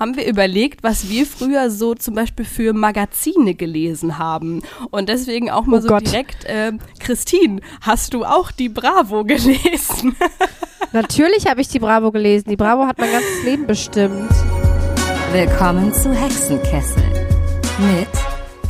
haben 0.00 0.16
wir 0.16 0.26
überlegt, 0.26 0.82
was 0.82 1.08
wir 1.08 1.24
früher 1.24 1.70
so 1.70 1.94
zum 1.94 2.16
Beispiel 2.16 2.44
für 2.44 2.72
Magazine 2.72 3.54
gelesen 3.54 4.18
haben. 4.18 4.62
Und 4.90 5.08
deswegen 5.08 5.50
auch 5.50 5.66
mal 5.66 5.78
Oh 5.78 5.82
so 5.82 5.88
Gott. 5.88 6.06
direkt, 6.06 6.44
äh, 6.46 6.72
Christine, 6.98 7.60
hast 7.80 8.12
du 8.12 8.24
auch 8.24 8.50
die 8.50 8.68
Bravo 8.68 9.22
gelesen? 9.24 10.16
Natürlich 10.92 11.46
habe 11.46 11.60
ich 11.60 11.68
die 11.68 11.78
Bravo 11.78 12.10
gelesen. 12.10 12.50
Die 12.50 12.56
Bravo 12.56 12.86
hat 12.86 12.98
mein 12.98 13.12
ganzes 13.12 13.44
Leben 13.44 13.66
bestimmt. 13.68 14.30
Willkommen 15.32 15.92
zu 15.94 16.12
Hexenkessel 16.12 17.02
mit 17.78 18.08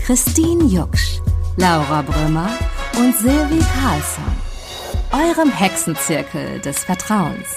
Christine 0.04 0.64
Jucksch, 0.64 1.20
Laura 1.56 2.02
Brümmer 2.02 2.50
und 2.98 3.16
Silvi 3.16 3.60
Carlsson, 3.80 4.24
eurem 5.12 5.50
Hexenzirkel 5.50 6.60
des 6.60 6.84
Vertrauens. 6.84 7.48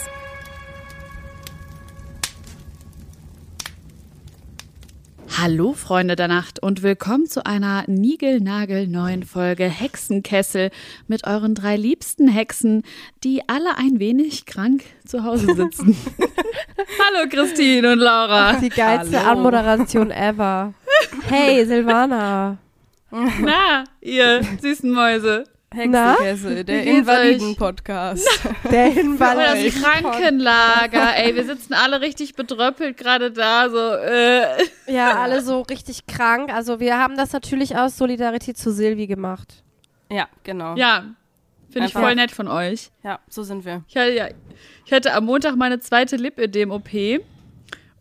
Hallo 5.39 5.73
Freunde 5.73 6.15
der 6.15 6.27
Nacht 6.27 6.63
und 6.63 6.81
willkommen 6.81 7.27
zu 7.27 7.45
einer 7.45 7.83
niegelnagelneuen 7.85 9.21
Folge 9.21 9.65
Hexenkessel 9.65 10.71
mit 11.07 11.27
euren 11.27 11.53
drei 11.53 11.75
liebsten 11.75 12.27
Hexen, 12.27 12.81
die 13.23 13.47
alle 13.47 13.77
ein 13.77 13.99
wenig 13.99 14.47
krank 14.47 14.83
zu 15.05 15.23
Hause 15.23 15.53
sitzen. 15.53 15.95
Hallo 16.17 17.29
Christine 17.29 17.91
und 17.91 17.99
Laura. 17.99 18.53
Die 18.53 18.69
geilste 18.69 19.19
Hallo. 19.23 19.37
Anmoderation 19.37 20.09
ever. 20.09 20.73
Hey, 21.27 21.63
Silvana. 21.67 22.57
Na, 23.11 23.83
ihr 24.01 24.41
süßen 24.59 24.91
Mäuse. 24.91 25.43
Hexenkessel, 25.73 26.63
der 26.63 26.83
Invaliden-Podcast. 26.83 28.25
Der 28.71 28.87
Oh, 28.87 28.91
Hinweis. 28.93 29.73
das 29.73 29.83
Krankenlager. 29.83 31.15
Ey, 31.17 31.35
wir 31.35 31.43
sitzen 31.45 31.73
alle 31.73 31.99
richtig 32.01 32.35
bedröppelt 32.35 32.95
gerade 32.97 33.31
da. 33.31 33.69
So, 33.69 33.77
äh. 33.77 34.63
Ja, 34.87 35.17
alle 35.21 35.41
so 35.41 35.61
richtig 35.61 36.07
krank. 36.07 36.53
Also 36.53 36.79
wir 36.79 36.97
haben 36.97 37.17
das 37.17 37.33
natürlich 37.33 37.75
aus 37.77 37.97
Solidarität 37.97 38.57
zu 38.57 38.71
Silvi 38.71 39.07
gemacht. 39.07 39.61
ja, 40.09 40.27
genau. 40.43 40.75
Ja, 40.77 41.03
finde 41.69 41.87
ich 41.89 41.93
voll 41.93 42.15
nett 42.15 42.31
von 42.31 42.47
euch. 42.47 42.89
Ja, 43.03 43.19
so 43.27 43.43
sind 43.43 43.65
wir. 43.65 43.83
Ich 43.89 43.97
hatte, 43.97 44.13
ja, 44.13 44.27
ich 44.85 44.93
hatte 44.93 45.13
am 45.13 45.25
Montag 45.25 45.57
meine 45.57 45.79
zweite 45.79 46.15
Lipödem-OP 46.15 46.89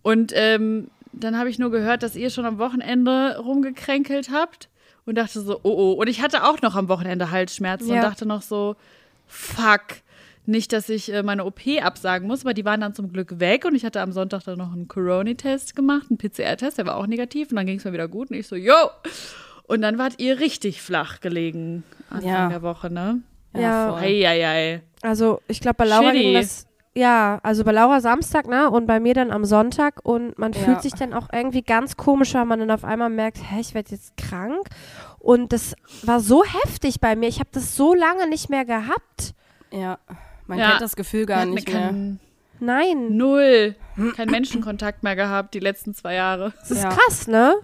und 0.03 0.33
ähm, 0.37 0.89
dann 1.12 1.37
habe 1.37 1.50
ich 1.50 1.59
nur 1.59 1.70
gehört, 1.72 2.03
dass 2.05 2.14
ihr 2.14 2.31
schon 2.31 2.44
am 2.47 2.59
Wochenende 2.59 3.39
rumgekränkelt 3.39 4.31
habt 4.31 4.69
und 5.07 5.15
dachte 5.17 5.41
so, 5.41 5.61
oh 5.62 5.71
oh. 5.71 5.93
Und 5.93 6.09
ich 6.09 6.21
hatte 6.21 6.45
auch 6.45 6.61
noch 6.62 6.75
am 6.75 6.89
Wochenende 6.89 7.31
Halsschmerzen 7.31 7.89
Ja. 7.89 7.95
und 7.97 8.03
dachte 8.03 8.27
noch 8.27 8.43
so, 8.43 8.77
fuck. 9.27 9.83
Nicht, 10.49 10.73
dass 10.73 10.89
ich 10.89 11.12
äh, 11.12 11.25
meine 11.25 11.45
OP 11.45 11.61
absagen 11.83 12.29
muss, 12.29 12.43
aber 12.43 12.55
die 12.55 12.65
waren 12.65 12.81
dann 12.81 12.95
zum 12.95 13.12
Glück 13.12 13.41
weg 13.41 13.65
und 13.65 13.75
ich 13.75 13.84
hatte 13.84 14.01
am 14.01 14.12
Sonntag 14.12 14.45
dann 14.45 14.59
noch 14.59 14.73
einen 14.73 14.87
Corona-Test 14.87 15.75
gemacht, 15.75 16.07
einen 16.09 16.19
PCR-Test, 16.19 16.79
der 16.79 16.87
war 16.87 16.97
auch 16.97 17.09
negativ 17.09 17.51
und 17.51 17.57
dann 17.57 17.67
ging 17.67 17.79
es 17.79 17.84
mir 17.84 17.93
wieder 17.93 18.07
gut 18.07 18.31
und 18.31 18.37
ich 18.37 18.47
so, 18.47 18.55
yo! 18.55 18.75
Und 19.65 19.83
dann 19.83 19.99
wart 19.99 20.21
ihr 20.21 20.39
richtig 20.39 20.83
flach 20.83 21.21
gelegen 21.21 21.83
Anfang 22.11 22.29
Ja. 22.31 22.49
der 22.49 22.62
Woche, 22.62 22.91
ne? 22.93 23.23
Ja. 23.57 23.91
voll. 23.95 24.03
Eieiei. 24.03 24.83
Also 25.03 25.41
ich 25.49 25.61
glaube 25.61 25.79
bei 25.79 25.84
Laura 25.87 26.11
Shitty. 26.12 26.23
ging 26.23 26.34
das. 26.34 26.67
Ja, 26.97 27.41
also 27.42 27.62
bei 27.62 27.72
Laura 27.72 28.00
Samstag, 28.00 28.48
ne? 28.48 28.70
Und 28.70 28.86
bei 28.86 29.00
mir 29.00 29.12
dann 29.12 29.30
am 29.30 29.44
Sonntag. 29.44 30.00
Und 30.02 30.39
man 30.39 30.52
Ja. 30.52 30.61
fühlt 30.61 30.80
sich 30.83 30.94
dann 30.94 31.12
auch 31.12 31.28
irgendwie 31.30 31.61
ganz 31.62 31.97
komisch, 31.98 32.33
weil 32.33 32.47
man 32.47 32.58
dann 32.58 32.70
auf 32.70 32.84
einmal 32.84 33.11
merkt, 33.11 33.36
hä, 33.38 33.61
ich 33.61 33.75
werde 33.75 33.91
jetzt 33.91 34.16
krank. 34.16 34.66
Und 35.19 35.53
das 35.53 35.75
war 36.03 36.20
so 36.20 36.42
heftig 36.42 37.00
bei 37.00 37.14
mir. 37.14 37.28
Ich 37.28 37.38
habe 37.38 37.50
das 37.53 37.77
so 37.77 37.92
lange 37.94 38.27
nicht 38.28 38.48
mehr 38.48 38.64
gehabt. 38.64 39.34
Ja, 39.70 39.98
man 40.47 40.58
Ja. 40.58 40.70
kennt 40.70 40.80
das 40.80 40.97
Gefühl 40.97 41.27
gar 41.27 41.44
nicht 41.44 41.70
mehr. 41.70 41.92
Nein. 42.61 43.14
Null. 43.16 43.75
Kein 44.16 44.31
Menschenkontakt 44.31 45.03
mehr 45.03 45.16
gehabt 45.16 45.53
die 45.53 45.60
letzten 45.60 45.92
zwei 45.92 46.14
Jahre. 46.14 46.55
Das 46.60 46.70
ist 46.70 46.83
Ja. 46.83 46.88
krass, 46.88 47.27
ne? 47.27 47.56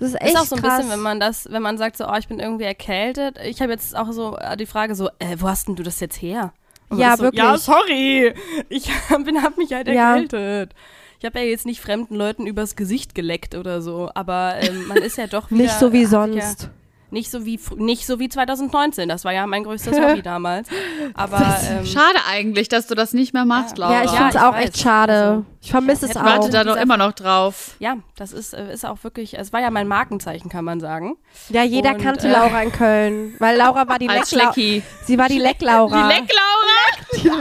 Das 0.00 0.08
ist 0.08 0.14
echt 0.20 0.34
Ist 0.34 0.40
auch 0.40 0.44
so 0.46 0.56
ein 0.56 0.62
krass. 0.62 0.78
bisschen, 0.78 0.90
wenn 0.92 1.00
man 1.00 1.20
das, 1.20 1.46
wenn 1.52 1.62
man 1.62 1.78
sagt 1.78 1.96
so, 1.96 2.08
oh, 2.08 2.14
ich 2.18 2.26
bin 2.26 2.40
irgendwie 2.40 2.64
erkältet. 2.64 3.38
Ich 3.44 3.60
habe 3.62 3.70
jetzt 3.70 3.94
auch 3.94 4.10
so 4.10 4.36
äh, 4.38 4.56
die 4.56 4.66
Frage 4.66 4.96
so, 4.96 5.08
äh, 5.20 5.36
wo 5.38 5.46
hast 5.48 5.68
denn 5.68 5.76
du 5.76 5.82
das 5.84 6.00
jetzt 6.00 6.20
her? 6.20 6.52
Ja, 6.98 7.16
so, 7.16 7.24
wirklich. 7.24 7.42
Ja, 7.42 7.56
sorry, 7.58 8.34
ich 8.68 8.90
bin, 9.24 9.42
hab 9.42 9.56
mich 9.58 9.72
halt 9.72 9.88
Ja. 9.88 10.14
erkältet. 10.14 10.74
Ich 11.18 11.24
habe 11.26 11.38
ja 11.38 11.44
jetzt 11.44 11.66
nicht 11.66 11.80
fremden 11.80 12.14
Leuten 12.14 12.46
übers 12.46 12.76
Gesicht 12.76 13.14
geleckt 13.14 13.54
oder 13.54 13.82
so, 13.82 14.10
aber 14.14 14.54
ähm, 14.60 14.86
man 14.88 14.96
ist 14.98 15.18
ja 15.18 15.26
doch 15.26 15.50
wieder 15.50 15.64
Nicht 15.64 15.78
so 15.78 15.92
wie 15.92 16.06
sonst. 16.06 16.62
Ja, 16.62 16.68
nicht 17.12 17.30
so 17.30 17.44
wie 17.44 17.58
nicht 17.76 18.06
so 18.06 18.18
wie 18.18 18.28
2019. 18.28 19.08
Das 19.08 19.24
war 19.24 19.32
ja 19.32 19.46
mein 19.46 19.64
größtes 19.64 19.98
Hobby 20.00 20.22
damals. 20.24 20.68
Aber 21.14 21.56
ähm, 21.70 21.86
Schade 21.86 22.18
eigentlich, 22.28 22.68
dass 22.68 22.86
du 22.86 22.94
das 22.94 23.12
nicht 23.12 23.32
mehr 23.34 23.44
machst, 23.44 23.78
Laura. 23.78 23.92
Ja, 23.92 24.04
ich 24.04 24.12
Ja, 24.12 24.16
finde 24.16 24.28
es 24.28 24.34
ich 24.36 24.40
auch 24.40 24.52
weiß. 24.54 24.64
echt 24.64 24.78
schade. 24.78 25.12
Also, 25.14 25.44
ich 25.62 25.70
vermisse 25.70 26.06
es 26.06 26.16
auch. 26.16 26.24
warte 26.24 26.50
da 26.50 26.64
noch 26.64 26.76
immer 26.76 26.96
noch 26.96 27.12
drauf. 27.12 27.74
ja, 27.80 27.96
das 28.16 28.32
ist, 28.32 28.54
äh, 28.54 28.72
ist 28.72 28.84
auch 28.86 29.02
wirklich, 29.04 29.38
es 29.38 29.52
war 29.52 29.60
ja 29.60 29.70
mein 29.70 29.88
Markenzeichen, 29.88 30.48
kann 30.48 30.64
man 30.64 30.80
sagen. 30.80 31.16
Ja, 31.50 31.62
jeder 31.64 31.94
Und, 31.94 32.02
kannte 32.02 32.28
äh, 32.28 32.32
Laura 32.32 32.62
in 32.62 32.72
Köln. 32.72 33.34
Weil 33.38 33.56
Laura 33.58 33.86
war 33.88 33.98
die 34.00 34.08
Als 34.08 34.30
Leck 34.32 34.42
Schlecki. 34.54 34.82
Sie 35.04 35.18
war 35.18 35.28
die 35.28 35.38
Leck-Laura. 35.38 36.08
Die 36.08 36.14
Leck-Laura? 36.14 37.40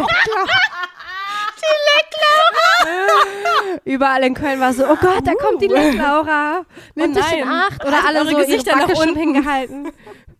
Überall 3.85 4.23
in 4.23 4.33
Köln 4.33 4.59
war 4.59 4.73
so, 4.73 4.83
oh 4.85 4.95
Gott, 4.99 5.25
da 5.25 5.33
kommt 5.35 5.61
die 5.61 5.67
Leck-Laura. 5.67 6.65
Nehmt 6.95 7.15
Oh 7.17 7.19
euch 7.19 7.33
in 7.33 7.39
nein. 7.39 7.49
Acht. 7.69 7.85
Oder 7.85 8.05
alle 8.07 8.23
so 8.23 8.31
ihre 8.31 8.45
Gesichter 8.45 8.75
nach 8.75 8.87
Backe 8.87 8.95
schon 8.97 9.09
unten. 9.09 9.19
hingehalten. 9.19 9.91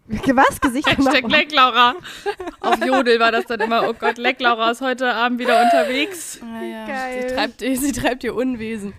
Was? 0.09 0.59
Gesichter 0.59 0.95
nach 0.97 1.13
Hashtag? 1.13 1.29
Leck-Laura. 1.31 1.95
Auf 2.61 2.83
Jodel 2.83 3.19
war 3.19 3.31
das 3.31 3.45
dann 3.45 3.59
immer, 3.59 3.88
oh 3.88 3.94
Gott, 3.94 4.17
Leck-Laura 4.17 4.72
ist 4.72 4.81
heute 4.81 5.13
Abend 5.13 5.39
wieder 5.39 5.61
unterwegs. 5.61 6.39
Ja, 6.41 6.88
Geil. 6.88 7.29
Sie 7.29 7.35
treibt, 7.35 7.59
sie 7.59 7.91
treibt 7.91 8.23
ihr 8.23 8.33
Unwesen. 8.35 8.94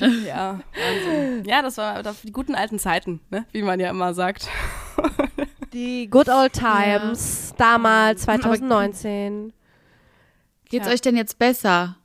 ja, 0.26 0.60
Wahnsinn. 0.74 1.44
Ja, 1.44 1.60
das 1.60 1.76
war 1.76 2.02
das, 2.02 2.22
die 2.22 2.32
guten 2.32 2.54
alten 2.54 2.78
Zeiten, 2.78 3.20
ne? 3.30 3.44
wie 3.52 3.62
man 3.62 3.80
ja 3.80 3.90
immer 3.90 4.14
sagt. 4.14 4.48
Die 5.72 6.08
Good 6.08 6.30
Old 6.30 6.54
Times. 6.54 7.52
Damals, 7.58 8.22
2019. 8.22 9.52
Geht's 10.70 10.86
Tja. 10.86 10.94
euch 10.94 11.02
denn 11.02 11.16
jetzt 11.16 11.38
besser? 11.38 11.96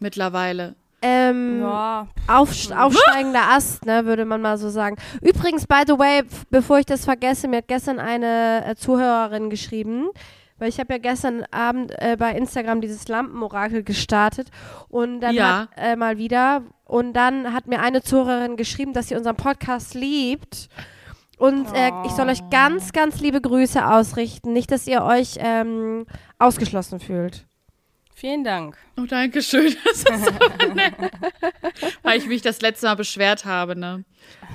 Mittlerweile. 0.00 0.74
Ähm, 1.02 1.60
Ja, 1.60 2.08
Aufst 2.26 2.72
aufsteigender 2.74 3.42
Ast, 3.50 3.84
ne, 3.86 4.06
würde 4.06 4.24
man 4.24 4.40
mal 4.40 4.56
so 4.58 4.70
sagen. 4.70 4.96
Übrigens, 5.20 5.66
by 5.66 5.82
the 5.86 5.98
way, 5.98 6.22
bevor 6.50 6.78
ich 6.78 6.86
das 6.86 7.04
vergesse, 7.04 7.48
mir 7.48 7.58
hat 7.58 7.68
gestern 7.68 7.98
eine 7.98 8.64
äh, 8.66 8.74
Zuhörerin 8.76 9.50
geschrieben, 9.50 10.08
weil 10.58 10.70
ich 10.70 10.80
habe 10.80 10.94
ja 10.94 10.98
gestern 10.98 11.44
Abend 11.50 11.92
äh, 12.00 12.16
bei 12.18 12.32
Instagram 12.32 12.80
dieses 12.80 13.06
Lampenorakel 13.08 13.82
gestartet 13.82 14.48
und 14.88 15.20
dann 15.20 15.34
Ja. 15.34 15.60
hat 15.60 15.68
äh, 15.76 15.96
mal 15.96 16.16
wieder 16.16 16.62
und 16.86 17.12
dann 17.12 17.52
hat 17.52 17.66
mir 17.66 17.80
eine 17.80 18.02
Zuhörerin 18.02 18.56
geschrieben, 18.56 18.94
dass 18.94 19.08
sie 19.08 19.16
unseren 19.16 19.36
Podcast 19.36 19.94
liebt. 19.94 20.68
Und 21.38 21.66
äh, 21.74 21.90
ich 22.06 22.12
soll 22.12 22.30
euch 22.30 22.48
ganz, 22.48 22.92
ganz 22.92 23.20
liebe 23.20 23.42
Grüße 23.42 23.86
ausrichten. 23.86 24.54
Nicht, 24.54 24.72
dass 24.72 24.86
ihr 24.86 25.02
euch 25.04 25.34
ähm, 25.38 26.06
ausgeschlossen 26.38 26.98
fühlt. 27.00 27.44
Vielen 28.16 28.42
Dank. 28.44 28.76
Oh, 28.98 29.04
danke 29.06 29.42
schön. 29.42 29.74
Das 29.84 29.98
ist 30.02 30.06
so 30.06 30.72
nett. 30.74 30.94
Weil 32.02 32.18
ich 32.18 32.26
mich 32.26 32.42
das 32.42 32.60
letzte 32.60 32.86
Mal 32.86 32.94
beschwert 32.96 33.44
habe, 33.44 33.76
ne? 33.78 34.04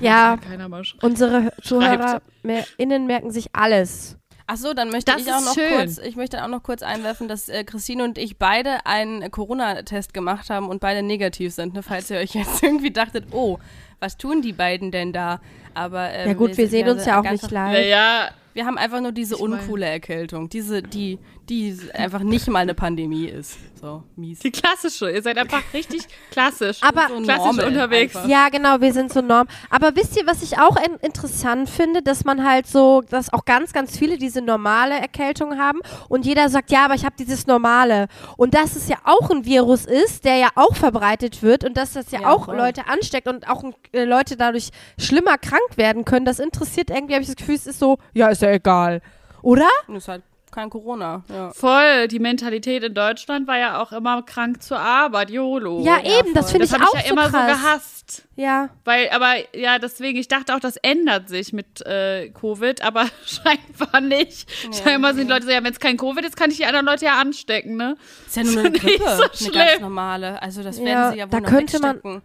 Ja, 0.00 0.36
Keiner 0.36 0.68
mal 0.68 0.82
sch- 0.82 0.94
unsere 1.02 1.52
ZuhörerInnen 1.62 3.06
merken 3.06 3.30
sich 3.30 3.46
alles. 3.54 4.18
Ach 4.48 4.56
so, 4.56 4.74
dann 4.74 4.90
möchte 4.90 5.12
Das 5.12 5.22
ich 5.22 5.32
auch 5.32 5.38
ist 5.38 5.44
noch 5.46 5.54
schön. 5.54 5.70
kurz, 5.78 5.98
ich 5.98 6.16
möchte 6.16 6.42
auch 6.44 6.48
noch 6.48 6.62
kurz 6.62 6.82
einwerfen, 6.82 7.28
dass 7.28 7.48
äh, 7.48 7.62
Christine 7.64 8.02
und 8.04 8.18
ich 8.18 8.38
beide 8.38 8.84
einen 8.86 9.30
Corona-Test 9.30 10.12
gemacht 10.12 10.50
haben 10.50 10.68
und 10.68 10.80
beide 10.80 11.02
negativ 11.02 11.54
sind, 11.54 11.74
ne? 11.74 11.82
falls 11.82 12.10
ihr 12.10 12.18
euch 12.18 12.34
jetzt 12.34 12.62
irgendwie 12.62 12.90
dachtet, 12.90 13.26
oh, 13.30 13.58
was 14.00 14.16
tun 14.16 14.42
die 14.42 14.52
beiden 14.52 14.90
denn 14.90 15.12
da? 15.12 15.40
Aber 15.74 16.10
ähm, 16.10 16.28
Ja 16.28 16.34
gut, 16.34 16.56
wir 16.58 16.68
sehen 16.68 16.88
uns 16.88 17.06
ja 17.06 17.20
auch 17.20 17.30
nicht 17.30 17.50
live. 17.50 17.72
Naja, 17.72 18.30
Wir 18.54 18.66
haben 18.66 18.78
einfach 18.78 19.00
nur 19.00 19.12
diese 19.12 19.34
Ich 19.34 19.40
mein- 19.40 19.52
uncoole 19.60 19.86
Erkältung, 19.86 20.48
diese, 20.48 20.82
die, 20.82 21.18
die 21.48 21.76
einfach 21.94 22.20
nicht 22.20 22.48
mal 22.48 22.60
eine 22.60 22.74
Pandemie 22.74 23.26
ist. 23.26 23.56
So 23.80 24.04
mies. 24.14 24.38
die 24.38 24.52
klassische. 24.52 25.10
Ihr 25.10 25.22
seid 25.22 25.38
einfach 25.38 25.62
richtig 25.74 26.02
klassisch. 26.30 26.78
Aber- 26.82 27.08
So 27.08 27.20
klassisch 27.22 27.64
unterwegs. 27.64 28.14
einfach. 28.14 28.28
Ja, 28.28 28.48
genau, 28.48 28.80
wir 28.80 28.92
sind 28.92 29.12
so 29.12 29.20
norm. 29.22 29.48
Aber 29.70 29.96
wisst 29.96 30.16
ihr, 30.16 30.24
was 30.26 30.42
ich 30.42 30.58
auch 30.58 30.76
in 30.76 30.94
interessant 31.02 31.68
finde, 31.68 32.00
dass 32.02 32.24
man 32.24 32.44
halt 32.48 32.66
so, 32.68 33.02
dass 33.10 33.32
auch 33.32 33.44
ganz, 33.44 33.72
ganz 33.72 33.98
viele 33.98 34.18
diese 34.18 34.40
normale 34.40 34.94
Erkältung 34.94 35.58
haben 35.58 35.80
und 36.08 36.24
jeder 36.26 36.48
sagt, 36.48 36.70
ja, 36.70 36.84
aber 36.84 36.94
ich 36.94 37.04
habe 37.04 37.16
dieses 37.18 37.46
normale. 37.48 38.06
Und 38.36 38.54
dass 38.54 38.76
es 38.76 38.88
ja 38.88 38.98
auch 39.04 39.30
ein 39.30 39.44
Virus 39.44 39.84
ist, 39.84 40.24
der 40.24 40.36
ja 40.36 40.48
auch 40.54 40.76
verbreitet 40.76 41.42
wird 41.42 41.64
und 41.64 41.76
dass 41.76 41.94
das 41.94 42.10
ja, 42.12 42.20
Ja, 42.22 42.28
auch 42.30 42.44
voll. 42.44 42.56
Leute 42.56 42.86
ansteckt 42.86 43.26
und 43.26 43.48
auch 43.48 43.64
äh, 43.92 44.04
Leute 44.04 44.36
dadurch 44.36 44.68
schlimmer 44.98 45.38
krank 45.38 45.76
werden 45.76 46.04
können, 46.04 46.24
das 46.24 46.38
interessiert 46.38 46.90
irgendwie, 46.90 47.14
habe 47.14 47.22
ich 47.22 47.28
das 47.28 47.36
Gefühl, 47.36 47.56
es 47.56 47.66
ist 47.66 47.80
so, 47.80 47.98
ja, 48.14 48.28
ist 48.28 48.41
ja 48.42 48.50
egal. 48.50 49.00
Oder? 49.42 49.68
Ist 49.88 50.08
halt 50.08 50.22
kein 50.52 50.68
Corona. 50.68 51.22
Ja. 51.30 51.50
Voll, 51.54 52.08
die 52.08 52.18
Mentalität 52.18 52.82
in 52.84 52.92
Deutschland 52.92 53.48
war 53.48 53.56
ja 53.56 53.80
auch 53.82 53.90
immer 53.90 54.22
krank 54.22 54.62
zur 54.62 54.78
Arbeit, 54.78 55.30
YOLO. 55.30 55.80
ja, 55.82 55.98
eben, 56.04 56.34
das 56.34 56.50
voll. 56.50 56.60
finde 56.60 56.66
das 56.66 56.72
ich 56.76 56.78
habe 56.78 56.84
auch 56.84 56.94
ich 56.94 57.00
ja 57.04 57.08
so 57.08 57.12
immer 57.14 57.30
krass. 57.30 57.40
so 57.40 57.62
gehasst. 57.62 58.28
Ja. 58.36 58.68
Weil, 58.84 59.08
aber 59.10 59.32
ja, 59.56 59.78
deswegen, 59.78 60.18
ich 60.18 60.28
dachte 60.28 60.54
auch, 60.54 60.60
das 60.60 60.76
ändert 60.76 61.30
sich 61.30 61.54
mit 61.54 61.80
äh, 61.86 62.28
Covid, 62.38 62.82
aber 62.82 63.06
scheinbar 63.24 64.02
nicht. 64.02 64.46
scheinbar 64.84 65.14
sind 65.14 65.28
die 65.28 65.32
Leute 65.32 65.46
so, 65.46 65.52
ja, 65.52 65.64
wenn 65.64 65.72
es 65.72 65.80
kein 65.80 65.96
Covid 65.96 66.22
ist, 66.26 66.36
kann 66.36 66.50
ich 66.50 66.58
die 66.58 66.66
anderen 66.66 66.84
Leute 66.84 67.06
ja 67.06 67.18
anstecken, 67.18 67.76
ne? 67.76 67.96
Ist 68.26 68.36
ja 68.36 68.44
nur 68.44 68.58
eine 68.58 68.70
Nicht 68.72 68.82
Grippe, 68.84 69.04
so 69.34 69.46
eine 69.46 69.54
ganz 69.56 69.80
normale. 69.80 70.42
Also 70.42 70.62
das 70.62 70.76
werden 70.78 70.88
Ja, 70.88 71.12
sie 71.12 71.18
ja 71.18 71.24
wohl 71.24 71.30
da 71.30 71.40
noch 71.40 71.48
könnte 71.48 71.78
man-. 71.80 72.22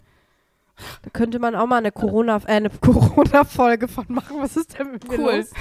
Da 1.01 1.09
könnte 1.11 1.39
man 1.39 1.55
auch 1.55 1.65
mal 1.65 1.77
eine 1.77 1.91
Corona, 1.91 2.37
äh, 2.45 2.51
eine 2.53 2.69
Corona-Folge 2.81 3.87
von 3.87 4.05
machen. 4.09 4.37
Was 4.39 4.55
ist 4.57 4.77
denn 4.77 4.91
mit 4.91 5.07
mir 5.09 5.19
Cool. 5.19 5.35
los? 5.37 5.51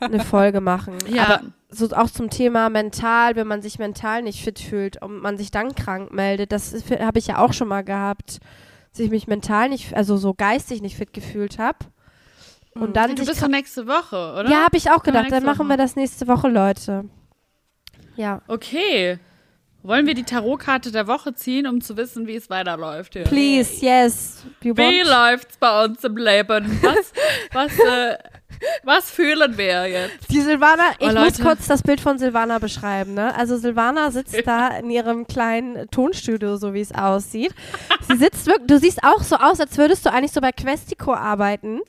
Eine 0.00 0.20
Folge 0.20 0.60
machen. 0.60 0.98
Ja. 1.08 1.24
Aber 1.24 1.40
so 1.70 1.88
auch 1.90 2.10
zum 2.10 2.30
Thema 2.30 2.68
mental, 2.70 3.36
wenn 3.36 3.46
man 3.46 3.62
sich 3.62 3.78
mental 3.78 4.22
nicht 4.22 4.42
fit 4.42 4.58
fühlt 4.58 5.02
und 5.02 5.20
man 5.20 5.36
sich 5.36 5.50
dann 5.50 5.74
krank 5.74 6.12
meldet, 6.12 6.52
das 6.52 6.74
habe 7.00 7.18
ich 7.18 7.26
ja 7.26 7.38
auch 7.38 7.52
schon 7.52 7.68
mal 7.68 7.82
gehabt, 7.84 8.38
dass 8.92 9.00
ich 9.00 9.10
mich 9.10 9.26
mental 9.26 9.68
nicht, 9.68 9.94
also 9.94 10.16
so 10.16 10.34
geistig 10.34 10.82
nicht 10.82 10.96
fit 10.96 11.12
gefühlt 11.12 11.58
habe. 11.58 11.78
Und 12.74 12.96
dann 12.96 13.16
Du 13.16 13.24
bist 13.24 13.42
doch 13.42 13.48
nächste 13.48 13.86
Woche, 13.86 14.16
oder? 14.38 14.50
Ja, 14.50 14.64
habe 14.66 14.76
ich 14.76 14.90
auch 14.90 15.02
gedacht. 15.02 15.32
Dann 15.32 15.44
machen 15.44 15.60
Woche 15.60 15.68
wir 15.70 15.76
das 15.78 15.96
nächste 15.96 16.28
Woche, 16.28 16.48
Leute. 16.48 17.06
Ja. 18.16 18.42
Okay. 18.48 19.18
Wollen 19.86 20.04
wir 20.06 20.14
die 20.14 20.24
Tarotkarte 20.24 20.90
der 20.90 21.06
Woche 21.06 21.32
ziehen, 21.34 21.68
um 21.68 21.80
zu 21.80 21.96
wissen, 21.96 22.26
wie 22.26 22.34
es 22.34 22.50
weiterläuft? 22.50 23.12
Hier? 23.12 23.22
Please, 23.22 23.84
yes. 23.84 24.44
We 24.60 24.76
Wie 24.76 25.02
läuft's 25.02 25.56
bei 25.58 25.84
uns 25.84 26.02
im 26.02 26.16
Leben? 26.16 26.80
Was, 26.82 27.12
was, 27.52 27.78
äh, 27.78 28.18
was 28.82 29.10
fühlen 29.12 29.56
wir 29.56 29.86
jetzt? 29.86 30.28
Die 30.28 30.40
Silvana, 30.40 30.82
ich 30.98 31.08
Oh, 31.08 31.12
muss 31.12 31.40
kurz 31.40 31.68
das 31.68 31.84
Bild 31.84 32.00
von 32.00 32.18
Silvana 32.18 32.58
beschreiben. 32.58 33.14
Ne? 33.14 33.32
Also 33.36 33.58
Silvana 33.58 34.10
sitzt 34.10 34.36
da 34.44 34.76
in 34.76 34.90
ihrem 34.90 35.28
kleinen 35.28 35.88
Tonstudio, 35.90 36.56
so 36.56 36.74
wie 36.74 36.80
es 36.80 36.92
aussieht. 36.92 37.54
Sie 38.08 38.16
sitzt 38.16 38.46
wirklich, 38.46 38.66
du 38.66 38.80
siehst 38.80 39.04
auch 39.04 39.22
so 39.22 39.36
aus, 39.36 39.60
als 39.60 39.78
würdest 39.78 40.04
du 40.04 40.12
eigentlich 40.12 40.32
so 40.32 40.40
bei 40.40 40.50
Questico 40.50 41.14
arbeiten 41.14 41.80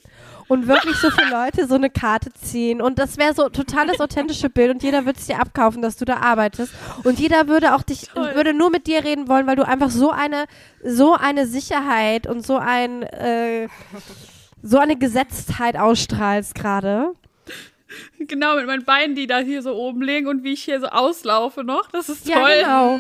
und 0.47 0.67
wirklich 0.67 0.95
so 0.97 1.09
für 1.11 1.25
Leute 1.29 1.67
so 1.67 1.75
eine 1.75 1.89
Karte 1.89 2.31
ziehen. 2.33 2.81
Und 2.81 2.99
das 2.99 3.17
wäre 3.17 3.33
so 3.33 3.49
total 3.49 3.87
das 3.87 3.99
authentische 3.99 4.49
Bild 4.49 4.71
und 4.71 4.83
jeder 4.83 5.05
würde 5.05 5.19
es 5.19 5.27
dir 5.27 5.39
abkaufen, 5.39 5.81
dass 5.81 5.97
du 5.97 6.05
da 6.05 6.17
arbeitest. 6.17 6.73
Und 7.03 7.19
jeder 7.19 7.47
würde 7.47 7.75
auch 7.75 7.83
dich, 7.83 8.09
Toll. 8.09 8.35
würde 8.35 8.53
nur 8.53 8.69
mit 8.69 8.87
dir 8.87 9.03
reden 9.03 9.27
wollen, 9.27 9.47
weil 9.47 9.55
du 9.55 9.67
einfach 9.67 9.89
so 9.89 10.11
eine, 10.11 10.45
so 10.83 11.13
eine 11.13 11.47
Sicherheit 11.47 12.27
und 12.27 12.45
so 12.45 12.57
ein, 12.57 13.03
äh, 13.03 13.67
so 14.61 14.77
eine 14.79 14.95
Gesetztheit 14.97 15.75
ausstrahlst 15.77 16.55
gerade. 16.55 17.13
Genau, 18.19 18.55
mit 18.57 18.65
meinen 18.67 18.83
Beinen, 18.83 19.15
die 19.15 19.27
da 19.27 19.37
hier 19.39 19.61
so 19.61 19.73
oben 19.73 20.01
liegen 20.01 20.27
und 20.27 20.43
wie 20.43 20.53
ich 20.53 20.63
hier 20.63 20.79
so 20.81 20.87
auslaufe 20.87 21.63
noch. 21.63 21.87
Das 21.91 22.09
ist 22.09 22.27
Ja, 22.27 22.39
toll. 22.39 22.51
genau. 22.59 22.99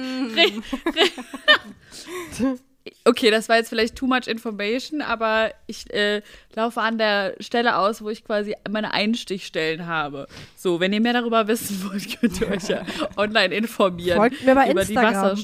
Okay, 3.05 3.31
das 3.31 3.49
war 3.49 3.57
jetzt 3.57 3.69
vielleicht 3.69 3.95
too 3.95 4.07
much 4.07 4.27
information, 4.27 5.01
aber 5.01 5.51
ich 5.67 5.91
äh, 5.93 6.21
laufe 6.55 6.81
an 6.81 6.97
der 6.97 7.35
Stelle 7.39 7.77
aus, 7.77 8.01
wo 8.01 8.09
ich 8.09 8.23
quasi 8.23 8.55
meine 8.69 8.93
Einstichstellen 8.93 9.87
habe. 9.87 10.27
So, 10.55 10.79
wenn 10.79 10.93
ihr 10.93 11.01
mehr 11.01 11.13
darüber 11.13 11.47
wissen 11.47 11.83
wollt, 11.89 12.19
könnt 12.19 12.41
ihr 12.41 12.49
euch 12.49 12.67
ja 12.67 12.83
online 13.17 13.53
informieren. 13.55 14.17
Folgt 14.17 14.43
mir 14.45 14.55
bei 14.55 14.71
über 14.71 14.81
Instagram. 14.81 15.35
die 15.35 15.41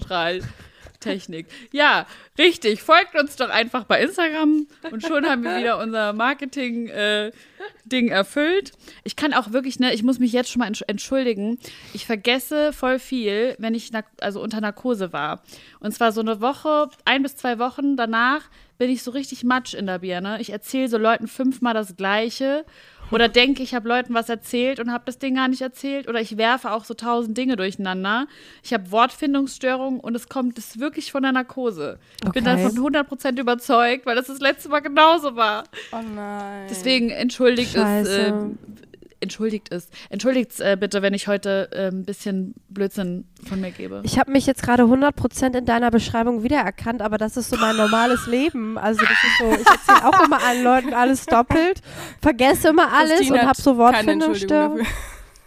Wasserstrahltechnik. 1.05 1.47
Ja, 1.71 2.05
richtig. 2.37 2.81
Folgt 2.81 3.15
uns 3.19 3.35
doch 3.35 3.49
einfach 3.49 3.83
bei 3.85 4.01
Instagram 4.01 4.67
und 4.91 5.01
schon 5.05 5.25
haben 5.25 5.43
wir 5.43 5.57
wieder 5.59 5.79
unser 5.79 6.13
Marketing-Ding 6.13 8.07
erfüllt. 8.09 8.71
Ich 9.03 9.15
kann 9.15 9.33
auch 9.33 9.51
wirklich, 9.51 9.79
ne, 9.79 9.93
ich 9.93 10.03
muss 10.03 10.19
mich 10.19 10.31
jetzt 10.33 10.51
schon 10.51 10.59
mal 10.59 10.69
entsch- 10.69 10.83
entschuldigen. 10.87 11.59
Ich 11.93 12.05
vergesse 12.05 12.73
voll 12.73 12.99
viel, 12.99 13.55
wenn 13.59 13.75
ich 13.75 13.91
also 14.21 14.41
unter 14.41 14.61
Narkose 14.61 15.13
war. 15.13 15.43
Und 15.79 15.93
zwar 15.93 16.11
so 16.11 16.21
eine 16.21 16.41
Woche, 16.41 16.89
ein 17.05 17.23
bis 17.23 17.35
zwei 17.35 17.59
Wochen 17.59 17.95
danach 17.97 18.41
bin 18.77 18.89
ich 18.89 19.03
so 19.03 19.11
richtig 19.11 19.43
matsch 19.43 19.73
in 19.75 19.85
der 19.85 19.99
Birne. 19.99 20.41
Ich 20.41 20.49
erzähle 20.51 20.87
so 20.89 20.97
Leuten 20.97 21.27
fünfmal 21.27 21.73
das 21.73 21.95
Gleiche. 21.95 22.65
Oder 23.13 23.29
denke, 23.29 23.61
ich 23.63 23.73
habe 23.75 23.87
Leuten 23.87 24.13
was 24.13 24.27
erzählt 24.29 24.79
und 24.79 24.91
habe 24.91 25.03
das 25.05 25.19
Ding 25.19 25.35
gar 25.35 25.47
nicht 25.47 25.61
erzählt. 25.61 26.07
Oder 26.07 26.19
ich 26.19 26.37
werfe 26.37 26.71
auch 26.71 26.83
so 26.85 26.93
tausend 26.93 27.37
Dinge 27.37 27.55
durcheinander. 27.55 28.27
Ich 28.63 28.73
habe 28.73 28.91
Wortfindungsstörungen 28.91 29.99
und 29.99 30.15
es 30.15 30.29
kommt 30.29 30.57
das 30.57 30.79
wirklich 30.79 31.11
von 31.11 31.23
der 31.23 31.31
Narkose. 31.31 31.99
Ich 32.25 32.31
bin 32.31 32.47
Okay. 32.47 32.63
davon 32.63 32.77
100% 32.79 33.39
überzeugt, 33.39 34.05
weil 34.05 34.15
das 34.15 34.27
das 34.27 34.39
letzte 34.39 34.69
Mal 34.69 34.79
genauso 34.79 35.35
war. 35.35 35.63
Oh 35.91 35.97
nein. 36.15 36.67
Deswegen 36.69 37.09
entschuldigt 37.09 37.75
es, 37.75 37.81
Scheiße. 37.81 38.19
äh, 38.21 38.92
entschuldigt 39.23 39.71
es. 39.71 39.89
Entschuldigt 40.09 40.59
äh, 40.59 40.77
bitte, 40.79 41.01
wenn 41.01 41.13
ich 41.13 41.27
heute 41.27 41.69
äh, 41.71 41.87
ein 41.87 42.05
bisschen 42.05 42.53
Blödsinn 42.69 43.25
von 43.47 43.59
mir 43.59 43.71
gebe. 43.71 44.01
Ich 44.03 44.19
habe 44.19 44.31
mich 44.31 44.45
jetzt 44.45 44.61
gerade 44.61 44.83
100% 44.83 45.57
in 45.57 45.65
deiner 45.65 45.89
Beschreibung 45.89 46.43
wiedererkannt, 46.43 47.01
aber 47.01 47.17
das 47.17 47.37
ist 47.37 47.49
so 47.49 47.57
mein 47.57 47.75
normales 47.75 48.27
Leben. 48.27 48.77
Also 48.77 49.01
das 49.01 49.11
ist 49.11 49.37
so, 49.39 49.51
ich 49.51 49.67
erzähle 49.67 50.07
auch 50.07 50.25
immer 50.25 50.43
allen 50.43 50.63
Leuten 50.63 50.93
alles 50.93 51.25
doppelt, 51.25 51.81
vergesse 52.21 52.69
immer 52.69 52.93
alles 52.93 53.17
Christine 53.17 53.41
und 53.41 53.47
habe 53.47 53.61
so 53.61 53.77
Wortfindungsstörungen. 53.77 54.85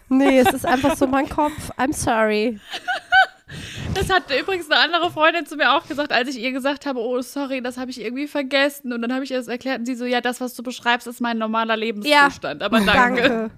Nee, 0.09 0.39
es 0.39 0.53
ist 0.53 0.65
einfach 0.65 0.95
so 0.95 1.05
mein 1.05 1.27
Kopf. 1.27 1.71
I'm 1.77 1.93
sorry. 1.93 2.59
Das 3.93 4.09
hat 4.09 4.23
übrigens 4.37 4.69
eine 4.69 4.79
andere 4.79 5.09
Freundin 5.11 5.45
zu 5.45 5.55
mir 5.55 5.73
auch 5.73 5.87
gesagt, 5.87 6.11
als 6.11 6.29
ich 6.29 6.37
ihr 6.39 6.51
gesagt 6.51 6.85
habe, 6.85 6.99
oh 6.99 7.21
sorry, 7.21 7.61
das 7.61 7.77
habe 7.77 7.91
ich 7.91 8.01
irgendwie 8.01 8.27
vergessen. 8.27 8.91
Und 8.93 9.01
dann 9.01 9.13
habe 9.13 9.23
ich 9.23 9.31
ihr 9.31 9.37
das 9.37 9.47
erklärt 9.47 9.79
und 9.79 9.85
sie 9.85 9.95
so, 9.95 10.05
ja, 10.05 10.21
das, 10.21 10.41
was 10.41 10.53
du 10.53 10.63
beschreibst, 10.63 11.07
ist 11.07 11.21
mein 11.21 11.37
normaler 11.37 11.77
Lebenszustand. 11.77 12.61
Aber 12.61 12.81
danke. 12.81 13.21
Danke. 13.21 13.51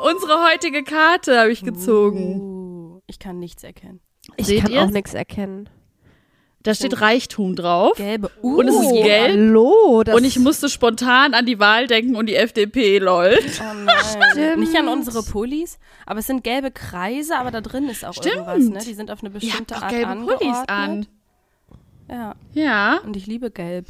Unsere 0.00 0.50
heutige 0.50 0.82
Karte 0.82 1.38
habe 1.38 1.52
ich 1.52 1.62
gezogen. 1.62 2.40
Uh, 2.40 3.00
ich 3.06 3.18
kann 3.18 3.38
nichts 3.38 3.62
erkennen. 3.62 4.00
Ich 4.36 4.46
Seht 4.46 4.62
kann 4.62 4.72
ihr's? 4.72 4.84
auch 4.84 4.90
nichts 4.90 5.14
erkennen. 5.14 5.68
Da 6.62 6.74
steht 6.74 7.00
Reichtum 7.00 7.56
drauf. 7.56 7.96
Gelbe. 7.96 8.30
Und 8.42 8.68
es 8.68 8.74
ist 8.74 8.80
Oh, 8.84 9.02
gelb. 9.02 9.30
Hallo, 9.32 10.02
das 10.04 10.14
Und 10.14 10.24
ich 10.24 10.38
musste 10.38 10.68
spontan 10.68 11.32
an 11.32 11.46
die 11.46 11.58
Wahl 11.58 11.86
denken 11.86 12.16
und 12.16 12.26
die 12.26 12.36
FDP, 12.36 12.98
lol. 12.98 13.38
Oh. 13.38 14.56
Nicht 14.58 14.76
an 14.76 14.88
unsere 14.88 15.22
Pullis, 15.22 15.78
aber 16.04 16.18
es 16.20 16.26
sind 16.26 16.44
gelbe 16.44 16.70
Kreise, 16.70 17.38
aber 17.38 17.50
da 17.50 17.62
drin 17.62 17.88
ist 17.88 18.04
auch 18.04 18.12
Stimmt. 18.12 18.34
irgendwas, 18.46 18.58
ne? 18.68 18.78
Die 18.86 18.92
sind 18.94 19.10
auf 19.10 19.20
eine 19.20 19.30
bestimmte 19.30 19.76
Art 19.76 19.88
gelbe 19.90 20.08
angeordnet. 20.08 20.38
Pullis 20.38 20.68
an. 20.68 21.06
Ja, 22.10 22.34
Ja. 22.52 22.98
und 23.06 23.16
ich 23.16 23.26
liebe 23.26 23.50
gelb. 23.50 23.86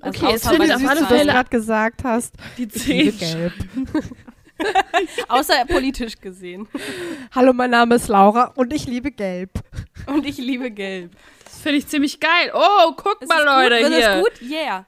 Okay, 0.00 0.24
außer 0.24 0.30
jetzt 0.30 0.48
finde 0.48 0.66
ich 0.66 0.74
auf 0.74 0.88
alle 0.88 1.00
du 1.00 1.06
Fälle 1.06 1.32
gerade 1.32 1.50
gesagt 1.50 2.02
hast. 2.04 2.34
die 2.56 2.68
Zehn. 2.68 3.16
gelb. 3.18 3.52
Außer 5.28 5.64
politisch 5.66 6.18
gesehen. 6.20 6.66
Hallo, 7.34 7.52
mein 7.52 7.70
Name 7.70 7.96
ist 7.96 8.08
Laura 8.08 8.52
und 8.54 8.72
ich 8.72 8.86
liebe 8.86 9.10
gelb. 9.10 9.50
Und 10.06 10.24
ich 10.26 10.38
liebe 10.38 10.70
gelb. 10.70 11.12
Finde 11.62 11.78
ich 11.78 11.86
ziemlich 11.86 12.18
geil. 12.18 12.50
Oh, 12.52 12.92
guck 12.96 13.22
Ist 13.22 13.28
mal, 13.28 13.44
Leute, 13.44 13.82
gut? 13.82 13.92
Hier. 13.94 14.10
es 14.10 14.20
gut? 14.20 14.50
Yeah. 14.50 14.86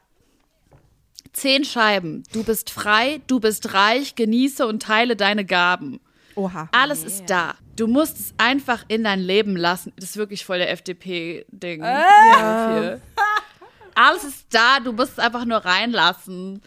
Zehn 1.33 1.65
Scheiben. 1.65 2.25
Du 2.33 2.43
bist 2.43 2.71
frei, 2.71 3.21
du 3.27 3.41
bist 3.41 3.75
reich, 3.75 4.15
genieße 4.15 4.67
und 4.67 4.83
teile 4.83 5.17
deine 5.17 5.45
Gaben. 5.45 6.01
Oha. 6.37 6.69
Alles 6.73 7.05
ist 7.05 7.31
da. 7.31 7.55
Du 7.77 7.87
musst 7.87 8.19
es 8.19 8.35
einfach 8.39 8.85
in 8.89 9.05
dein 9.05 9.21
Leben 9.21 9.57
lassen. 9.57 9.93
Das 9.97 10.11
ist 10.11 10.17
wirklich 10.17 10.45
voll 10.45 10.59
der 10.59 10.71
FDP-Ding. 10.71 11.83
Ja. 11.83 12.99
Alles 13.95 14.25
ist 14.25 14.47
da, 14.51 14.81
du 14.81 14.93
musst 14.93 15.13
es 15.13 15.19
einfach 15.19 15.45
nur 15.45 15.59
reinlassen. 15.59 16.61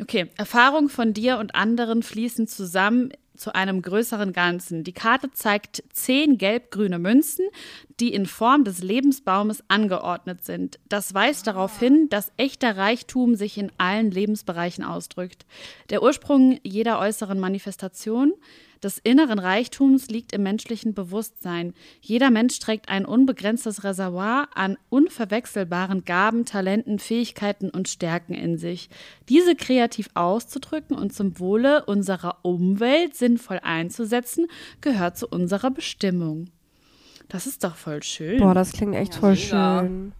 Okay, 0.00 0.28
Erfahrungen 0.36 0.88
von 0.88 1.12
dir 1.12 1.38
und 1.38 1.54
anderen 1.54 2.02
fließen 2.02 2.48
zusammen 2.48 3.12
zu 3.36 3.54
einem 3.54 3.82
größeren 3.82 4.32
Ganzen. 4.32 4.84
Die 4.84 4.92
Karte 4.92 5.30
zeigt 5.32 5.82
zehn 5.92 6.38
gelb-grüne 6.38 6.98
Münzen, 6.98 7.46
die 8.00 8.12
in 8.12 8.26
Form 8.26 8.64
des 8.64 8.82
Lebensbaumes 8.82 9.64
angeordnet 9.68 10.44
sind. 10.44 10.78
Das 10.88 11.14
weist 11.14 11.46
darauf 11.46 11.78
hin, 11.78 12.08
dass 12.10 12.32
echter 12.36 12.76
Reichtum 12.76 13.34
sich 13.34 13.58
in 13.58 13.70
allen 13.78 14.10
Lebensbereichen 14.10 14.84
ausdrückt. 14.84 15.46
Der 15.90 16.02
Ursprung 16.02 16.58
jeder 16.62 16.98
äußeren 16.98 17.38
Manifestation 17.38 18.34
des 18.84 18.98
inneren 18.98 19.38
Reichtums 19.38 20.08
liegt 20.08 20.32
im 20.32 20.42
menschlichen 20.42 20.94
Bewusstsein. 20.94 21.72
Jeder 22.00 22.30
Mensch 22.30 22.58
trägt 22.58 22.88
ein 22.88 23.04
unbegrenztes 23.04 23.82
Reservoir 23.82 24.48
an 24.54 24.76
unverwechselbaren 24.90 26.04
Gaben, 26.04 26.44
Talenten, 26.44 26.98
Fähigkeiten 26.98 27.70
und 27.70 27.88
Stärken 27.88 28.34
in 28.34 28.58
sich. 28.58 28.88
Diese 29.28 29.56
kreativ 29.56 30.08
auszudrücken 30.14 30.96
und 30.96 31.12
zum 31.12 31.38
Wohle 31.40 31.84
unserer 31.86 32.38
Umwelt 32.42 33.16
sinnvoll 33.16 33.60
einzusetzen, 33.62 34.46
gehört 34.80 35.16
zu 35.18 35.26
unserer 35.28 35.70
Bestimmung. 35.70 36.50
Das 37.28 37.46
ist 37.46 37.64
doch 37.64 37.74
voll 37.74 38.02
schön. 38.02 38.38
Boah, 38.38 38.54
das 38.54 38.72
klingt 38.72 38.94
echt 38.94 39.14
Ja, 39.14 39.20
voll 39.20 39.34
mega. 39.34 39.80
schön. 39.80 40.12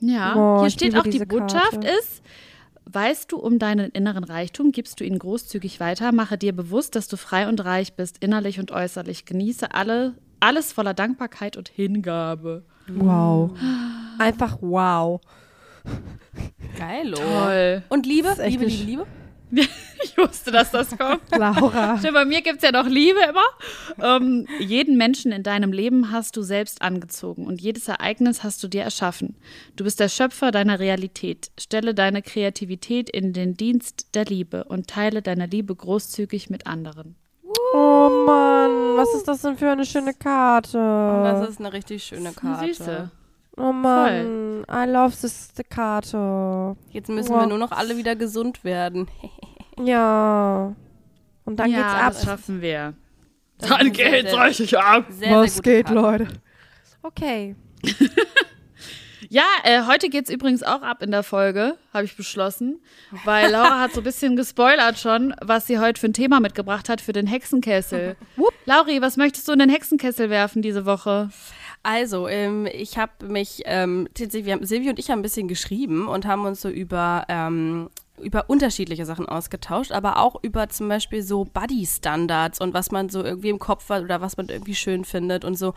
Ja, 0.00 0.34
Boah, 0.34 0.60
hier 0.62 0.70
steht 0.70 0.96
auch 0.96 1.02
die 1.02 1.18
Botschaft 1.24 1.72
Karte. 1.72 1.88
ist, 2.00 2.22
weißt 2.90 3.32
du 3.32 3.38
um 3.38 3.58
deinen 3.58 3.90
inneren 3.90 4.24
Reichtum, 4.24 4.72
gibst 4.72 5.00
du 5.00 5.04
ihn 5.04 5.18
großzügig 5.18 5.80
weiter, 5.80 6.12
mache 6.12 6.38
dir 6.38 6.54
bewusst, 6.54 6.96
dass 6.96 7.08
du 7.08 7.16
frei 7.16 7.48
und 7.48 7.64
reich 7.64 7.94
bist, 7.94 8.18
innerlich 8.18 8.58
und 8.58 8.70
äußerlich, 8.70 9.24
genieße 9.24 9.74
alle, 9.74 10.14
alles 10.40 10.72
voller 10.72 10.94
Dankbarkeit 10.94 11.56
und 11.56 11.68
Hingabe. 11.68 12.64
Wow. 12.88 13.52
Einfach 14.18 14.58
wow. 14.60 15.20
Geil, 16.76 17.14
oh. 17.14 17.20
Toll. 17.20 17.82
Und 17.88 18.06
Liebe? 18.06 18.34
Liebe, 18.46 18.64
Liebe, 18.64 18.84
Liebe? 18.84 19.06
Ich 20.04 20.16
wusste, 20.16 20.52
dass 20.52 20.70
das 20.70 20.96
kommt. 20.96 21.22
Laura. 21.36 21.98
Stimmt, 21.98 22.14
bei 22.14 22.24
mir 22.24 22.40
gibt 22.40 22.58
es 22.58 22.62
ja 22.62 22.70
noch 22.70 22.86
Liebe 22.86 23.18
immer. 23.28 23.42
Ähm, 24.00 24.46
jeden 24.60 24.96
Menschen 24.96 25.32
in 25.32 25.42
deinem 25.42 25.72
Leben 25.72 26.12
hast 26.12 26.36
du 26.36 26.42
selbst 26.42 26.82
angezogen 26.82 27.46
und 27.46 27.60
jedes 27.60 27.88
Ereignis 27.88 28.44
hast 28.44 28.62
du 28.62 28.68
dir 28.68 28.82
erschaffen. 28.82 29.36
Du 29.74 29.82
bist 29.82 29.98
der 29.98 30.08
Schöpfer 30.08 30.52
deiner 30.52 30.78
Realität. 30.78 31.50
Stelle 31.58 31.94
deine 31.94 32.22
Kreativität 32.22 33.10
in 33.10 33.32
den 33.32 33.54
Dienst 33.54 34.14
der 34.14 34.24
Liebe 34.24 34.64
und 34.64 34.86
teile 34.86 35.20
deine 35.20 35.46
Liebe 35.46 35.74
großzügig 35.74 36.48
mit 36.48 36.66
anderen. 36.68 37.16
Oh 37.74 38.24
Mann, 38.26 38.96
was 38.96 39.14
ist 39.14 39.26
das 39.26 39.42
denn 39.42 39.56
für 39.56 39.70
eine 39.70 39.84
schöne 39.84 40.14
Karte? 40.14 40.78
Das 40.78 41.48
ist 41.48 41.58
eine 41.58 41.72
richtig 41.72 42.04
schöne 42.04 42.32
Karte. 42.32 42.72
Süße. 42.72 43.10
Oh 43.58 43.72
Mann, 43.72 44.64
I 44.70 44.84
love 44.88 45.16
this 45.20 45.50
the 45.56 45.62
Karte. 45.64 46.76
Jetzt 46.90 47.08
müssen 47.08 47.30
Wow. 47.30 47.40
wir 47.42 47.46
nur 47.46 47.58
noch 47.58 47.72
alle 47.72 47.96
wieder 47.96 48.16
gesund 48.16 48.64
werden. 48.64 49.08
Ja. 49.80 50.74
Und 51.44 51.56
dann 51.56 51.70
ja, 51.70 51.76
geht's 51.78 51.94
ab. 51.94 52.12
das 52.14 52.24
schaffen 52.24 52.60
wir. 52.60 52.94
Ein 53.62 53.94
sehr, 53.94 54.22
sehr- 54.28 54.44
richtig 54.44 54.76
ab. 54.76 55.04
Sehr, 55.08 55.46
sehr 55.46 55.62
gute 55.62 55.82
Karte. 55.84 55.94
Leute? 55.94 56.28
Okay. 57.04 57.54
Ja, 59.30 59.42
äh, 59.64 59.82
heute 59.86 60.08
geht's 60.08 60.30
übrigens 60.30 60.62
auch 60.62 60.80
ab 60.80 61.02
in 61.02 61.10
der 61.10 61.22
Folge, 61.22 61.76
habe 61.92 62.04
ich 62.06 62.16
beschlossen, 62.16 62.80
weil 63.26 63.50
Laura 63.50 63.80
hat 63.80 63.92
so 63.92 64.00
ein 64.00 64.04
bisschen 64.04 64.36
gespoilert 64.36 64.98
schon, 64.98 65.34
was 65.42 65.66
sie 65.66 65.78
heute 65.78 66.00
für 66.00 66.06
ein 66.08 66.14
Thema 66.14 66.40
mitgebracht 66.40 66.88
hat 66.88 67.02
für 67.02 67.12
den 67.12 67.26
Hexenkessel. 67.26 68.16
Lauri, 68.64 69.02
was 69.02 69.18
möchtest 69.18 69.46
du 69.46 69.52
in 69.52 69.58
den 69.58 69.68
Hexenkessel 69.68 70.30
werfen 70.30 70.62
diese 70.62 70.86
Woche? 70.86 71.28
Also, 71.82 72.28
ähm, 72.28 72.66
ich 72.66 72.98
habe 72.98 73.26
mich, 73.26 73.62
ähm, 73.64 74.08
wir 74.16 74.58
Silvi 74.66 74.90
und 74.90 74.98
ich 74.98 75.10
haben 75.10 75.20
ein 75.20 75.22
bisschen 75.22 75.48
geschrieben 75.48 76.08
und 76.08 76.26
haben 76.26 76.44
uns 76.44 76.60
so 76.60 76.68
über, 76.68 77.24
ähm, 77.28 77.88
über 78.20 78.50
unterschiedliche 78.50 79.06
Sachen 79.06 79.26
ausgetauscht, 79.26 79.92
aber 79.92 80.18
auch 80.18 80.42
über 80.42 80.68
zum 80.68 80.88
Beispiel 80.88 81.22
so 81.22 81.44
Body-Standards 81.44 82.60
und 82.60 82.74
was 82.74 82.90
man 82.90 83.08
so 83.08 83.22
irgendwie 83.22 83.50
im 83.50 83.58
Kopf 83.58 83.88
hat 83.90 84.02
oder 84.02 84.20
was 84.20 84.36
man 84.36 84.48
irgendwie 84.48 84.74
schön 84.74 85.04
findet 85.04 85.44
und 85.44 85.56
so. 85.56 85.74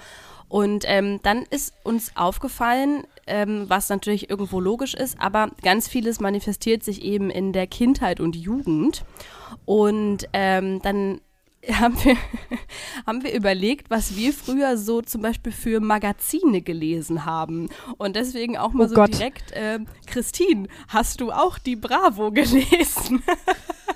Und 0.49 0.83
ähm, 0.87 1.19
dann 1.23 1.43
ist 1.43 1.73
uns 1.83 2.11
aufgefallen, 2.15 3.05
ähm, 3.27 3.65
was 3.69 3.87
natürlich 3.89 4.29
irgendwo 4.29 4.59
logisch 4.59 4.95
ist, 4.95 5.19
aber 5.19 5.51
ganz 5.61 5.87
vieles 5.87 6.19
manifestiert 6.19 6.83
sich 6.83 7.03
eben 7.03 7.29
in 7.29 7.53
der 7.53 7.67
Kindheit 7.67 8.19
und 8.19 8.35
Jugend. 8.35 9.05
Und 9.65 10.27
ähm, 10.33 10.81
dann 10.81 11.21
haben 11.69 11.95
wir, 12.03 12.15
haben 13.07 13.23
wir 13.23 13.33
überlegt, 13.33 13.89
was 13.89 14.15
wir 14.15 14.33
früher 14.33 14.77
so 14.77 15.01
zum 15.01 15.21
Beispiel 15.21 15.51
für 15.51 15.79
Magazine 15.79 16.61
gelesen 16.61 17.25
haben. 17.25 17.69
Und 17.97 18.15
deswegen 18.15 18.57
auch 18.57 18.73
mal 18.73 18.85
Oh 18.85 18.89
so 18.89 18.95
Gott. 18.95 19.13
direkt, 19.13 19.51
ähm, 19.53 19.87
Christine, 20.07 20.67
hast 20.87 21.21
du 21.21 21.31
auch 21.31 21.57
die 21.59 21.75
Bravo 21.75 22.31
gelesen? 22.31 23.23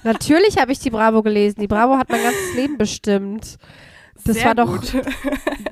Natürlich 0.04 0.58
habe 0.58 0.72
ich 0.72 0.80
die 0.80 0.92
Bravo 0.92 1.24
gelesen. 1.24 1.62
Die 1.62 1.68
Bravo 1.68 1.98
hat 1.98 2.10
mein 2.10 2.22
ganzes 2.24 2.54
Leben 2.56 2.78
bestimmt. 2.78 3.58
Das 4.28 4.38
Sehr 4.38 4.46
war 4.48 4.56
doch 4.56 4.66
gut. 4.66 4.92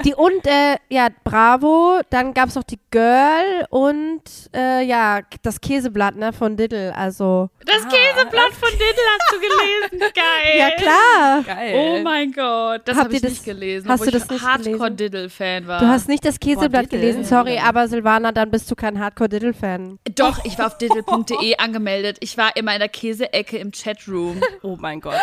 die 0.05 0.13
und 0.15 0.45
äh, 0.45 0.77
ja 0.89 1.07
Bravo. 1.23 2.01
Dann 2.11 2.35
gab 2.35 2.49
es 2.49 2.55
noch 2.55 2.61
die 2.63 2.79
Girl 2.91 3.65
und 3.71 4.21
äh, 4.55 4.83
ja 4.83 5.21
das 5.41 5.59
Käseblatt 5.59 6.15
ne 6.15 6.31
von 6.33 6.55
Diddle. 6.55 6.95
Also 6.95 7.49
Das 7.65 7.81
Käseblatt 7.87 8.53
von 8.53 8.69
Diddle 8.69 9.03
hast 9.09 9.33
du 9.33 9.39
gelesen. 9.39 10.13
Geil. 10.13 10.59
ja 10.59 10.69
klar. 10.71 11.43
Geil. 11.43 11.73
Oh 11.75 12.03
mein 12.03 12.31
Gott, 12.31 12.81
das 12.85 12.95
habe 12.97 13.13
ich 13.15 13.21
das- 13.21 13.31
nicht 13.31 13.45
gelesen, 13.45 13.89
hast 13.89 14.01
obwohl 14.01 14.11
du 14.11 14.17
ich 14.17 14.23
das 14.23 14.29
nicht 14.31 14.45
Hardcore 14.45 14.71
gelesen? 14.77 14.97
Diddle-Fan 14.97 15.67
war. 15.67 15.79
Du 15.79 15.87
hast 15.87 16.07
nicht 16.07 16.23
das 16.23 16.39
Käseblatt 16.39 16.85
Diddle. 16.85 16.99
gelesen, 16.99 17.23
sorry, 17.25 17.57
aber 17.57 17.87
Silvana, 17.87 18.31
dann 18.31 18.51
bist 18.51 18.69
du 18.69 18.75
kein 18.75 18.99
Hardcore 18.99 19.29
Diddle 19.29 19.53
Fan. 19.55 19.97
Doch, 20.15 20.45
ich 20.45 20.59
war 20.59 20.67
auf 20.67 20.77
diddle.de 20.79 21.57
angemeldet. 21.57 22.17
Ich 22.19 22.37
war 22.37 22.55
immer 22.55 22.73
in 22.73 22.79
der 22.79 22.89
Käseecke 22.89 23.57
im 23.57 23.71
Chatroom. 23.71 24.39
Oh 24.61 24.77
mein 24.79 25.01
Gott. 25.01 25.15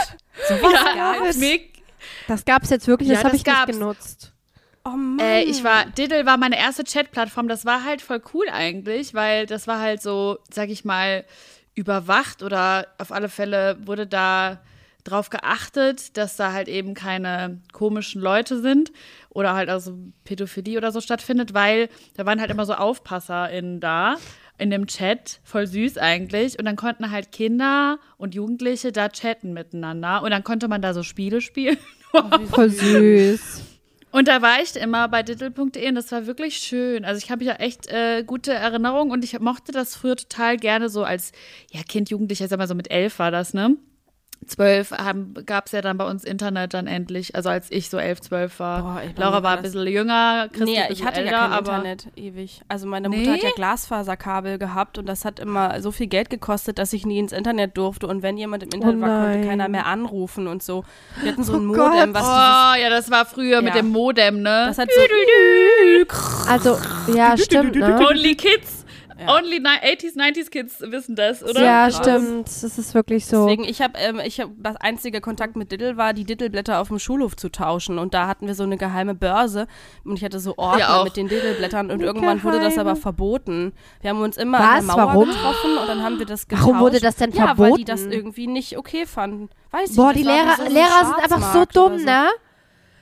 ja, 0.49 1.13
gab's? 1.23 1.39
Das 2.29 2.45
gab 2.45 2.63
es 2.63 2.71
jetzt 2.71 2.87
wirklich, 2.87 3.09
Ja, 3.09 3.17
das 3.17 3.25
habe 3.25 3.37
ich 3.37 3.45
nicht 3.45 3.55
gab's. 3.57 3.73
genutzt. 3.73 4.33
Oh 4.85 4.91
Mann. 4.91 5.19
Äh, 5.19 5.43
ich 5.43 5.63
war, 5.63 5.85
Diddle 5.87 6.25
war 6.27 6.37
meine 6.39 6.59
erste 6.59 6.85
Chatplattform. 6.85 7.49
Das 7.49 7.65
war 7.67 7.85
halt 7.85 8.01
voll 8.03 8.23
cool 8.33 8.47
eigentlich, 8.51 9.13
weil 9.15 9.47
das 9.47 9.67
war 9.67 9.79
halt 9.81 10.01
so, 10.03 10.39
sag 10.51 10.71
ich 10.71 10.85
mal, 10.85 11.25
überwacht 11.75 12.43
oder 12.43 12.87
auf 12.99 13.13
alle 13.13 13.29
Fälle 13.29 13.77
wurde 13.87 14.07
da 14.07 14.61
drauf 15.05 15.31
geachtet, 15.31 16.17
dass 16.17 16.37
da 16.37 16.53
halt 16.53 16.69
eben 16.69 16.95
keine 16.95 17.61
komischen 17.73 18.21
Leute 18.21 18.61
sind 18.61 18.93
oder 19.31 19.55
halt 19.55 19.71
also 19.71 19.97
Pädophilie 20.25 20.77
oder 20.77 20.93
so 20.93 21.01
stattfindet, 21.01 21.55
weil 21.55 21.89
da 22.17 22.27
waren 22.27 22.41
halt 22.41 22.51
immer 22.51 22.67
so 22.67 22.75
AufpasserInnen 22.75 23.81
da 23.81 24.17
in 24.61 24.71
dem 24.71 24.87
Chat, 24.87 25.41
voll 25.43 25.67
süß 25.67 25.99
eigentlich. 25.99 26.59
Und 26.59 26.65
dann 26.65 26.77
konnten 26.77 27.11
halt 27.11 27.33
Kinder 27.33 27.99
und 28.17 28.35
Jugendliche 28.35 28.93
da 28.93 29.09
chatten 29.09 29.53
miteinander 29.53 30.23
und 30.23 30.31
dann 30.31 30.45
konnte 30.45 30.69
man 30.69 30.83
da 30.83 30.95
so 30.95 31.03
Spiele 31.03 31.41
spielen. 31.41 31.79
Voll 32.51 32.71
süß. 32.71 33.63
Und 34.13 34.27
da 34.27 34.43
war 34.43 34.61
ich 34.61 34.75
immer 34.75 35.07
bei 35.09 35.23
diddle.de 35.23 35.89
und 35.89 35.95
das 35.95 36.11
war 36.11 36.27
wirklich 36.27 36.57
schön. 36.57 37.05
Also 37.05 37.25
ich 37.25 37.31
habe 37.31 37.45
ja 37.45 37.55
echt 37.55 37.87
äh, 37.87 38.25
gute 38.25 38.53
Erinnerungen 38.53 39.13
und 39.13 39.23
ich 39.23 39.39
mochte 39.39 39.71
das 39.71 39.95
früher 39.95 40.17
total 40.17 40.57
gerne 40.57 40.89
so 40.89 41.05
als 41.05 41.31
ja, 41.71 41.81
Kind, 41.85 42.11
Jugendlicher, 42.11 42.49
sag 42.49 42.59
mal 42.59 42.67
so 42.67 42.75
mit 42.75 42.91
elf 42.91 43.21
war 43.21 43.31
das, 43.31 43.55
ne? 43.55 43.77
Zwölf 44.51 44.93
gab 45.47 45.67
es 45.67 45.73
ja 45.73 45.81
dann 45.81 45.97
bei 45.97 46.05
uns 46.05 46.25
Internet 46.25 46.75
dann 46.75 46.89
endlich, 46.89 47.37
also 47.37 47.49
als 47.51 47.71
ich 47.71 47.89
so 47.89 47.99
elf, 47.99 48.21
zwölf 48.21 48.59
war. 48.59 48.83
Boah, 48.83 49.03
Laura 49.17 49.43
war 49.45 49.57
ein 49.57 49.63
bisschen 49.63 49.87
jünger, 49.87 50.49
Christi 50.53 50.65
Nee, 50.73 50.81
ich 50.91 51.05
hatte 51.05 51.21
älter, 51.21 51.31
ja 51.33 51.49
kein 51.49 51.59
Internet 51.61 52.09
ewig. 52.17 52.61
Also 52.67 52.89
meine 52.89 53.09
Mutter 53.09 53.33
hat 53.35 53.43
ja 53.45 53.51
Glasfaserkabel 53.55 54.59
gehabt 54.59 54.99
und 54.99 55.07
das 55.07 55.25
hat 55.25 55.39
immer 55.39 55.81
so 55.81 55.93
viel 55.93 56.09
Geld 56.09 56.31
gekostet, 56.31 56.79
dass 56.81 56.93
ich 56.93 57.07
nie 57.07 57.21
ins 57.21 57.31
Internet 57.33 57.77
durfte. 57.77 58.09
Und 58.09 58.23
wenn 58.25 58.37
jemand 58.37 58.65
im 58.65 58.71
Internet 58.71 58.99
Oh 58.99 59.07
war, 59.07 59.31
konnte 59.31 59.47
keiner 59.49 59.69
mehr 59.69 59.87
anrufen 59.87 60.49
und 60.49 60.63
so. 60.65 60.85
Wir 61.23 61.31
hatten 61.33 61.45
so 61.45 61.53
ein 61.55 61.71
Oh 61.71 61.75
Modem, 61.77 62.13
was 62.13 62.23
dieses, 62.23 62.35
Oh, 62.35 62.83
ja, 62.83 62.91
das 62.91 63.11
war 63.11 63.25
früher 63.27 63.63
mit 63.63 63.75
Ja. 63.75 63.81
dem 63.83 63.91
Modem, 63.91 64.43
ne? 64.43 64.65
das 64.67 64.79
hat 64.79 64.89
so 64.93 65.01
Also, 66.49 66.79
ja, 67.15 67.37
stimmt, 67.37 67.77
ne? 67.77 67.99
Only 68.05 68.35
Kids, 68.35 68.80
Ja. 69.21 69.37
only 69.37 69.61
ni 69.61 69.67
80s, 69.69 70.17
90s 70.17 70.51
Kids 70.51 70.81
wissen 70.81 71.15
das, 71.15 71.43
oder? 71.45 71.63
Ja, 71.63 71.85
krass. 71.91 71.97
stimmt. 71.99 72.47
Das 72.49 72.79
ist 72.79 72.95
wirklich 72.95 73.27
so. 73.27 73.47
Deswegen, 73.47 73.65
ich 73.65 73.83
habe, 73.83 73.99
ähm, 73.99 74.21
ich 74.25 74.41
hab, 74.41 74.51
das 74.59 74.77
einzige 74.77 75.21
Kontakt 75.21 75.57
mit 75.57 75.71
Diddle 75.73 75.97
war, 75.97 76.13
die 76.15 76.25
Diddleblätter 76.25 76.81
auf 76.81 76.89
dem 76.89 76.99
Schulhof 76.99 77.37
zu 77.37 77.51
tauschen. 77.51 77.99
Und 77.99 78.15
da 78.15 78.27
hatten 78.27 78.47
wir 78.47 78.55
so 78.55 78.63
eine 78.63 78.77
geheime 78.79 79.15
Börse 79.15 79.67
und 80.05 80.17
ich 80.17 80.25
hatte 80.25 80.41
so 80.41 80.51
Ja, 80.53 80.57
Ordner 80.59 80.97
auch. 80.97 81.05
mit 81.05 81.17
den 81.17 81.29
Diddleblättern 81.29 81.91
und 81.91 82.01
irgendwann 82.01 82.43
wurde 82.43 82.61
das 82.61 82.75
Geheime. 82.75 82.91
aber 82.93 83.01
verboten. 83.01 83.73
Wir 84.01 84.11
haben 84.11 84.23
uns 84.23 84.37
immer 84.37 84.59
Was? 84.59 84.67
an 84.67 84.87
der 84.87 84.97
Mauer 84.97 85.07
Warum? 85.09 85.29
getroffen 85.29 85.79
und 85.79 85.87
dann 85.89 86.03
haben 86.03 86.19
wir 86.19 86.27
das 86.27 86.49
getauscht. 86.49 86.67
Warum 86.67 86.81
wurde 86.81 87.01
das 87.01 87.17
denn 87.17 87.33
Ja, 87.33 87.57
weil 87.59 87.73
die 87.73 87.85
verboten? 87.85 87.85
das 87.87 88.03
irgendwie 88.05 88.47
nicht 88.47 88.79
okay 88.79 89.05
fanden. 89.07 89.51
Weiß 89.71 89.91
ich 89.91 89.97
Boah, 89.97 90.09
nicht. 90.09 90.21
die 90.21 90.25
Lehrer, 90.25 90.57
so 90.57 90.63
Lehrer 90.73 91.05
sind 91.05 91.19
einfach 91.23 91.53
so 91.53 91.65
dumm, 91.73 91.99
so. 91.99 92.05
ne? 92.05 92.27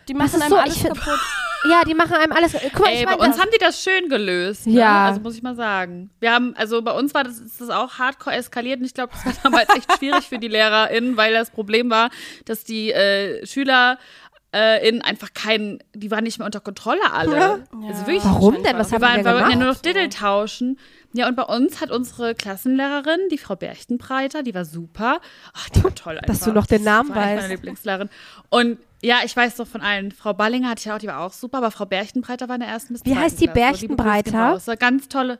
Die 0.08 0.14
machen 0.14 0.40
einem 0.42 0.50
so, 0.50 0.56
alles 0.56 0.76
ich 0.76 0.82
kaputt. 0.84 1.18
Ja, 1.64 1.82
die 1.86 1.94
machen 1.94 2.12
einem 2.14 2.32
alles. 2.32 2.52
Guck 2.52 2.80
mal, 2.80 2.88
Ey, 2.90 3.00
ich 3.00 3.04
bei 3.04 3.16
meine, 3.16 3.30
uns 3.30 3.40
haben 3.40 3.50
die 3.52 3.58
das 3.58 3.82
schön 3.82 4.08
gelöst. 4.08 4.66
Ne? 4.66 4.74
Ja. 4.74 5.06
Also 5.06 5.20
muss 5.20 5.34
ich 5.36 5.42
mal 5.42 5.56
sagen. 5.56 6.10
Wir 6.20 6.32
haben, 6.32 6.54
also 6.56 6.82
bei 6.82 6.92
uns 6.92 7.14
war 7.14 7.24
das, 7.24 7.38
ist 7.38 7.60
das 7.60 7.70
auch 7.70 7.98
hardcore 7.98 8.36
eskaliert 8.36 8.78
und 8.80 8.86
ich 8.86 8.94
glaube, 8.94 9.12
das 9.12 9.24
war 9.26 9.32
damals 9.42 9.68
echt 9.76 9.92
schwierig 9.98 10.28
für 10.28 10.38
die 10.38 10.48
LehrerInnen, 10.48 11.16
weil 11.16 11.32
das 11.32 11.50
Problem 11.50 11.90
war, 11.90 12.10
dass 12.44 12.64
die 12.64 12.92
äh, 12.92 13.44
SchülerInnen 13.44 15.02
einfach 15.02 15.32
keinen, 15.34 15.78
die 15.94 16.10
waren 16.10 16.24
nicht 16.24 16.38
mehr 16.38 16.46
unter 16.46 16.60
Kontrolle 16.60 17.00
alle. 17.12 17.64
Also 17.82 18.06
wirklich. 18.06 18.24
Warum 18.24 18.62
denn? 18.62 18.78
Was 18.78 18.90
Wir, 18.90 18.96
haben 18.96 19.02
waren, 19.02 19.18
die 19.18 19.24
wir 19.24 19.32
wollten 19.32 19.38
ja 19.42 19.48
gemacht? 19.50 19.58
nur 19.58 19.68
noch 19.74 19.80
Diddle 19.80 20.08
tauschen. 20.08 20.78
Ja, 21.14 21.26
und 21.26 21.36
bei 21.36 21.42
uns 21.42 21.80
hat 21.80 21.90
unsere 21.90 22.34
Klassenlehrerin, 22.34 23.18
die 23.30 23.38
Frau 23.38 23.56
Berchtenbreiter, 23.56 24.42
die 24.42 24.54
war 24.54 24.64
super. 24.66 25.20
Ach, 25.54 25.68
die 25.70 25.82
war 25.82 25.94
toll 25.94 26.14
einfach. 26.18 26.26
Dass 26.26 26.40
du 26.40 26.52
noch 26.52 26.66
den 26.66 26.84
Namen 26.84 27.08
Das 27.08 27.16
war 27.16 27.24
weißt. 27.24 27.42
Meine 27.42 27.54
Lieblingslehrerin. 27.54 28.10
Und 28.50 28.78
ja, 29.02 29.20
ich 29.24 29.36
weiß 29.36 29.56
doch 29.56 29.66
von 29.66 29.80
allen. 29.80 30.10
Frau 30.12 30.34
Ballinger 30.34 30.70
hatte 30.70 30.80
ich 30.80 30.90
auch, 30.92 30.98
die 30.98 31.06
war 31.06 31.20
auch 31.20 31.32
super, 31.32 31.58
aber 31.58 31.70
Frau 31.70 31.86
Berchtenbreiter 31.86 32.48
war 32.48 32.56
in 32.56 32.62
der 32.62 32.70
ersten 32.70 32.94
bis 32.94 33.04
Wie 33.04 33.14
heißt 33.14 33.40
die 33.40 33.46
Klasse. 33.46 33.60
Gehen 33.86 33.96
Berchtenbreiter? 33.96 34.38
raus. 34.38 34.68
Eine 34.68 34.78
Ganz 34.78 35.08
tolle, 35.08 35.38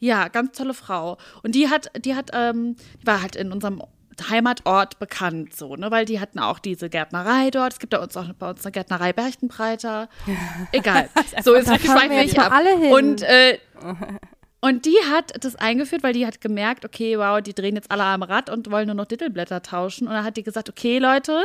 ja, 0.00 0.28
ganz 0.28 0.56
tolle 0.56 0.74
Frau. 0.74 1.16
Und 1.42 1.54
die 1.54 1.68
hat, 1.68 1.90
die 2.04 2.14
hat, 2.14 2.30
ähm, 2.32 2.76
die 3.00 3.06
war 3.06 3.22
halt 3.22 3.36
in 3.36 3.52
unserem 3.52 3.82
Heimatort 4.28 4.98
bekannt, 4.98 5.54
so, 5.54 5.76
ne, 5.76 5.92
weil 5.92 6.04
die 6.04 6.18
hatten 6.18 6.40
auch 6.40 6.58
diese 6.58 6.88
Gärtnerei 6.90 7.50
dort. 7.50 7.74
Es 7.74 7.78
gibt 7.78 7.92
da 7.92 8.02
uns 8.02 8.16
auch 8.16 8.26
bei 8.32 8.50
uns 8.50 8.64
eine 8.64 8.72
Gärtnerei 8.72 9.12
Berchtenbreiter. 9.12 10.08
Egal. 10.72 11.08
so, 11.44 11.54
jetzt 11.54 11.68
fahren 11.68 11.78
schweifen 11.80 12.10
wir 12.10 12.22
nicht 12.24 12.38
ab. 12.38 12.52
alle 12.52 12.76
hin. 12.78 12.92
Und, 12.92 13.22
äh, 13.22 13.58
und 14.60 14.86
die 14.86 14.96
hat 15.12 15.44
das 15.44 15.54
eingeführt, 15.54 16.02
weil 16.02 16.14
die 16.14 16.26
hat 16.26 16.40
gemerkt, 16.40 16.84
okay, 16.84 17.16
wow, 17.16 17.40
die 17.40 17.54
drehen 17.54 17.76
jetzt 17.76 17.92
alle 17.92 18.02
am 18.02 18.24
Rad 18.24 18.50
und 18.50 18.68
wollen 18.72 18.86
nur 18.86 18.96
noch 18.96 19.06
Dittelblätter 19.06 19.62
tauschen. 19.62 20.08
Und 20.08 20.14
dann 20.14 20.24
hat 20.24 20.36
die 20.36 20.42
gesagt, 20.42 20.68
okay, 20.68 20.98
Leute, 20.98 21.44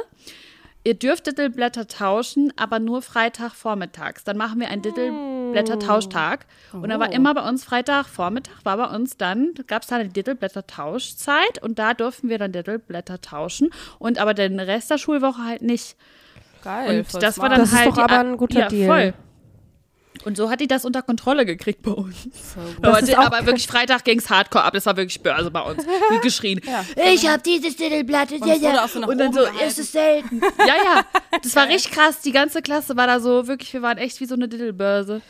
ihr 0.84 0.94
dürft 0.94 1.28
Dittelblätter 1.28 1.88
tauschen, 1.88 2.52
aber 2.58 2.80
nur 2.80 3.02
Freitag 3.02 3.54
vormittags. 3.54 4.24
Dann 4.24 4.38
machen 4.38 4.60
wir 4.60 4.70
einen 4.70 4.82
Dittelblätter-Tauschtag. 4.82 6.46
Und 6.74 6.90
dann 6.90 7.00
war 7.00 7.12
immer 7.12 7.34
bei 7.34 7.48
uns 7.48 7.63
Freitagvormittag, 7.63 8.54
war 8.63 8.78
bei 8.78 8.96
uns 8.96 9.18
dann, 9.18 9.54
gab 9.68 9.84
es 9.84 9.88
da 9.88 9.96
eine 9.96 10.10
Dittelblätter-Tauschzeit 10.10 11.62
und 11.62 11.80
da 11.80 11.94
durften 11.94 12.30
wir 12.30 12.38
dann 12.38 12.52
Dittelblätter 12.52 13.22
tauschen. 13.22 13.70
Und 14.00 14.18
aber 14.18 14.34
den 14.34 14.60
Rest 14.60 14.92
der 14.92 14.98
Schulwoche 14.98 15.44
halt 15.44 15.62
nicht. 15.62 15.96
Geil. 16.63 17.00
Und 17.00 17.24
das 17.24 17.40
war 17.40 17.50
dann 17.50 17.60
Das 17.60 17.72
ist 17.72 17.78
halt 17.78 17.88
doch 17.88 17.96
die 17.96 18.02
aber 18.02 18.20
ein 18.20 18.38
guter 18.38 18.60
ja, 18.62 18.68
Deal. 18.68 18.88
Voll. 18.88 19.13
Und 20.25 20.38
so 20.38 20.50
hat 20.50 20.60
die 20.62 20.68
das 20.68 20.86
unter 20.86 21.01
Kontrolle 21.01 21.46
gekriegt 21.46 21.82
bei 21.82 21.92
uns. 21.92 22.15
Das 22.82 23.10
Aber, 23.13 23.25
aber 23.25 23.46
wirklich 23.46 23.68
Freitag 23.68 24.03
ging's 24.03 24.30
hardcore 24.30 24.63
ab. 24.63 24.74
Das 24.74 24.86
war 24.86 24.96
wirklich 24.98 25.22
Börse 25.22 25.51
bei 25.51 25.62
uns. 25.62 25.84
Geschrien. 26.22 26.62
Ich 27.13 27.27
hab 27.27 27.44
dieses 27.44 27.75
Titelblatt. 27.75 28.32
Ja, 28.32 28.38
es 28.38 28.42
wurde 28.44 28.60
ja. 28.62 28.84
auch 28.86 28.88
so 28.89 29.00
Und 29.06 29.18
dann 29.18 29.34
so, 29.34 29.42
gehalten. 29.42 29.65
ist 29.68 29.80
es 29.80 29.92
selten. 29.92 30.42
Ja, 30.60 30.75
ja. 30.84 31.06
Das 31.42 31.56
war 31.56 31.68
richtig 31.68 31.92
krass. 31.92 32.22
Die 32.22 32.32
ganze 32.32 32.62
Klasse 32.62 32.96
war 32.96 33.08
da 33.08 33.20
so, 33.20 33.48
wirklich, 33.48 33.74
wir 33.74 33.82
waren 33.82 33.98
echt 33.98 34.20
wie 34.22 34.25
so 34.25 34.36
eine 34.36 34.48
Titelbörse. 34.48 35.22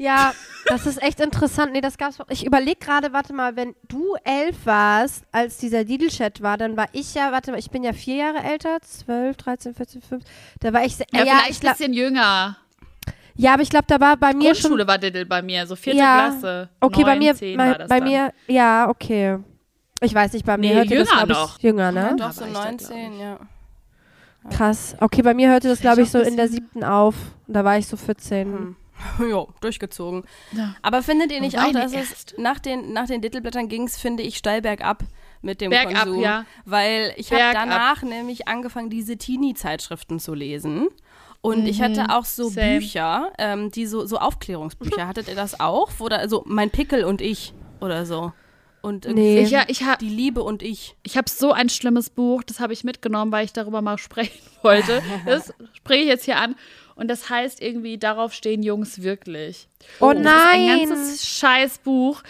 Ja, 0.00 0.32
das 0.66 0.86
ist 0.86 1.02
echt 1.02 1.18
interessant. 1.20 1.72
Nee, 1.72 1.80
das 1.80 1.98
gab's. 1.98 2.18
Ich 2.28 2.46
überlege 2.46 2.78
gerade, 2.78 3.12
warte 3.12 3.32
mal, 3.32 3.56
wenn 3.56 3.74
du 3.88 4.14
elf 4.24 4.54
warst, 4.64 5.24
als 5.32 5.56
dieser 5.58 5.82
Lidl-Chat 5.84 6.40
war, 6.40 6.56
dann 6.56 6.76
war 6.76 6.86
ich 6.92 7.14
ja, 7.14 7.32
warte 7.32 7.50
mal, 7.50 7.58
ich 7.58 7.70
bin 7.70 7.82
ja 7.82 7.92
vier 7.92 8.16
Jahre 8.16 8.38
älter, 8.44 8.78
zwölf, 8.82 9.36
13, 9.38 9.74
14, 9.74 10.02
15. 10.02 10.30
Da 10.60 10.72
war 10.72 10.84
ich, 10.84 10.94
se- 10.96 11.04
Ja, 11.12 11.22
äh, 11.22 11.26
ja, 11.26 11.32
vielleicht 11.38 11.50
ich 11.50 11.56
ein 11.56 11.60
glaub, 11.60 11.76
bisschen 11.78 11.92
jünger. 11.94 12.56
Ja, 13.38 13.54
aber 13.54 13.62
ich 13.62 13.70
glaube, 13.70 13.86
da 13.86 13.98
war 14.00 14.16
bei 14.16 14.34
mir 14.34 14.54
schon. 14.54 14.70
Grundschule 14.70 14.86
war 14.86 14.98
Diddle 14.98 15.24
bei 15.24 15.40
mir, 15.40 15.66
so 15.66 15.74
vierte 15.76 15.98
ja, 15.98 16.28
Klasse. 16.30 16.68
Okay, 16.80 17.04
bei 17.04 17.10
Neun, 17.14 17.18
mir, 17.18 17.34
zehn 17.34 17.56
bei, 17.56 17.70
war 17.70 17.78
das 17.78 17.88
bei 17.88 18.00
mir, 18.00 18.32
ja, 18.46 18.88
okay. 18.88 19.38
Ich 20.00 20.14
weiß 20.14 20.32
nicht, 20.34 20.44
bei 20.44 20.56
mir 20.58 20.70
Nee, 20.70 20.76
hörte 20.76 20.94
das, 20.94 21.08
jünger 21.08 21.24
glaube 21.24 21.32
ich, 21.32 21.38
noch. 21.38 21.58
jünger, 21.60 21.92
ne? 21.92 22.16
Doch, 22.18 22.32
so 22.32 22.40
war 22.42 22.48
ich 22.48 22.54
da, 22.54 22.60
glaub 22.60 22.90
19, 22.90 23.20
ja. 23.20 23.38
Krass. 24.50 24.96
Okay, 25.00 25.22
bei 25.22 25.34
mir 25.34 25.48
hörte 25.50 25.68
das, 25.68 25.80
glaube 25.80 26.02
ich, 26.02 26.10
so 26.10 26.20
in 26.20 26.36
der 26.36 26.48
siebten 26.48 26.84
auf. 26.84 27.14
Und 27.46 27.54
da 27.54 27.64
war 27.64 27.78
ich 27.78 27.86
so 27.86 27.96
14. 27.96 28.46
Hm. 28.46 28.76
Ja, 29.30 29.46
durchgezogen. 29.60 30.24
Ja. 30.52 30.74
Aber 30.82 31.02
findet 31.02 31.30
ihr 31.30 31.40
nicht 31.40 31.58
auch, 31.58 31.70
dass 31.72 31.92
es 31.92 32.26
nach 32.36 32.58
den, 32.58 32.92
nach 32.92 33.06
den 33.06 33.22
Titelblättern 33.22 33.68
ging 33.68 33.84
es, 33.84 33.96
finde 33.96 34.24
ich, 34.24 34.36
steil 34.36 34.60
bergab 34.60 35.04
mit 35.40 35.60
dem 35.60 35.70
Bergab, 35.70 36.04
Konsum. 36.04 36.20
ja. 36.20 36.44
Weil 36.64 37.12
ich 37.16 37.32
habe 37.32 37.52
danach 37.52 38.02
nämlich 38.02 38.48
angefangen, 38.48 38.90
diese 38.90 39.16
Teenie-Zeitschriften 39.16 40.18
zu 40.18 40.34
lesen. 40.34 40.88
Und 41.40 41.66
ich 41.66 41.80
hatte 41.80 42.06
auch 42.10 42.24
so 42.24 42.48
Mhm. 42.50 42.54
Same. 42.54 42.78
Bücher, 42.80 43.32
ähm, 43.38 43.70
die 43.70 43.86
so, 43.86 44.04
so 44.06 44.18
Aufklärungsbücher. 44.18 45.06
Hattet 45.08 45.28
ihr 45.28 45.36
das 45.36 45.60
auch? 45.60 45.90
Oder 46.00 46.18
also 46.18 46.42
mein 46.46 46.70
Pickel 46.70 47.04
und 47.04 47.20
ich 47.20 47.52
oder 47.80 48.04
so. 48.06 48.32
Und 48.80 49.06
irgendwie 49.06 49.22
Nee. 49.34 49.42
Ich, 49.42 49.50
ja, 49.50 49.64
ich 49.68 49.82
habe 49.82 49.98
die 49.98 50.08
Liebe 50.08 50.42
und 50.42 50.62
ich. 50.62 50.96
ich 51.02 51.16
hab 51.16 51.28
so 51.28 51.52
ein 51.52 51.68
schlimmes 51.68 52.10
Buch, 52.10 52.42
das 52.44 52.60
habe 52.60 52.72
ich 52.72 52.84
mitgenommen, 52.84 53.32
weil 53.32 53.44
ich 53.44 53.52
darüber 53.52 53.82
mal 53.82 53.98
sprechen 53.98 54.38
wollte. 54.62 55.02
Das 55.26 55.52
spreche 55.74 56.02
ich 56.02 56.08
jetzt 56.08 56.24
hier 56.24 56.38
an. 56.38 56.54
Und 56.94 57.06
das 57.06 57.30
heißt 57.30 57.62
irgendwie, 57.62 57.96
darauf 57.96 58.32
stehen 58.32 58.60
Jungs 58.64 59.02
wirklich. 59.02 59.68
Oh 60.00 60.12
Das 60.12 60.18
ist 60.20 60.26
ein 60.26 60.66
nein! 60.66 60.88
ganzes 60.88 61.24
Scheißbuch. 61.28 62.22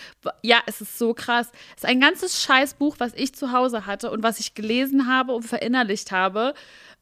Ja, 0.43 0.59
es 0.67 0.83
ist 0.83 0.99
so 0.99 1.15
krass. 1.15 1.51
Es 1.75 1.85
ist 1.85 1.89
ein 1.89 2.01
ganzes 2.01 2.43
Scheißbuch, 2.43 2.97
was 2.99 3.15
ich 3.15 3.35
zu 3.35 3.53
Hause 3.53 3.87
hatte 3.87 4.11
und 4.11 4.23
was 4.23 4.41
ich 4.41 4.55
gelesen 4.55 5.07
habe 5.09 5.33
und 5.33 5.45
verinnerlicht 5.45 6.13
habe. 6.13 6.53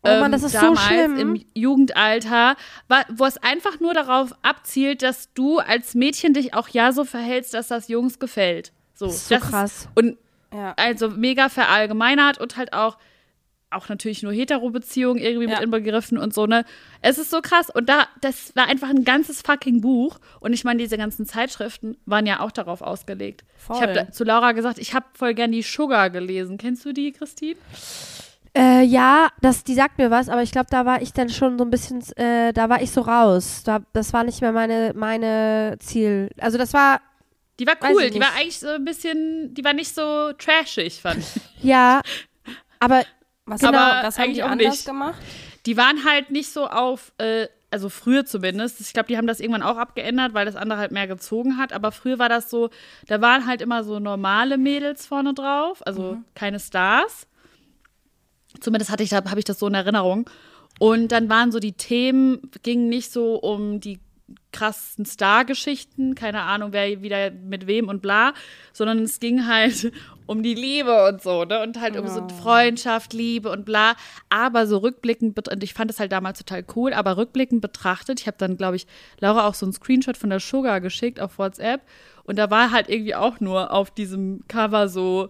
Oh 0.02 0.20
Mann, 0.20 0.30
das 0.30 0.42
ist 0.44 0.52
so 0.52 0.60
damals 0.60 0.82
schlimm. 0.82 1.16
im 1.18 1.44
Jugendalter, 1.54 2.56
wo 3.08 3.24
es 3.24 3.38
einfach 3.38 3.80
nur 3.80 3.92
darauf 3.94 4.32
abzielt, 4.42 5.02
dass 5.02 5.32
du 5.34 5.58
als 5.58 5.94
Mädchen 5.94 6.32
dich 6.32 6.54
auch 6.54 6.68
ja 6.68 6.92
so 6.92 7.04
verhältst, 7.04 7.54
dass 7.54 7.68
das 7.68 7.88
Jungs 7.88 8.18
gefällt. 8.18 8.72
So, 8.94 9.06
Das 9.06 9.16
ist 9.16 9.28
so 9.28 9.38
krass. 9.38 9.88
und 9.96 10.16
Ja. 10.54 10.74
also 10.76 11.10
mega 11.10 11.48
verallgemeinert 11.48 12.38
und 12.38 12.56
halt 12.56 12.72
auch 12.72 12.98
auch 13.68 13.88
natürlich 13.88 14.22
nur 14.22 14.32
Hetero-Beziehungen 14.32 15.18
irgendwie 15.20 15.48
mit 15.48 15.56
Ja. 15.56 15.62
inbegriffen 15.62 16.18
und 16.18 16.32
so, 16.32 16.46
ne? 16.46 16.64
Es 17.02 17.18
ist 17.18 17.30
so 17.30 17.40
krass. 17.42 17.68
Und 17.68 17.88
da, 17.88 18.06
das 18.20 18.54
war 18.54 18.68
einfach 18.68 18.88
ein 18.88 19.02
ganzes 19.04 19.42
fucking 19.42 19.80
Buch. 19.80 20.18
Und 20.38 20.52
ich 20.52 20.62
meine, 20.62 20.78
diese 20.80 20.96
ganzen 20.96 21.26
Zeitschriften 21.26 21.96
waren 22.06 22.26
ja 22.26 22.38
auch 22.40 22.52
darauf 22.52 22.80
ausgelegt. 22.80 23.44
Voll. 23.58 23.76
Ich 23.76 23.82
habe 23.82 24.10
zu 24.12 24.22
Laura 24.22 24.52
gesagt, 24.52 24.78
ich 24.78 24.94
habe 24.94 25.06
voll 25.14 25.34
gern 25.34 25.50
die 25.50 25.62
Sugar 25.62 26.10
gelesen. 26.10 26.58
Kennst 26.58 26.84
du 26.84 26.92
die, 26.92 27.10
Christine? 27.10 27.56
Äh, 28.56 28.82
ja, 28.84 29.28
das, 29.42 29.64
die 29.64 29.74
sagt 29.74 29.98
mir 29.98 30.10
was, 30.10 30.28
aber 30.30 30.42
ich 30.42 30.50
glaube, 30.50 30.68
da 30.70 30.86
war 30.86 31.02
ich 31.02 31.12
dann 31.12 31.28
schon 31.28 31.58
so 31.58 31.64
ein 31.64 31.70
bisschen, 31.70 32.00
äh, 32.16 32.52
da 32.54 32.68
war 32.70 32.80
ich 32.80 32.90
so 32.90 33.02
raus. 33.02 33.62
Da, 33.64 33.80
das 33.92 34.12
war 34.14 34.24
nicht 34.24 34.40
mehr 34.40 34.52
meine, 34.52 34.92
meine 34.96 35.76
Ziel. 35.78 36.30
Also 36.40 36.56
das 36.56 36.72
war, 36.72 37.00
Die 37.60 37.66
war 37.66 37.76
cool. 37.82 38.08
Die 38.10 38.20
war 38.20 38.32
eigentlich 38.34 38.58
so 38.58 38.68
ein 38.68 38.84
bisschen, 38.84 39.52
die 39.54 39.62
war 39.64 39.74
nicht 39.74 39.94
so 39.94 40.32
trashig, 40.32 41.00
fand 41.02 41.18
ich. 41.18 41.42
ja, 41.62 42.00
aber 42.80 43.02
Was, 43.44 43.62
Aber 43.62 43.78
aber, 43.78 44.06
was 44.06 44.18
haben 44.18 44.24
eigentlich 44.24 44.36
die 44.36 44.42
auch 44.42 44.50
anders 44.50 44.72
nicht. 44.76 44.86
gemacht? 44.86 45.20
Die 45.66 45.76
waren 45.76 46.04
halt 46.04 46.30
nicht 46.30 46.50
so 46.52 46.66
auf, 46.66 47.12
äh, 47.18 47.48
also 47.70 47.88
früher 47.88 48.24
zumindest. 48.24 48.80
Ich 48.80 48.92
glaube, 48.92 49.08
die 49.08 49.16
haben 49.18 49.26
das 49.26 49.40
irgendwann 49.40 49.62
auch 49.62 49.76
abgeändert, 49.76 50.32
weil 50.34 50.46
das 50.46 50.56
andere 50.56 50.78
halt 50.78 50.92
mehr 50.92 51.06
gezogen 51.06 51.58
hat. 51.58 51.72
Aber 51.72 51.92
früher 51.92 52.18
war 52.18 52.28
das 52.28 52.48
so, 52.50 52.70
da 53.06 53.20
waren 53.20 53.46
halt 53.46 53.60
immer 53.60 53.84
so 53.84 53.98
normale 53.98 54.56
Mädels 54.58 55.06
vorne 55.06 55.34
drauf, 55.34 55.84
also 55.86 56.18
keine 56.34 56.58
Stars. 56.60 57.26
Zumindest 58.60 58.90
hatte 58.90 59.02
ich 59.02 59.10
da, 59.10 59.24
habe 59.24 59.38
ich 59.38 59.44
das 59.44 59.58
so 59.58 59.66
in 59.66 59.74
Erinnerung. 59.74 60.28
Und 60.78 61.12
dann 61.12 61.28
waren 61.28 61.52
so 61.52 61.58
die 61.58 61.72
Themen, 61.72 62.50
gingen 62.62 62.88
nicht 62.88 63.10
so 63.10 63.36
um 63.36 63.80
die 63.80 64.00
krassen 64.52 65.04
Star-Geschichten, 65.04 66.14
keine 66.14 66.42
Ahnung, 66.42 66.72
wer 66.72 67.02
wieder 67.02 67.30
mit 67.30 67.66
wem 67.66 67.88
und 67.88 68.02
bla, 68.02 68.32
sondern 68.72 69.00
es 69.00 69.20
ging 69.20 69.46
halt 69.46 69.92
um 70.26 70.42
die 70.42 70.54
Liebe 70.54 71.06
und 71.08 71.22
so, 71.22 71.44
ne? 71.44 71.62
Und 71.62 71.80
halt 71.80 71.96
um 71.96 72.08
so 72.08 72.26
Freundschaft, 72.40 73.12
Liebe 73.12 73.50
und 73.50 73.64
bla. 73.64 73.94
Aber 74.28 74.66
so 74.66 74.78
rückblickend, 74.78 75.48
und 75.48 75.62
ich 75.62 75.74
fand 75.74 75.90
es 75.90 76.00
halt 76.00 76.10
damals 76.10 76.38
total 76.38 76.64
cool, 76.74 76.92
aber 76.92 77.16
rückblickend 77.16 77.60
betrachtet, 77.60 78.20
ich 78.20 78.26
habe 78.26 78.38
dann, 78.38 78.56
glaube 78.56 78.76
ich, 78.76 78.86
Laura 79.20 79.46
auch 79.46 79.54
so 79.54 79.66
einen 79.66 79.72
Screenshot 79.72 80.16
von 80.16 80.30
der 80.30 80.40
Sugar 80.40 80.80
geschickt 80.80 81.20
auf 81.20 81.38
WhatsApp 81.38 81.82
und 82.24 82.36
da 82.38 82.50
war 82.50 82.72
halt 82.72 82.88
irgendwie 82.88 83.14
auch 83.14 83.40
nur 83.40 83.70
auf 83.70 83.90
diesem 83.90 84.40
Cover 84.48 84.88
so, 84.88 85.28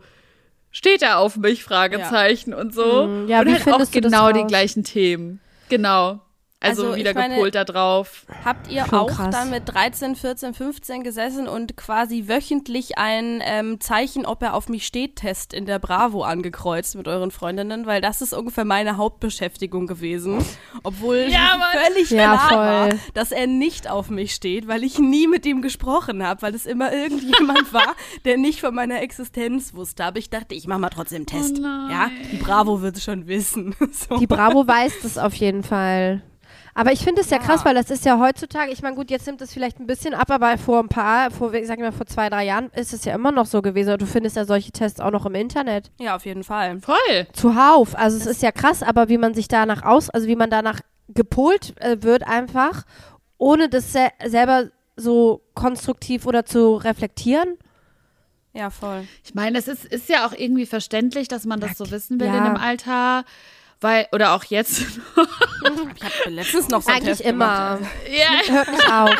steht 0.76 1.00
er 1.00 1.18
auf 1.18 1.36
mich, 1.38 1.64
Fragezeichen 1.64 2.52
und 2.52 2.74
so. 2.74 3.08
Ja, 3.26 3.40
und 3.40 3.50
halt 3.50 3.66
auch 3.72 3.90
genau 3.90 4.30
die 4.32 4.44
gleichen 4.44 4.84
Themen. 4.84 5.40
Genau. 5.70 6.20
Also, 6.58 6.84
Also, 6.86 6.96
wieder 6.96 7.12
meine- 7.12 7.34
gepolt 7.34 7.54
da 7.54 7.64
drauf. 7.64 8.24
Habt 8.44 8.70
ihr 8.70 8.86
Schon 8.86 8.98
auch 8.98 9.08
krass. 9.10 9.30
dann 9.30 9.50
mit 9.50 9.68
13, 9.68 10.16
14, 10.16 10.54
15 10.54 11.04
gesessen 11.04 11.48
und 11.48 11.76
quasi 11.76 12.28
wöchentlich 12.28 12.96
ein 12.96 13.42
ähm, 13.44 13.78
Zeichen, 13.78 14.24
ob 14.24 14.42
er 14.42 14.54
auf 14.54 14.70
mich 14.70 14.86
steht, 14.86 15.16
Test 15.16 15.52
in 15.52 15.66
der 15.66 15.78
Bravo 15.78 16.22
angekreuzt 16.24 16.96
mit 16.96 17.08
euren 17.08 17.30
Freundinnen? 17.30 17.84
Weil 17.84 18.00
das 18.00 18.22
ist 18.22 18.32
ungefähr 18.32 18.64
meine 18.64 18.96
Hauptbeschäftigung 18.96 19.86
gewesen. 19.86 20.42
Obwohl 20.82 21.26
Ja, 21.28 21.60
völlig 21.72 22.08
Ja, 22.10 22.36
klar 22.48 22.50
war, 22.90 22.98
dass 23.12 23.32
er 23.32 23.46
nicht 23.46 23.90
auf 23.90 24.08
mich 24.08 24.34
steht, 24.34 24.66
weil 24.66 24.82
ich 24.82 24.98
nie 24.98 25.26
mit 25.28 25.44
ihm 25.44 25.60
gesprochen 25.60 26.22
habe, 26.26 26.40
weil 26.40 26.54
es 26.54 26.64
immer 26.64 26.90
irgendjemand 26.90 27.70
war, 27.74 27.94
der 28.24 28.38
nicht 28.38 28.60
von 28.60 28.74
meiner 28.74 29.02
Existenz 29.02 29.74
wusste. 29.74 30.04
Aber 30.06 30.18
ich 30.18 30.30
dachte, 30.30 30.54
ich 30.54 30.66
mache 30.66 30.78
mal 30.80 30.88
trotzdem 30.88 31.16
einen 31.18 31.26
Test. 31.26 31.58
Oh 31.58 31.62
ja, 31.62 32.10
die 32.32 32.36
Bravo 32.38 32.80
wird 32.80 32.96
es 32.96 33.04
schon 33.04 33.26
wissen. 33.26 33.76
so. 33.92 34.16
die 34.16 34.26
Bravo 34.26 34.66
weiß 34.66 34.94
das 35.02 35.18
auf 35.18 35.34
jeden 35.34 35.62
Fall. 35.62 36.22
Aber 36.76 36.92
ich 36.92 37.02
finde 37.02 37.22
es 37.22 37.30
ja, 37.30 37.38
Ja. 37.38 37.42
krass, 37.42 37.64
weil 37.64 37.74
das 37.74 37.90
ist 37.90 38.04
ja 38.04 38.18
heutzutage, 38.20 38.70
ich 38.70 38.82
meine, 38.82 38.94
gut, 38.94 39.10
jetzt 39.10 39.26
nimmt 39.26 39.40
es 39.40 39.52
vielleicht 39.52 39.80
ein 39.80 39.86
bisschen 39.86 40.12
ab, 40.12 40.30
aber 40.30 40.58
vor 40.58 40.78
ein 40.78 40.88
paar, 40.88 41.30
vor, 41.30 41.54
ich 41.54 41.66
sag 41.66 41.78
mal, 41.78 41.90
vor 41.90 42.04
zwei, 42.06 42.28
drei 42.28 42.44
Jahren 42.44 42.68
ist 42.76 42.92
es 42.92 43.04
ja 43.06 43.14
immer 43.14 43.32
noch 43.32 43.46
so 43.46 43.62
gewesen. 43.62 43.92
Und 43.94 44.02
Du 44.02 44.06
findest 44.06 44.36
ja 44.36 44.44
solche 44.44 44.72
Tests 44.72 45.00
auch 45.00 45.10
noch 45.10 45.24
im 45.24 45.34
Internet. 45.34 45.90
ja, 45.98 46.14
auf 46.14 46.26
jeden 46.26 46.44
Fall. 46.44 46.78
Voll. 46.80 47.26
Zuhauf. 47.32 47.96
Also 47.96 48.18
es 48.18 48.26
ist 48.26 48.42
ja 48.42 48.52
krass, 48.52 48.82
aber 48.82 49.08
wie 49.08 49.16
man 49.18 49.32
sich 49.32 49.48
danach 49.48 49.82
aus, 49.84 50.10
also 50.10 50.26
wie 50.28 50.36
man 50.36 50.50
danach 50.50 50.80
gepolt 51.08 51.74
äh, 51.80 51.96
wird 52.02 52.26
einfach, 52.26 52.82
ohne 53.38 53.68
das 53.70 53.92
se 53.92 54.08
selber 54.26 54.70
so 54.96 55.42
konstruktiv 55.54 56.26
oder 56.26 56.44
zu 56.44 56.76
reflektieren. 56.76 57.56
Ja, 58.52 58.70
voll. 58.70 59.06
Ich 59.24 59.34
meine, 59.34 59.58
es 59.58 59.68
ist, 59.68 59.84
ist 59.84 60.08
ja 60.08 60.26
auch 60.26 60.32
irgendwie 60.32 60.64
verständlich, 60.66 61.28
dass 61.28 61.44
man 61.44 61.60
das 61.60 61.76
so 61.76 61.90
wissen 61.90 62.18
will 62.18 62.26
ja. 62.26 62.38
in 62.38 62.44
dem 62.44 62.56
Alter. 62.56 63.24
Weil, 63.80 64.06
oder 64.12 64.32
auch 64.32 64.44
jetzt. 64.44 64.80
Ich 64.80 66.04
habe 66.04 66.30
letztens 66.30 66.68
noch 66.68 66.82
so 66.82 66.88
einen 66.88 66.98
Eigentlich 66.98 67.18
Test 67.18 67.24
gemacht. 67.28 67.80
immer. 67.80 67.88
ja, 68.16 68.54
Hört 68.54 68.70
nicht 68.72 68.90
auf. 68.90 69.10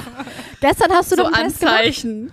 Gestern 0.61 0.93
hast 0.93 1.13
du 1.13 1.17
so 1.17 1.23
doch 1.25 1.33
einen 1.33 1.49
Test 1.49 1.61
gemacht. 1.61 1.77
Anzeichen. 1.77 2.33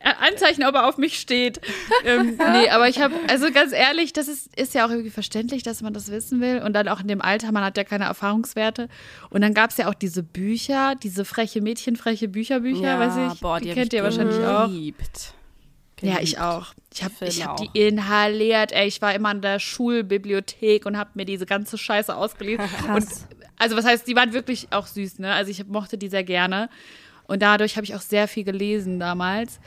Äh, 0.00 0.12
Anzeichen, 0.20 0.62
ob 0.64 0.74
er 0.74 0.86
auf 0.86 0.98
mich 0.98 1.18
steht. 1.18 1.58
ähm, 2.04 2.36
nee, 2.52 2.68
aber 2.68 2.88
ich 2.88 3.00
habe, 3.00 3.14
also 3.28 3.50
ganz 3.50 3.72
ehrlich, 3.72 4.12
das 4.12 4.28
ist, 4.28 4.54
ist 4.58 4.74
ja 4.74 4.84
auch 4.86 4.90
irgendwie 4.90 5.10
verständlich, 5.10 5.62
dass 5.62 5.80
man 5.80 5.94
das 5.94 6.10
wissen 6.10 6.40
will. 6.40 6.60
Und 6.62 6.74
dann 6.74 6.86
auch 6.88 7.00
in 7.00 7.08
dem 7.08 7.22
Alter, 7.22 7.50
man 7.50 7.64
hat 7.64 7.76
ja 7.78 7.84
keine 7.84 8.04
Erfahrungswerte. 8.04 8.88
Und 9.30 9.40
dann 9.40 9.54
gab 9.54 9.70
es 9.70 9.78
ja 9.78 9.88
auch 9.88 9.94
diese 9.94 10.22
Bücher, 10.22 10.94
diese 11.02 11.24
freche 11.24 11.62
Mädchen, 11.62 11.96
freche 11.96 12.28
Bücherbücher, 12.28 12.98
weiß 13.00 13.32
ich. 13.32 13.40
boah, 13.40 13.58
die, 13.58 13.70
hab 13.70 13.74
kennt 13.76 13.92
ich 13.92 13.98
ihr 13.98 14.04
wahrscheinlich 14.04 14.36
auch. 14.44 14.68
Geliebt. 15.96 16.16
Ja, 16.16 16.22
ich 16.22 16.38
auch. 16.38 16.74
Ich 16.92 17.02
habe 17.02 17.14
ich 17.26 17.44
hab 17.44 17.56
die 17.56 17.70
inhaliert. 17.72 18.72
Ey, 18.72 18.86
ich 18.86 19.02
war 19.02 19.14
immer 19.14 19.30
in 19.30 19.40
der 19.40 19.58
Schulbibliothek 19.58 20.86
und 20.86 20.96
habe 20.96 21.10
mir 21.14 21.24
diese 21.24 21.46
ganze 21.46 21.78
Scheiße 21.78 22.14
ausgelesen. 22.14 22.64
und 22.94 23.06
also 23.56 23.76
was 23.76 23.84
heißt, 23.84 24.06
die 24.06 24.16
waren 24.16 24.32
wirklich 24.32 24.68
auch 24.70 24.86
süß, 24.86 25.18
ne? 25.20 25.32
Also 25.32 25.50
ich 25.50 25.66
mochte 25.66 25.98
die 25.98 26.08
sehr 26.08 26.24
gerne 26.24 26.68
und 27.26 27.42
dadurch 27.42 27.76
habe 27.76 27.84
ich 27.84 27.94
auch 27.94 28.00
sehr 28.00 28.28
viel 28.28 28.44
gelesen 28.44 28.98
damals. 29.00 29.60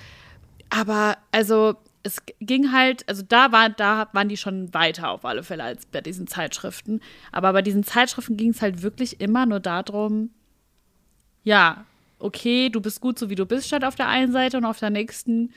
Aber 0.70 1.18
also 1.32 1.76
es 2.04 2.22
ging 2.40 2.72
halt, 2.72 3.08
also 3.10 3.24
da 3.28 3.52
war, 3.52 3.70
da 3.70 4.08
waren 4.14 4.30
die 4.30 4.38
schon 4.38 4.74
weiter 4.74 5.12
auf 5.12 5.26
alle 5.26 5.44
Fälle 5.44 5.64
als 5.64 5.86
bei 5.86 6.02
diesen 6.02 6.28
Zeitschriften. 6.28 7.02
Aber 7.32 7.52
bei 7.54 7.62
diesen 7.62 7.84
Zeitschriften 7.84 8.38
ging 8.38 8.52
es 8.52 8.62
halt 8.62 8.82
wirklich 8.82 9.20
immer 9.20 9.46
nur 9.46 9.60
darum, 9.60 10.30
ja, 11.44 11.86
okay, 12.20 12.70
du 12.70 12.82
bist 12.82 13.02
gut 13.02 13.20
so 13.20 13.30
wie 13.30 13.36
du 13.36 13.46
bist, 13.46 13.68
statt 13.68 13.84
auf 13.84 13.96
der 13.96 14.08
einen 14.08 14.32
Seite 14.32 14.58
und 14.58 14.66
auf 14.66 14.80
der 14.80 14.90
nächsten, 14.90 15.54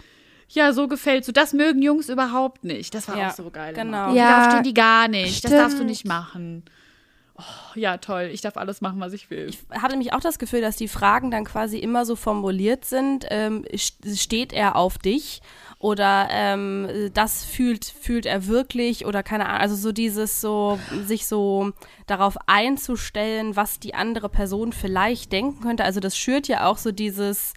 ja, 0.51 0.73
so 0.73 0.89
gefällst 0.89 1.29
du. 1.29 1.33
Das 1.33 1.53
mögen 1.53 1.81
Jungs 1.83 2.09
überhaupt 2.09 2.65
nicht. 2.65 2.95
Das 2.95 3.09
war 3.09 3.17
Ja, 3.17 3.29
auch 3.31 3.35
so 3.35 3.51
geil. 3.51 3.73
genau. 3.75 4.07
Immer. 4.09 4.15
Ja, 4.17 4.29
darauf 4.31 4.53
stehen 4.53 4.63
die 4.65 4.75
gar 4.75 5.09
nicht. 5.09 5.45
Das 5.45 5.51
darfst 5.51 5.73
du 5.73 5.77
stimmt. 5.79 5.91
nicht 5.91 6.05
machen. 6.07 6.65
oh, 7.37 7.43
ja, 7.75 7.97
toll, 7.97 8.29
ich 8.33 8.43
darf 8.43 8.57
alles 8.59 8.81
machen, 8.83 9.01
was 9.01 9.13
ich 9.15 9.31
will. 9.31 9.47
Ich 9.49 9.59
hatte 9.71 9.93
nämlich 9.95 10.13
auch 10.13 10.21
das 10.21 10.39
Gefühl, 10.39 10.61
dass 10.61 10.77
die 10.77 10.89
Fragen 10.89 11.31
dann 11.31 11.45
quasi 11.45 11.79
immer 11.79 12.05
so 12.05 12.15
formuliert 12.17 12.85
sind, 12.85 13.25
ähm, 13.31 13.65
steht 13.77 14.53
er 14.53 14.77
auf 14.77 14.99
dich 14.99 15.41
oder 15.79 16.29
ähm, 16.31 17.11
das 17.15 17.43
fühlt, 17.45 17.87
fühlt 17.87 18.27
er 18.27 18.47
wirklich 18.47 19.07
oder 19.07 19.23
keine 19.23 19.47
Ahnung, 19.47 19.61
also 19.63 19.75
so 19.77 19.91
dieses 19.93 20.43
so, 20.43 20.79
sich 21.07 21.27
so 21.27 21.73
darauf 22.07 22.37
einzustellen, 22.47 23.57
was 23.57 23.79
die 23.81 23.95
andere 23.95 24.29
Person 24.29 24.73
vielleicht 24.75 25.33
denken 25.33 25.63
könnte. 25.63 25.85
Also 25.85 26.01
das 26.01 26.19
schürt 26.19 26.49
ja 26.49 26.67
auch 26.67 26.77
so 26.77 26.93
dieses, 26.93 27.55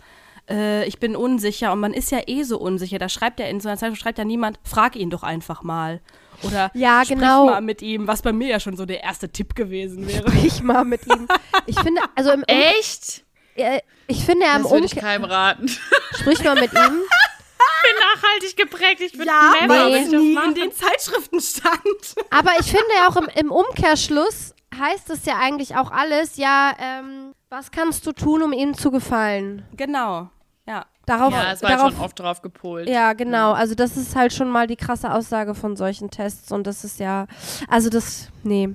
äh, 0.49 0.86
ich 0.86 0.99
bin 0.99 1.15
unsicher 1.15 1.71
und 1.71 1.79
man 1.79 1.93
ist 1.93 2.12
ja 2.12 2.21
eh 2.27 2.43
so 2.43 2.60
unsicher. 2.60 2.99
Da 2.99 3.10
schreibt 3.10 3.39
ja 3.39 3.47
in 3.47 3.60
so 3.60 3.69
einer 3.69 3.77
Zeitung 3.77 3.95
schreibt 3.95 4.17
ja 4.17 4.25
niemand, 4.25 4.60
frag 4.63 4.95
ihn 4.95 5.10
doch 5.10 5.23
einfach 5.23 5.63
mal. 5.63 6.01
Oder 6.43 6.71
ja, 6.73 7.03
sprich 7.06 7.19
genau. 7.19 7.45
mal 7.45 7.62
mit 7.62 7.82
ihm, 7.82 8.08
was 8.08 8.21
bei 8.21 8.34
mir 8.34 8.49
ja 8.49 8.60
schon 8.60 8.75
so 8.75 8.86
der 8.86 9.03
erste 9.03 9.29
Tipp 9.29 9.56
gewesen 9.56 10.08
wäre. 10.08 10.29
Sprich 10.29 10.62
mal 10.63 10.84
mit 10.84 11.06
ihm. 11.08 11.27
Ich 11.65 11.79
finde, 11.79 12.01
also 12.15 12.32
im 12.32 12.43
Echt? 12.43 13.23
Äh, 13.56 13.79
ich 14.08 14.25
finde 14.25 14.45
ja 14.45 14.56
im 14.56 14.63
Das 14.63 14.71
würde 14.71 14.86
ich 14.86 14.95
keinem 14.95 15.23
raten. 15.23 15.67
Sprich 16.19 16.43
mal 16.43 16.56
mit 16.56 16.73
ihm. 16.73 17.01
Ich 17.06 17.89
bin 17.89 17.99
nachhaltig 18.13 18.58
geprägt. 18.58 19.01
Ich 19.01 19.12
bin 19.13 19.25
Ja, 19.25 19.53
never, 19.62 19.73
weil 19.73 20.06
nee. 20.06 20.12
würde 20.12 20.23
ich 20.23 20.45
in 20.45 20.56
den 20.56 20.71
Zeitschriften 20.71 21.39
stand. 21.39 22.27
Aber 22.29 22.51
ich 22.60 22.65
finde 22.65 22.86
ja 22.97 23.08
auch 23.08 23.15
im, 23.15 23.27
im 23.36 23.51
Umkehrschluss 23.51 24.53
heißt 24.77 25.10
es 25.10 25.25
ja 25.25 25.38
eigentlich 25.38 25.75
auch 25.75 25.91
alles, 25.91 26.38
ja, 26.38 26.73
ähm, 26.79 27.34
was 27.54 27.70
kannst 27.70 28.08
du 28.08 28.13
tun, 28.13 28.42
um 28.42 28.52
ihm 28.52 28.74
zu 28.74 28.89
gefallen? 28.89 29.63
Genau, 29.78 30.30
ja. 30.68 30.86
Darauf, 31.06 31.34
Ja, 31.34 31.52
es 31.52 31.62
war 31.62 31.70
darauf, 31.70 31.92
schon 31.92 32.02
oft 32.02 32.20
drauf 32.20 32.42
gepolt. 32.42 32.88
Ja, 32.88 33.12
genau. 33.12 33.52
Also 33.52 33.76
das 33.76 33.98
ist 33.98 34.16
halt 34.16 34.32
schon 34.32 34.50
mal 34.50 34.68
die 34.68 34.78
krasse 34.78 35.13
Aussage 35.13 35.54
von 35.54 35.76
solchen 35.76 36.10
Tests 36.10 36.52
und 36.52 36.66
das 36.66 36.86
ist 36.86 37.00
ja, 37.00 37.28
also 37.68 37.89
das, 37.89 38.30
nee, 38.44 38.70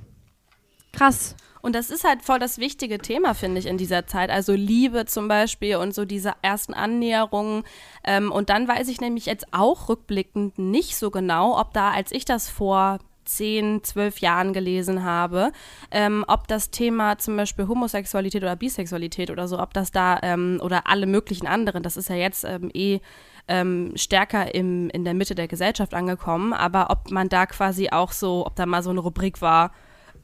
krass. 0.92 1.34
Und 1.62 1.74
das 1.74 1.90
ist 1.90 2.04
halt 2.04 2.22
voll 2.22 2.38
das 2.38 2.58
wichtige 2.58 2.98
Thema, 2.98 3.34
finde 3.34 3.58
ich, 3.58 3.66
in 3.66 3.78
dieser 3.78 4.06
Zeit. 4.06 4.30
Also 4.30 4.52
Liebe 4.52 5.06
zum 5.06 5.26
Beispiel 5.26 5.76
und 5.76 5.94
so 5.94 6.04
diese 6.04 6.34
ersten 6.42 6.72
Annäherungen. 6.72 7.64
Ähm, 8.04 8.30
und 8.30 8.50
dann 8.50 8.68
weiß 8.68 8.88
ich 8.88 9.00
nämlich 9.00 9.26
jetzt 9.26 9.46
auch 9.52 9.88
rückblickend 9.88 10.58
nicht 10.58 10.96
so 10.96 11.10
genau, 11.10 11.58
ob 11.58 11.72
da, 11.72 11.90
als 11.90 12.12
ich 12.12 12.24
das 12.24 12.48
vor 12.48 13.00
10, 13.28 13.84
12 13.84 14.18
Jahren 14.18 14.52
gelesen 14.52 15.04
habe, 15.04 15.52
ähm, 15.90 16.24
ob 16.28 16.48
das 16.48 16.70
Thema 16.70 17.18
zum 17.18 17.36
Beispiel 17.36 17.68
Homosexualität 17.68 18.42
oder 18.42 18.56
Bisexualität 18.56 19.30
oder 19.30 19.46
so, 19.48 19.58
ob 19.58 19.74
das 19.74 19.90
da 19.90 20.18
ähm, 20.22 20.60
oder 20.62 20.86
alle 20.86 21.06
möglichen 21.06 21.46
anderen, 21.46 21.82
das 21.82 21.96
ist 21.96 22.08
ja 22.08 22.16
jetzt 22.16 22.44
ähm, 22.44 22.70
eh 22.74 23.00
ähm, 23.46 23.92
stärker 23.94 24.54
im, 24.54 24.90
in 24.90 25.04
der 25.04 25.14
Mitte 25.14 25.34
der 25.34 25.48
Gesellschaft 25.48 25.94
angekommen, 25.94 26.52
aber 26.52 26.90
ob 26.90 27.10
man 27.10 27.28
da 27.28 27.46
quasi 27.46 27.88
auch 27.90 28.12
so, 28.12 28.46
ob 28.46 28.56
da 28.56 28.66
mal 28.66 28.82
so 28.82 28.90
eine 28.90 29.00
Rubrik 29.00 29.40
war, 29.40 29.72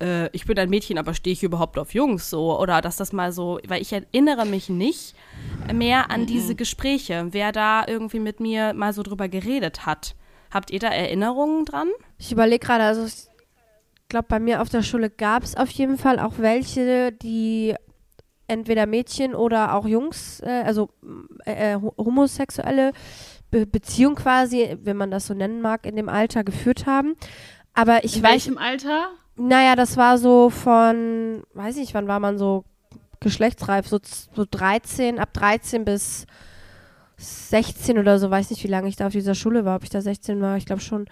äh, 0.00 0.28
ich 0.32 0.46
bin 0.46 0.58
ein 0.58 0.70
Mädchen, 0.70 0.98
aber 0.98 1.14
stehe 1.14 1.32
ich 1.32 1.42
überhaupt 1.42 1.78
auf 1.78 1.94
Jungs 1.94 2.30
so 2.30 2.58
oder 2.58 2.80
dass 2.80 2.96
das 2.96 3.12
mal 3.12 3.32
so, 3.32 3.58
weil 3.66 3.82
ich 3.82 3.92
erinnere 3.92 4.46
mich 4.46 4.68
nicht 4.68 5.14
mehr 5.72 6.10
an 6.10 6.26
diese 6.26 6.54
Gespräche, 6.54 7.28
wer 7.30 7.52
da 7.52 7.84
irgendwie 7.86 8.20
mit 8.20 8.40
mir 8.40 8.74
mal 8.74 8.92
so 8.92 9.02
drüber 9.02 9.28
geredet 9.28 9.86
hat. 9.86 10.14
Habt 10.50 10.70
ihr 10.70 10.78
da 10.78 10.88
Erinnerungen 10.88 11.64
dran? 11.64 11.88
Ich 12.26 12.32
überlege 12.32 12.64
gerade, 12.66 12.84
also 12.84 13.04
ich 13.04 13.26
glaube, 14.08 14.28
bei 14.30 14.40
mir 14.40 14.62
auf 14.62 14.70
der 14.70 14.82
Schule 14.82 15.10
gab 15.10 15.42
es 15.42 15.56
auf 15.56 15.68
jeden 15.68 15.98
Fall 15.98 16.18
auch 16.18 16.34
welche, 16.38 17.12
die 17.12 17.74
entweder 18.48 18.86
Mädchen 18.86 19.34
oder 19.34 19.74
auch 19.74 19.86
Jungs, 19.86 20.40
äh, 20.40 20.62
also 20.64 20.88
äh, 21.44 21.72
äh, 21.72 21.76
ho- 21.76 21.92
homosexuelle 21.98 22.92
Be 23.50 23.66
Beziehung 23.66 24.14
quasi, 24.14 24.74
wenn 24.82 24.96
man 24.96 25.10
das 25.10 25.26
so 25.26 25.34
nennen 25.34 25.60
mag, 25.60 25.84
in 25.84 25.96
dem 25.96 26.08
Alter 26.08 26.44
geführt 26.44 26.86
haben. 26.86 27.14
Aber 27.74 28.04
ich 28.04 28.16
In 28.16 28.22
weiß, 28.22 28.32
welchem 28.32 28.56
Alter? 28.58 29.10
naja, 29.36 29.76
das 29.76 29.98
war 29.98 30.16
so 30.16 30.48
von, 30.48 31.42
weiß 31.52 31.76
nicht, 31.76 31.92
wann 31.92 32.08
war 32.08 32.20
man 32.20 32.38
so 32.38 32.64
geschlechtsreif, 33.20 33.86
so, 33.86 33.98
so 34.34 34.46
13, 34.50 35.18
ab 35.18 35.32
13 35.34 35.84
bis 35.84 36.26
16 37.18 37.98
oder 37.98 38.18
so, 38.18 38.30
weiß 38.30 38.48
nicht, 38.50 38.64
wie 38.64 38.68
lange 38.68 38.88
ich 38.88 38.96
da 38.96 39.08
auf 39.08 39.12
dieser 39.12 39.34
Schule 39.34 39.66
war, 39.66 39.76
ob 39.76 39.82
ich 39.84 39.90
da 39.90 40.00
16 40.00 40.40
war, 40.40 40.56
ich 40.56 40.64
glaube 40.66 40.80
schon. 40.82 41.06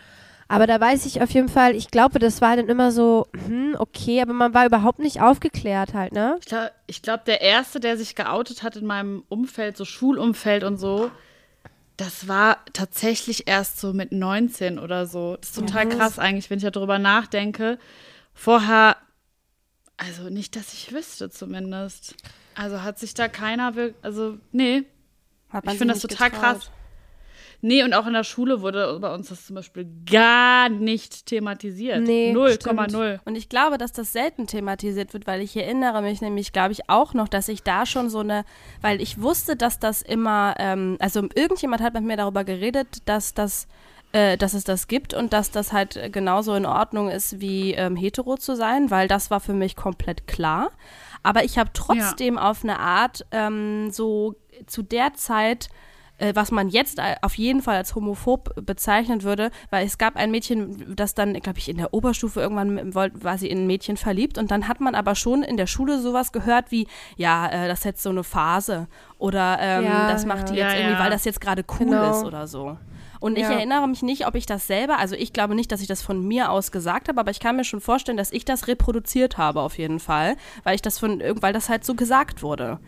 Aber 0.53 0.67
da 0.67 0.79
weiß 0.79 1.07
ich 1.07 1.23
auf 1.23 1.31
jeden 1.31 1.49
Fall, 1.49 1.75
ich 1.75 1.91
glaube, 1.91 2.19
das 2.19 2.43
war 2.43 2.57
dann 2.57 2.69
immer 2.69 2.93
so, 2.93 3.27
hm, 3.47 3.75
okay, 3.79 4.21
aber 4.21 4.35
man 4.35 4.53
war 4.53 4.67
überhaupt 4.67 4.99
nicht 4.99 5.23
aufgeklärt 5.23 5.95
halt, 5.95 6.13
ne? 6.13 6.37
Ich 6.41 6.45
glaube, 6.45 6.73
glaub, 7.03 7.25
der 7.25 7.41
Erste, 7.41 7.81
der 7.81 7.97
sich 7.97 8.15
geoutet 8.15 8.63
hat 8.63 8.77
in 8.77 8.85
meinem 8.85 9.25
Umfeld, 9.31 9.79
so 9.79 9.87
Schulumfeld 9.87 10.63
und 10.63 10.77
so, 10.77 11.11
das 11.97 12.29
war 12.29 12.59
tatsächlich 12.75 13.49
erst 13.49 13.81
so 13.81 13.95
mit 13.95 14.13
19 14.13 14.79
oder 14.79 15.07
so. 15.07 15.39
Das 15.41 15.49
ist 15.49 15.57
total 15.57 15.89
krass 15.89 16.19
eigentlich, 16.19 16.51
wenn 16.51 16.59
ich 16.59 16.71
darüber 16.71 16.99
nachdenke. 16.99 17.79
Vorher, 18.35 18.99
also 19.97 20.29
nicht, 20.29 20.55
dass 20.55 20.75
ich 20.75 20.93
wüsste 20.93 21.31
zumindest. 21.31 22.15
Also 22.57 22.83
hat 22.83 22.99
sich 22.99 23.15
da 23.15 23.29
keiner, 23.29 23.73
also 24.03 24.37
nee. 24.51 24.83
Ich 25.65 25.79
finde 25.79 25.95
das 25.95 26.03
total 26.03 26.29
getraut? 26.29 26.43
krass. 26.43 26.71
Nee, 27.65 27.85
und 27.85 27.95
auch 27.95 28.09
in 28.09 28.13
der 28.13 28.25
Schule 28.25 28.61
wurde 28.61 28.99
bei 29.01 29.15
uns 29.15 29.29
das 29.29 29.47
zum 29.47 29.55
Beispiel 29.55 29.87
gar 30.11 30.69
nicht 30.69 31.27
thematisiert. 31.27 32.03
Nee, 32.03 32.33
0,0. 32.35 33.21
Und 33.25 33.37
ich 33.37 33.49
glaube, 33.49 33.79
dass 33.79 33.93
das 33.93 34.13
selten 34.13 34.49
thematisiert 34.49 35.15
wird, 35.15 35.29
weil 35.29 35.41
ich 35.41 35.57
erinnere 35.57 36.03
mich 36.03 36.21
nämlich, 36.21 36.53
glaube 36.53 36.73
ich, 36.73 36.91
auch 36.91 37.15
noch, 37.15 37.29
dass 37.29 37.47
ich 37.47 37.63
da 37.63 37.87
schon 37.87 38.11
so 38.11 38.19
eine, 38.19 38.45
weil 38.81 39.01
ich 39.01 39.23
wusste, 39.23 39.55
dass 39.55 39.79
das 39.79 40.03
immer, 40.03 40.57
ähm, 40.59 40.97
also 40.99 41.23
irgendjemand 41.37 41.83
hat 41.83 41.95
mit 41.95 42.03
mir 42.03 42.17
darüber 42.17 42.43
geredet, 42.43 42.89
dass 43.05 43.33
das, 43.33 43.69
äh, 44.11 44.37
dass 44.37 44.55
es 44.55 44.65
das 44.65 44.89
gibt 44.89 45.15
und 45.15 45.33
dass 45.33 45.53
das 45.53 45.73
halt 45.73 46.13
genauso 46.13 46.55
in 46.57 46.67
Ordnung 46.67 47.11
ist, 47.11 47.41
wie 47.41 47.75
ähm, 47.75 47.95
hetero 47.95 48.39
zu 48.39 48.57
sein, 48.57 48.91
weil 48.91 49.07
das 49.07 49.31
war 49.31 49.39
für 49.39 49.55
mich 49.55 49.77
komplett 49.77 50.27
klar. 50.27 50.73
Aber 51.23 51.45
ich 51.45 51.59
habe 51.59 51.71
trotzdem 51.73 52.39
auf 52.39 52.65
eine 52.65 52.81
Art 52.81 53.25
ähm, 53.31 53.93
so 53.93 54.35
zu 54.67 54.83
der 54.83 55.15
Zeit 55.15 55.69
was 56.35 56.51
man 56.53 56.69
jetzt 56.69 57.01
a- 57.01 57.17
auf 57.23 57.35
jeden 57.37 57.63
Fall 57.63 57.77
als 57.77 57.95
homophob 57.95 58.55
bezeichnen 58.65 59.23
würde, 59.23 59.51
weil 59.71 59.87
es 59.87 59.99
gab 59.99 60.17
ein 60.17 60.31
Mädchen, 60.31 60.95
das 60.95 61.15
dann, 61.15 61.33
glaube 61.35 61.59
ich, 61.59 61.69
in 61.69 61.79
der 61.79 61.93
Oberstufe 61.93 62.41
irgendwann 62.41 62.95
war 62.95 63.39
sie 63.39 63.49
in 63.49 63.65
ein 63.65 63.67
Mädchen 63.67 63.97
verliebt 63.97 64.39
und 64.39 64.51
dann 64.51 64.69
hat 64.69 64.81
man 64.81 64.95
aber 64.95 65.15
schon 65.15 65.43
in 65.43 65.57
der 65.57 65.67
Schule 65.67 66.01
sowas 66.01 66.31
gehört 66.33 66.71
wie, 66.71 66.87
ja, 67.17 67.49
äh, 67.49 67.67
das 67.69 67.81
ist 67.81 67.85
jetzt 67.85 68.03
so 68.03 68.11
eine 68.11 68.23
Phase 68.25 68.87
oder 69.19 69.59
ähm, 69.61 69.85
Ja, 69.85 70.07
das 70.07 70.25
macht 70.27 70.49
die 70.51 70.55
ja. 70.55 70.67
jetzt 70.67 70.75
Ja, 70.75 70.81
irgendwie, 70.81 70.99
weil 71.03 71.11
das 71.11 71.25
jetzt 71.25 71.41
gerade 71.41 71.65
cool 71.81 71.87
Genau. 71.87 72.11
ist 72.11 72.25
oder 72.25 72.47
so. 72.47 72.77
Und 73.19 73.39
ich 73.39 73.45
erinnere 73.45 73.87
mich 73.87 74.03
nicht, 74.03 74.27
ob 74.27 74.35
ich 74.35 74.47
das 74.47 74.67
selber, 74.67 74.99
also 74.99 75.15
ich 75.15 75.33
glaube 75.33 75.55
nicht, 75.55 75.71
dass 75.71 75.81
ich 75.81 75.87
das 75.87 76.03
von 76.03 76.27
mir 76.27 76.51
aus 76.51 76.73
gesagt 76.73 77.09
habe, 77.09 77.21
aber 77.21 77.31
ich 77.31 77.39
kann 77.39 77.55
mir 77.57 77.63
schon 77.65 77.81
vorstellen, 77.81 78.17
dass 78.19 78.33
ich 78.33 78.45
das 78.45 78.67
reproduziert 78.67 79.39
habe 79.39 79.61
auf 79.61 79.79
jeden 79.79 80.01
Fall, 80.01 80.37
weil 80.65 80.75
ich 80.75 80.83
das 80.83 80.99
von, 80.99 81.23
weil 81.41 81.53
das 81.53 81.69
halt 81.69 81.85
so 81.85 81.95
gesagt 81.95 82.43
wurde. 82.43 82.81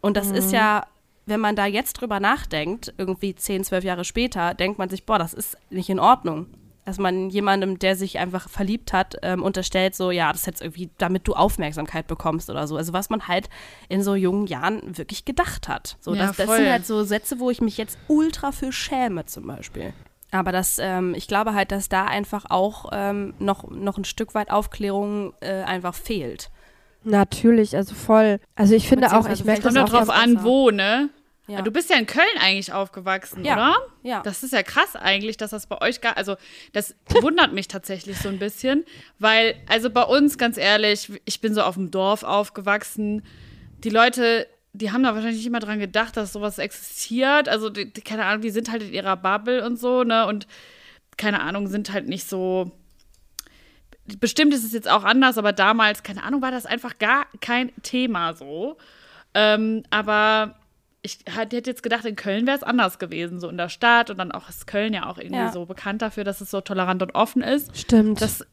Und 0.00 0.16
das 0.16 0.30
ist 0.30 0.52
ja, 0.52 0.84
wenn 1.26 1.40
man 1.40 1.56
da 1.56 1.66
jetzt 1.66 1.94
drüber 1.94 2.20
nachdenkt, 2.20 2.92
irgendwie 2.98 3.34
10, 3.34 3.64
12 3.64 3.84
Jahre 3.84 4.04
später, 4.04 4.54
denkt 4.54 4.78
man 4.78 4.88
sich, 4.88 5.06
boah, 5.06 5.18
das 5.18 5.34
ist 5.34 5.56
nicht 5.70 5.88
in 5.88 6.00
Ordnung. 6.00 6.46
Dass 6.84 6.98
man 6.98 7.30
jemandem, 7.30 7.78
der 7.78 7.94
sich 7.94 8.18
einfach 8.18 8.48
verliebt 8.48 8.92
hat, 8.92 9.14
ähm, 9.22 9.44
unterstellt, 9.44 9.94
so, 9.94 10.10
ja, 10.10 10.32
das 10.32 10.40
ist 10.40 10.46
jetzt 10.46 10.62
irgendwie, 10.62 10.90
damit 10.98 11.28
du 11.28 11.34
Aufmerksamkeit 11.34 12.08
bekommst 12.08 12.50
oder 12.50 12.66
so. 12.66 12.76
Also 12.76 12.92
was 12.92 13.08
man 13.08 13.28
halt 13.28 13.48
in 13.88 14.02
so 14.02 14.16
jungen 14.16 14.48
Jahren 14.48 14.98
wirklich 14.98 15.24
gedacht 15.24 15.68
hat. 15.68 15.96
So, 16.00 16.12
Ja, 16.12 16.26
das, 16.26 16.38
das 16.38 16.50
sind 16.50 16.68
halt 16.68 16.84
so 16.84 17.04
Sätze, 17.04 17.38
wo 17.38 17.50
ich 17.50 17.60
mich 17.60 17.78
jetzt 17.78 17.98
ultra 18.08 18.50
für 18.50 18.72
schäme 18.72 19.26
zum 19.26 19.46
Beispiel. 19.46 19.92
Aber 20.32 20.50
das, 20.50 20.78
ähm, 20.78 21.14
ich 21.14 21.28
glaube 21.28 21.54
halt, 21.54 21.70
dass 21.70 21.88
da 21.88 22.06
einfach 22.06 22.46
auch 22.48 22.86
ähm, 22.90 23.34
noch, 23.38 23.70
noch 23.70 23.98
ein 23.98 24.04
Stück 24.04 24.34
weit 24.34 24.50
Aufklärung 24.50 25.34
äh, 25.40 25.62
einfach 25.62 25.94
fehlt. 25.94 26.50
Natürlich, 27.04 27.76
also 27.76 27.94
voll. 27.94 28.38
Also 28.54 28.74
ich 28.74 28.88
finde 28.88 29.12
auch, 29.16 29.28
ich 29.28 29.44
merke 29.44 29.62
das 29.62 29.74
Kommt 29.74 29.84
auch 29.84 29.90
doch 29.92 30.06
drauf 30.06 30.10
an, 30.10 30.34
besser. 30.34 30.44
wo, 30.46 30.70
ne? 30.70 31.10
Ja. 31.48 31.60
Du 31.62 31.72
bist 31.72 31.90
ja 31.90 31.96
in 31.96 32.06
Köln 32.06 32.24
eigentlich 32.40 32.72
aufgewachsen, 32.72 33.44
Ja. 33.44 33.54
oder? 33.54 33.76
Ja. 34.04 34.22
Das 34.22 34.42
ist 34.44 34.52
ja 34.52 34.62
krass 34.62 34.94
eigentlich, 34.94 35.36
dass 35.36 35.50
das 35.50 35.66
bei 35.66 35.80
euch 35.80 36.00
gar, 36.00 36.16
also 36.16 36.36
das 36.72 36.94
wundert 37.20 37.52
mich 37.52 37.66
tatsächlich 37.68 38.16
so 38.18 38.28
ein 38.28 38.38
bisschen, 38.38 38.84
weil, 39.18 39.56
also 39.68 39.90
bei 39.90 40.04
uns, 40.04 40.38
ganz 40.38 40.56
ehrlich, 40.56 41.10
ich 41.24 41.40
bin 41.40 41.52
so 41.52 41.62
auf 41.62 41.74
dem 41.74 41.90
Dorf 41.90 42.22
aufgewachsen. 42.22 43.24
Die 43.82 43.90
Leute, 43.90 44.46
die 44.72 44.92
haben 44.92 45.02
da 45.02 45.14
wahrscheinlich 45.14 45.38
nicht 45.38 45.46
immer 45.48 45.58
dran 45.58 45.80
gedacht, 45.80 46.16
dass 46.16 46.32
sowas 46.32 46.58
existiert. 46.58 47.48
Also, 47.48 47.68
die, 47.68 47.92
die, 47.92 48.00
keine 48.00 48.24
Ahnung, 48.24 48.42
die 48.42 48.50
sind 48.50 48.70
halt 48.70 48.82
in 48.84 48.92
ihrer 48.94 49.16
Bubble 49.16 49.66
und 49.66 49.76
so, 49.78 50.04
ne? 50.04 50.26
Und 50.26 50.46
keine 51.18 51.40
Ahnung, 51.42 51.66
sind 51.66 51.92
halt 51.92 52.08
nicht 52.08 52.26
so. 52.28 52.70
Bestimmt 54.20 54.52
ist 54.54 54.64
es 54.64 54.72
jetzt 54.72 54.88
auch 54.90 55.04
anders, 55.04 55.38
aber 55.38 55.52
damals, 55.52 56.02
keine 56.02 56.22
Ahnung, 56.24 56.42
war 56.42 56.50
das 56.50 56.66
einfach 56.66 56.98
gar 56.98 57.26
kein 57.40 57.70
Thema 57.82 58.34
so. 58.34 58.76
Ähm, 59.34 59.82
aber 59.90 60.56
ich 61.02 61.18
hätte 61.26 61.56
jetzt 61.56 61.82
gedacht, 61.82 62.04
in 62.04 62.14
Köln 62.16 62.46
wäre 62.46 62.56
es 62.56 62.62
anders 62.62 62.98
gewesen, 62.98 63.40
so 63.40 63.48
in 63.48 63.56
der 63.56 63.68
Stadt. 63.68 64.10
Und 64.10 64.18
dann 64.18 64.30
auch 64.32 64.48
ist 64.48 64.66
Köln 64.66 64.92
ja 64.94 65.06
auch 65.06 65.18
irgendwie 65.18 65.36
Ja. 65.36 65.50
so 65.52 65.66
bekannt 65.66 66.00
dafür, 66.02 66.24
dass 66.24 66.40
es 66.40 66.50
so 66.50 66.60
tolerant 66.60 67.02
und 67.02 67.14
offen 67.14 67.42
ist. 67.42 67.76
Stimmt. 67.76 68.20
Das, 68.20 68.46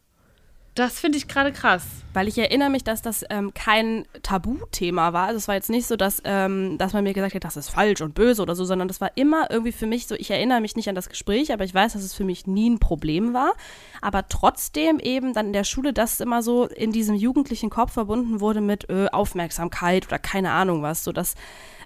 Das 0.80 0.98
finde 0.98 1.18
ich 1.18 1.28
gerade 1.28 1.52
krass. 1.52 1.84
Weil 2.14 2.30
ich 2.30 2.38
erinnere 2.38 2.70
mich, 2.70 2.86
dass 2.86 3.02
das 3.02 3.26
ähm, 3.30 3.54
kein 3.54 4.06
Tabuthema 4.24 5.12
war. 5.12 5.28
Also 5.28 5.38
es 5.38 5.50
war 5.50 5.56
jetzt 5.56 5.70
nicht 5.70 5.86
so, 5.86 5.98
dass, 5.98 6.22
ähm, 6.24 6.78
dass 6.78 6.94
man 6.94 7.04
mir 7.04 7.14
gesagt 7.14 7.36
hat, 7.36 7.44
das 7.44 7.58
ist 7.58 7.68
falsch 7.68 8.00
und 8.00 8.16
böse 8.16 8.42
oder 8.42 8.56
so, 8.56 8.64
sondern 8.64 8.88
das 8.88 9.02
war 9.02 9.12
immer 9.16 9.52
irgendwie 9.52 9.74
für 9.74 9.88
mich 9.88 10.08
so, 10.08 10.16
ich 10.16 10.32
erinnere 10.32 10.62
mich 10.62 10.78
nicht 10.78 10.88
an 10.88 10.96
das 10.96 11.10
Gespräch, 11.10 11.52
aber 11.52 11.66
ich 11.66 11.74
weiß, 11.74 11.92
dass 11.92 12.02
es 12.02 12.14
für 12.14 12.24
mich 12.24 12.48
nie 12.48 12.70
ein 12.70 12.80
Problem 12.80 13.34
war. 13.34 13.56
Aber 14.00 14.30
trotzdem 14.30 15.00
eben 15.00 15.34
dann 15.34 15.48
in 15.48 15.54
der 15.54 15.66
Schule 15.66 15.92
das 15.92 16.22
immer 16.22 16.42
so 16.42 16.68
in 16.68 16.94
diesem 16.94 17.16
jugendlichen 17.16 17.70
Kopf 17.70 17.92
verbunden 17.92 18.40
wurde 18.40 18.62
mit 18.62 18.90
äh, 18.90 19.08
Aufmerksamkeit 19.12 20.08
oder 20.08 20.18
keine 20.18 20.52
Ahnung 20.52 20.82
was, 20.82 21.04
so 21.04 21.12
dass 21.12 21.36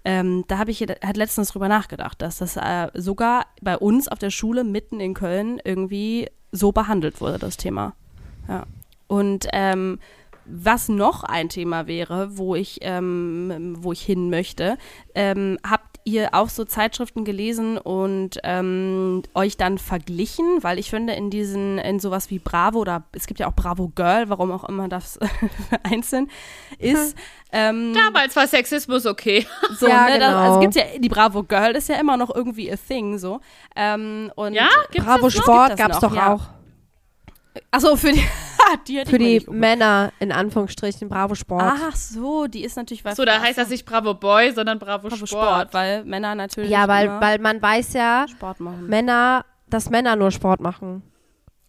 ähm, 0.06 0.46
da 0.48 0.60
habe 0.60 0.70
ich 0.70 0.82
halt 0.82 1.18
letztens 1.18 1.50
drüber 1.50 1.68
nachgedacht, 1.68 2.22
dass 2.22 2.38
das 2.38 2.58
äh, 2.58 2.90
sogar 2.94 3.48
bei 3.60 3.76
uns 3.76 4.08
auf 4.08 4.20
der 4.20 4.30
Schule 4.30 4.64
mitten 4.64 5.00
in 5.00 5.16
Köln 5.16 5.60
irgendwie 5.64 6.30
so 6.52 6.72
behandelt 6.72 7.22
wurde, 7.22 7.40
das 7.40 7.58
Thema. 7.58 7.96
Ja. 8.48 8.68
Und 9.14 9.46
ähm, 9.54 10.00
was 10.46 10.90
noch 10.90 11.24
ein 11.24 11.48
Thema 11.48 11.86
wäre, 11.86 12.36
wo 12.36 12.56
ich, 12.56 12.80
ähm, 12.82 13.76
wo 13.78 13.92
ich 13.92 14.02
hin 14.02 14.32
möchte, 14.32 14.80
ähm, 15.14 15.60
habt 15.64 16.00
ihr 16.04 16.34
auch 16.34 16.50
so 16.50 16.66
Zeitschriften 16.66 17.24
gelesen 17.24 17.78
und 17.78 18.40
ähm, 18.44 19.22
euch 19.36 19.56
dann 19.56 19.78
verglichen? 19.78 20.64
Weil 20.64 20.80
ich 20.80 20.90
finde, 20.90 21.14
in 21.14 21.30
diesen, 21.30 21.78
in 21.78 22.00
sowas 22.00 22.32
wie 22.32 22.40
Bravo 22.40 22.80
oder 22.80 23.04
es 23.12 23.28
gibt 23.28 23.40
ja 23.40 23.48
auch 23.48 23.54
Bravo 23.54 23.92
Girl, 23.94 24.30
warum 24.30 24.52
auch 24.52 24.64
immer 24.64 24.90
das 24.90 25.20
einzeln 25.84 26.32
ist. 26.80 27.16
Ähm, 27.52 27.94
Damals 27.94 28.36
war 28.36 28.48
Sexismus 28.48 29.06
okay. 29.06 29.46
so, 29.78 29.88
Ja, 29.88 30.06
ne, 30.10 30.18
das, 30.18 30.30
genau. 30.30 30.40
also 30.40 30.60
gibt's 30.60 30.76
ja, 30.76 30.86
die 30.98 31.10
Bravo 31.10 31.44
Girl 31.44 31.76
ist 31.76 31.88
ja 31.88 32.00
immer 32.00 32.18
noch 32.18 32.34
irgendwie 32.34 32.72
a 32.72 32.78
thing, 32.78 33.20
so. 33.20 33.42
Ähm, 33.76 34.32
und 34.36 34.56
Ja? 34.56 34.70
Gibt's 34.90 35.06
Bravo 35.06 35.26
das? 35.26 35.36
Sport 35.36 35.70
das 35.70 35.78
gab's 35.78 36.02
noch, 36.02 36.10
doch 36.10 36.16
ja. 36.16 36.34
auch. 36.34 36.42
Achso, 37.70 37.96
für 37.96 38.12
die, 38.12 38.24
die 38.88 38.98
hätte 38.98 39.10
Für 39.12 39.18
die 39.18 39.46
Männer, 39.50 40.12
in 40.20 40.32
Anführungsstrichen, 40.32 41.10
Bravo 41.10 41.36
Sport. 41.36 41.64
Ach 41.66 41.96
so, 41.96 42.48
die 42.48 42.64
ist 42.64 42.76
natürlich 42.76 43.04
was. 43.06 43.16
So, 43.16 43.26
da 43.26 43.40
heißt 43.42 43.58
das 43.58 43.70
nicht 43.70 43.86
Bravo 43.86 44.14
Boy, 44.14 44.52
sondern 44.54 44.80
Bravo, 44.80 45.08
Bravo 45.10 45.26
Sport. 45.26 45.30
Sport, 45.70 45.74
weil 45.74 46.04
Männer 46.06 46.36
natürlich 46.36 46.70
ja, 46.70 46.88
weil, 46.88 47.06
immer 47.08 47.22
weil 47.22 47.40
man 47.40 47.62
weiß 47.62 47.94
ja, 47.94 48.26
Sport 48.30 48.60
machen. 48.60 48.88
Männer, 48.88 49.46
dass 49.68 49.90
Männer 49.90 50.16
nur 50.16 50.32
Sport 50.32 50.60
machen. 50.62 51.04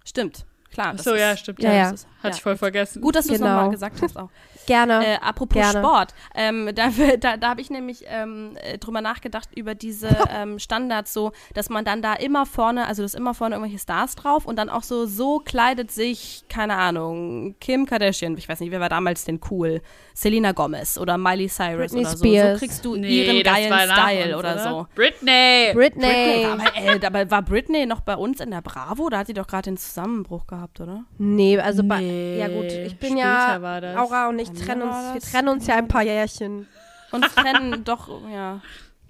Stimmt, 0.04 0.44
klar. 0.70 0.94
Ach 0.96 1.02
so, 1.02 1.14
ja, 1.14 1.36
stimmt. 1.36 1.62
Ja, 1.62 1.70
Ja, 1.70 1.76
ja. 1.76 1.90
das 1.90 2.00
ist- 2.00 2.08
Hatte 2.18 2.28
ja. 2.28 2.34
ich 2.34 2.42
voll 2.42 2.56
vergessen. 2.56 3.00
Gut, 3.02 3.16
dass 3.16 3.26
du 3.26 3.32
es 3.34 3.38
Genau. 3.40 3.54
nochmal 3.54 3.70
gesagt 3.70 4.00
hast 4.02 4.16
auch. 4.18 4.30
Gerne. 4.66 5.06
Äh, 5.06 5.16
apropos 5.20 5.54
Gerne. 5.54 5.80
Sport, 5.80 6.14
ähm, 6.34 6.70
da, 6.74 6.90
da, 7.18 7.36
da 7.36 7.48
habe 7.48 7.60
ich 7.60 7.70
nämlich 7.70 8.04
ähm, 8.08 8.56
äh, 8.62 8.78
drüber 8.78 9.00
nachgedacht 9.00 9.48
über 9.54 9.74
diese 9.74 10.08
ähm, 10.30 10.58
Standards, 10.58 11.12
so, 11.12 11.32
dass 11.54 11.70
man 11.70 11.84
dann 11.84 12.02
da 12.02 12.14
immer 12.14 12.46
vorne, 12.46 12.86
also 12.86 13.02
das 13.02 13.14
immer 13.14 13.34
vorne 13.34 13.56
irgendwelche 13.56 13.82
Stars 13.82 14.16
drauf 14.16 14.46
und 14.46 14.56
dann 14.56 14.68
auch 14.68 14.82
so, 14.82 15.06
so 15.06 15.40
kleidet 15.40 15.90
sich, 15.90 16.44
keine 16.48 16.76
Ahnung, 16.76 17.56
Kim 17.60 17.86
Kardashian, 17.86 18.36
ich 18.36 18.48
weiß 18.48 18.60
nicht, 18.60 18.70
wer 18.70 18.80
war 18.80 18.88
damals 18.88 19.24
denn 19.24 19.40
cool? 19.50 19.82
Selena 20.16 20.52
Gomez 20.52 20.96
oder 20.96 21.18
Miley 21.18 21.48
Cyrus 21.48 21.90
Britney 21.92 22.00
oder 22.00 22.10
so. 22.10 22.16
Spears. 22.18 22.52
So 22.52 22.58
kriegst 22.66 22.84
du 22.84 22.96
Nee, 22.96 23.24
ihren 23.24 23.42
geilen 23.42 23.90
Style 23.90 24.36
uns, 24.36 24.44
oder, 24.44 24.58
so. 24.60 24.86
Britney. 24.94 25.72
Britney. 25.74 26.46
Aber, 26.46 26.76
äh, 26.76 26.98
dabei 27.00 27.28
war 27.30 27.42
Britney 27.42 27.84
noch 27.84 28.00
bei 28.00 28.14
uns 28.14 28.40
in 28.40 28.52
der 28.52 28.62
Bravo? 28.62 29.08
Da 29.10 29.18
hat 29.18 29.26
sie 29.26 29.34
doch 29.34 29.46
gerade 29.48 29.64
den 29.64 29.76
Zusammenbruch 29.76 30.46
gehabt, 30.46 30.80
oder? 30.80 31.02
Nee, 31.18 31.58
also 31.58 31.82
bei, 31.82 32.00
Nee, 32.00 32.38
ja 32.38 32.46
gut, 32.46 32.66
ich 32.66 32.96
bin 32.96 33.10
später 33.10 33.26
ja, 33.26 33.60
war 33.60 33.80
das. 33.80 33.96
Aura 33.96 34.28
und 34.28 34.38
ich 34.38 34.52
Bei 34.52 34.64
trennen 34.64 34.82
uns, 34.82 35.14
wir 35.14 35.20
trennen 35.20 35.48
uns 35.48 35.66
ja 35.66 35.74
ein 35.74 35.88
paar 35.88 36.02
Jährchen. 36.02 36.68
Und 37.10 37.24
trennen 37.34 37.82
doch, 37.84 38.08
ja. 38.32 38.60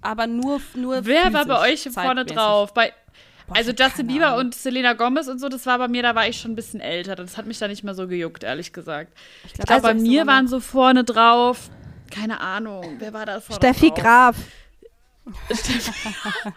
Aber 0.01 0.25
nur, 0.27 0.59
nur 0.75 1.05
Wer 1.05 1.33
war 1.33 1.45
bei 1.45 1.71
euch 1.71 1.87
vorne 1.91 2.25
drauf? 2.25 2.73
Bei, 2.73 2.93
Boah, 3.47 3.55
also 3.57 3.71
Justin 3.71 4.07
Bieber 4.07 4.27
Ahnung. 4.29 4.39
und 4.47 4.55
Selena 4.55 4.93
Gomez 4.93 5.27
und 5.27 5.39
so, 5.39 5.49
das 5.49 5.65
war 5.65 5.77
bei 5.77 5.87
mir, 5.87 6.01
da 6.03 6.15
war 6.15 6.27
ich 6.27 6.39
schon 6.39 6.51
ein 6.51 6.55
bisschen 6.55 6.79
älter. 6.81 7.15
Das 7.15 7.37
hat 7.37 7.45
mich 7.45 7.59
da 7.59 7.67
nicht 7.67 7.83
mehr 7.83 7.93
so 7.93 8.07
gejuckt, 8.07 8.43
ehrlich 8.43 8.73
gesagt. 8.73 9.13
Ich 9.45 9.53
glaube, 9.53 9.81
bei 9.81 9.93
das 9.93 10.01
ist 10.01 10.07
mir 10.07 10.25
waren 10.27 10.47
so 10.47 10.59
vorne 10.59 11.03
drauf, 11.03 11.69
keine 12.11 12.39
Ahnung, 12.39 12.95
wer 12.99 13.13
war 13.13 13.25
da 13.25 13.39
vorne 13.41 13.57
Steffi 13.57 13.89
drauf? 13.89 13.97
Graf. 13.99 14.35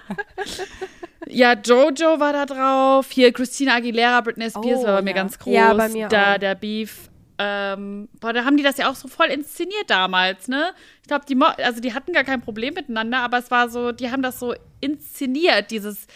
Ja, 1.30 1.52
Jojo 1.54 2.20
war 2.20 2.32
da 2.32 2.46
drauf. 2.46 3.10
Hier 3.10 3.32
Christina 3.32 3.74
Aguilera, 3.74 4.20
Britney 4.22 4.48
Spears 4.48 4.80
Oh, 4.80 4.86
war 4.86 4.94
bei 4.96 5.02
mir 5.02 5.10
ja. 5.10 5.16
ganz 5.16 5.38
groß. 5.38 5.52
Ja, 5.52 5.74
bei 5.74 5.88
mir 5.90 6.08
da, 6.08 6.34
auch. 6.34 6.38
Der 6.38 6.54
Beef. 6.54 7.10
Ähm, 7.40 8.08
boah, 8.20 8.32
da 8.32 8.44
haben 8.44 8.56
die 8.56 8.62
das 8.62 8.78
ja 8.78 8.90
auch 8.90 8.94
so 8.96 9.06
voll 9.08 9.26
inszeniert 9.26 9.88
damals, 9.88 10.48
ne? 10.48 10.72
Ich 11.02 11.08
glaube, 11.08 11.24
die, 11.28 11.34
mo- 11.36 11.44
also 11.62 11.80
die 11.80 11.92
hatten 11.94 12.12
gar 12.12 12.24
kein 12.24 12.40
Problem 12.40 12.74
miteinander, 12.74 13.18
aber 13.18 13.38
es 13.38 13.50
war 13.50 13.68
so, 13.68 13.92
die 13.92 14.10
haben 14.10 14.22
das 14.22 14.40
so 14.40 14.54
inszeniert, 14.80 15.70
dieses, 15.70 16.06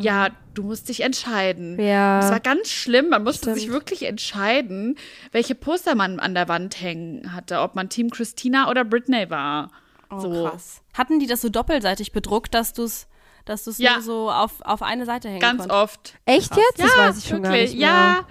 ja, 0.00 0.28
du 0.54 0.62
musst 0.64 0.88
dich 0.88 1.00
entscheiden. 1.02 1.78
Ja. 1.80 2.20
Das 2.20 2.30
war 2.30 2.40
ganz 2.40 2.68
schlimm. 2.70 3.08
Man 3.10 3.24
musste 3.24 3.42
Stimmt. 3.50 3.58
sich 3.58 3.70
wirklich 3.70 4.02
entscheiden, 4.04 4.96
welche 5.32 5.54
Poster 5.54 5.94
man 5.94 6.20
an 6.20 6.34
der 6.34 6.48
Wand 6.48 6.80
hängen 6.80 7.34
hatte, 7.34 7.60
ob 7.60 7.74
man 7.74 7.88
Team 7.88 8.10
Christina 8.10 8.68
oder 8.70 8.84
Britney 8.84 9.30
war. 9.30 9.70
Oh, 10.10 10.18
so. 10.20 10.44
krass. 10.48 10.82
Hatten 10.94 11.20
die 11.20 11.26
das 11.26 11.40
so 11.40 11.48
doppelseitig 11.48 12.12
bedruckt, 12.12 12.54
dass 12.54 12.72
du 12.72 12.84
es 12.84 13.06
dass 13.46 13.64
du's 13.64 13.78
Ja. 13.78 13.94
nur 13.94 14.02
so 14.02 14.30
auf, 14.30 14.60
auf 14.60 14.82
eine 14.82 15.06
Seite 15.06 15.28
hängen 15.28 15.40
Ganz 15.40 15.60
konntest? 15.60 15.80
oft. 15.80 16.14
Echt 16.26 16.54
jetzt? 16.54 16.78
Das 16.78 16.96
weiß 16.96 17.18
ich 17.18 17.28
schon 17.28 17.42
gar 17.42 17.52
wirklich. 17.52 17.70
nicht 17.70 17.80
mehr. 17.80 17.88
Ja. 17.88 18.26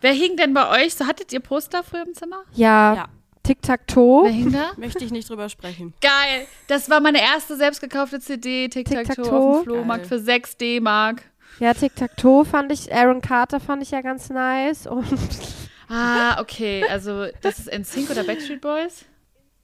Wer 0.00 0.12
hing 0.12 0.36
denn 0.36 0.52
bei 0.52 0.84
euch? 0.84 0.94
So 0.94 1.06
hattet 1.06 1.32
ihr 1.32 1.40
Poster 1.40 1.82
früher 1.84 2.02
im 2.04 2.12
Zimmer? 2.12 2.42
Ja. 2.52 2.94
Ja. 2.94 3.08
Tic-Tac-Toe. 3.46 4.30
Möchte 4.76 5.04
ich 5.04 5.10
nicht 5.10 5.28
drüber 5.28 5.48
sprechen. 5.48 5.94
Geil. 6.00 6.46
Das 6.68 6.90
war 6.90 7.00
meine 7.00 7.20
erste 7.20 7.56
selbst 7.56 7.80
gekaufte 7.80 8.20
CD, 8.20 8.68
Tic-Tac-Toe 8.68 9.04
Tic-Tac-Toe. 9.14 9.38
auf 9.38 9.56
dem 9.58 9.64
Flohmarkt 9.64 10.08
Geil. 10.08 10.18
für 10.18 10.24
6 10.24 10.56
D-Mark. 10.56 11.22
Ja, 11.60 11.72
Tic-Tac-Toe 11.74 12.44
fand 12.44 12.72
ich, 12.72 12.92
Aaron 12.94 13.20
Carter 13.20 13.60
fand 13.60 13.82
ich 13.82 13.90
ja 13.90 14.00
ganz 14.02 14.28
nice. 14.30 14.86
Und 14.86 15.06
Ah, 15.88 16.40
okay. 16.40 16.84
Also, 16.90 17.26
das 17.42 17.60
ist 17.60 17.72
NSYNC 17.72 18.10
oder 18.10 18.24
Backstreet 18.24 18.60
Boys? 18.60 19.04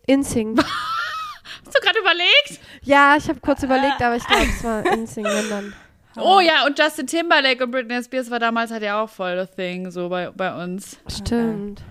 InSync. 0.06 0.58
Hast 1.64 1.76
du 1.76 1.80
gerade 1.80 1.98
überlegt? 1.98 2.60
Ja, 2.82 3.16
ich 3.16 3.28
habe 3.28 3.40
kurz 3.40 3.62
überlegt, 3.62 4.00
aber 4.00 4.16
ich 4.16 4.26
glaube, 4.26 4.44
es 4.44 4.64
war 4.64 4.86
InSync, 4.86 5.26
wenn 5.26 5.48
dann. 5.50 5.72
Oh 6.16 6.40
ja, 6.40 6.66
und 6.66 6.78
Justin 6.78 7.06
Timberlake 7.06 7.64
und 7.64 7.70
Britney 7.70 8.02
Spears 8.02 8.30
war 8.30 8.38
damals 8.38 8.70
halt 8.70 8.82
ja 8.82 9.02
auch 9.02 9.08
voll 9.08 9.46
the 9.48 9.54
thing, 9.56 9.90
so 9.90 10.08
bei, 10.08 10.30
bei 10.30 10.62
uns. 10.62 10.98
Stimmt. 11.08 11.82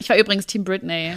Ich 0.00 0.08
war 0.08 0.16
übrigens 0.16 0.46
Team 0.46 0.64
Britney. 0.64 1.16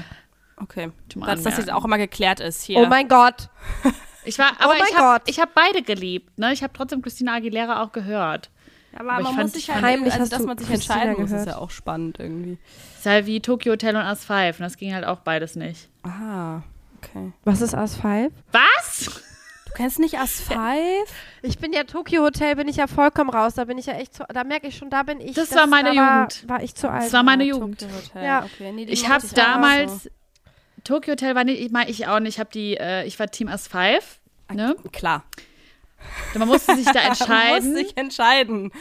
Okay. 0.57 0.91
Zum 1.09 1.23
Dass 1.23 1.41
das 1.41 1.57
jetzt 1.57 1.71
auch 1.71 1.83
immer 1.83 1.97
geklärt 1.97 2.39
ist 2.39 2.63
hier. 2.63 2.79
Oh 2.79 2.85
mein 2.85 3.07
Gott. 3.07 3.49
Ich 4.25 4.39
war, 4.39 4.51
aber 4.57 4.75
Oh 4.75 4.77
mein 4.79 5.21
ich 5.25 5.37
habe 5.37 5.49
hab 5.49 5.53
beide 5.53 5.81
geliebt. 5.81 6.39
Ne? 6.39 6.53
Ich 6.53 6.63
habe 6.63 6.71
trotzdem 6.71 7.01
Christina 7.01 7.33
Aguilera 7.35 7.83
auch 7.83 7.91
gehört. 7.91 8.49
aber, 8.97 9.11
aber 9.11 9.19
ich 9.19 9.25
man 9.25 9.33
fand- 9.35 9.43
muss 9.47 9.51
sich 9.53 9.69
halt, 9.69 9.83
heimlich 9.83 10.13
also, 10.13 10.29
dass 10.29 10.43
man 10.45 10.57
sich 10.57 10.69
Christina 10.69 11.01
entscheiden 11.01 11.21
muss, 11.21 11.31
ist 11.33 11.45
ja 11.45 11.57
auch 11.57 11.69
spannend 11.69 12.19
irgendwie. 12.19 12.57
Ist 12.97 13.05
halt 13.05 13.25
wie 13.25 13.41
Tokyo 13.41 13.73
Hotel 13.73 13.97
und 13.97 14.01
As 14.03 14.23
5. 14.23 14.59
Und 14.59 14.63
das 14.63 14.77
ging 14.77 14.93
halt 14.93 15.03
auch 15.03 15.19
beides 15.19 15.57
nicht. 15.57 15.89
Ah, 16.03 16.61
okay. 16.99 17.33
Was 17.43 17.59
ist 17.59 17.75
As 17.75 17.97
5? 17.97 18.31
Was? 18.53 19.21
Du 19.73 19.77
kennst 19.77 19.97
nicht 19.97 20.19
As 20.19 20.39
5? 20.41 20.59
Ich 21.41 21.57
bin 21.57 21.73
ja 21.73 21.83
Tokyo 21.83 22.21
Hotel, 22.21 22.55
bin 22.55 22.67
ich 22.67 22.75
ja 22.75 22.85
vollkommen 22.85 23.31
raus. 23.31 23.55
Da 23.55 23.65
bin 23.65 23.79
ich 23.79 23.87
ja 23.87 23.93
echt 23.93 24.13
zu, 24.13 24.23
da 24.31 24.43
merke 24.43 24.67
ich 24.67 24.77
schon, 24.77 24.91
da 24.91 25.01
bin 25.01 25.19
ich. 25.19 25.33
Das 25.33 25.53
war 25.55 25.65
meine 25.65 25.89
da 25.93 25.95
war, 25.95 26.15
Jugend. 26.21 26.47
War 26.49 26.61
ich 26.63 26.75
zu 26.75 26.89
alt. 26.89 27.05
Das 27.05 27.13
war 27.13 27.23
meine 27.23 27.43
Jugend. 27.43 27.79
Tokyo 27.79 27.95
Hotel. 27.95 28.23
Ja. 28.23 28.45
Okay. 28.45 28.71
Nee, 28.71 28.83
Ich 28.83 29.09
habe 29.09 29.25
damals 29.33 30.03
so. 30.03 30.09
Tokyo 30.83 31.13
Hotel 31.13 31.33
war 31.33 31.43
nicht, 31.43 31.59
ich 31.59 31.71
meine 31.71 31.89
ich 31.89 32.05
auch 32.07 32.19
nicht. 32.19 32.35
Ich 32.35 32.39
habe 32.39 32.51
die, 32.53 32.77
äh, 32.77 33.05
ich 33.05 33.17
war 33.17 33.27
Team 33.27 33.47
As 33.47 33.67
5. 33.67 34.19
Ne? 34.53 34.75
Klar. 34.91 35.23
Man 36.35 36.47
musste 36.47 36.75
sich 36.75 36.85
da 36.85 36.93
Man 37.01 37.09
muss 37.09 37.21
entscheiden. 37.21 37.75
sich 37.75 37.97
entscheiden. 37.97 38.71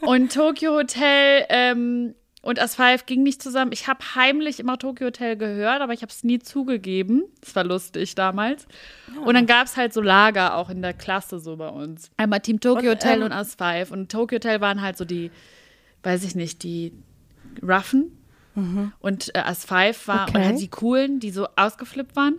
Und 0.00 0.32
Tokyo 0.32 0.72
Hotel 0.72 1.44
ähm, 1.50 2.14
und 2.44 2.60
As 2.60 2.76
5 2.76 3.06
ging 3.06 3.22
nicht 3.22 3.42
zusammen. 3.42 3.72
Ich 3.72 3.88
habe 3.88 4.00
heimlich 4.14 4.60
immer 4.60 4.78
Tokyo 4.78 5.06
Hotel 5.06 5.36
gehört, 5.36 5.80
aber 5.80 5.92
ich 5.94 6.02
habe 6.02 6.10
es 6.10 6.24
nie 6.24 6.38
zugegeben. 6.38 7.24
Das 7.40 7.56
war 7.56 7.64
lustig 7.64 8.14
damals. 8.14 8.66
Und 9.24 9.34
dann 9.34 9.46
gab 9.46 9.66
es 9.66 9.76
halt 9.76 9.92
so 9.94 10.00
Lager 10.00 10.56
auch 10.56 10.68
in 10.70 10.82
der 10.82 10.92
Klasse 10.92 11.38
so 11.40 11.56
bei 11.56 11.68
uns. 11.68 12.10
Einmal 12.16 12.40
Team 12.40 12.60
Tokyo 12.60 12.90
Und, 12.90 12.96
Hotel 12.98 13.18
ähm, 13.18 13.24
und 13.24 13.32
As 13.32 13.54
5. 13.54 13.90
Und 13.90 14.12
Tokyo 14.12 14.36
Hotel 14.36 14.60
waren 14.60 14.82
halt 14.82 14.96
so 14.98 15.04
die, 15.04 15.30
weiß 16.02 16.22
ich 16.24 16.34
nicht, 16.34 16.62
die 16.62 16.92
Roughen. 17.62 18.18
Und 19.00 19.34
äh, 19.34 19.38
As 19.38 19.64
5 19.64 20.06
war 20.06 20.28
Okay. 20.28 20.36
und 20.38 20.44
halt 20.44 20.60
die 20.60 20.68
coolen, 20.68 21.18
die 21.18 21.30
so 21.32 21.48
ausgeflippt 21.56 22.14
waren. 22.14 22.38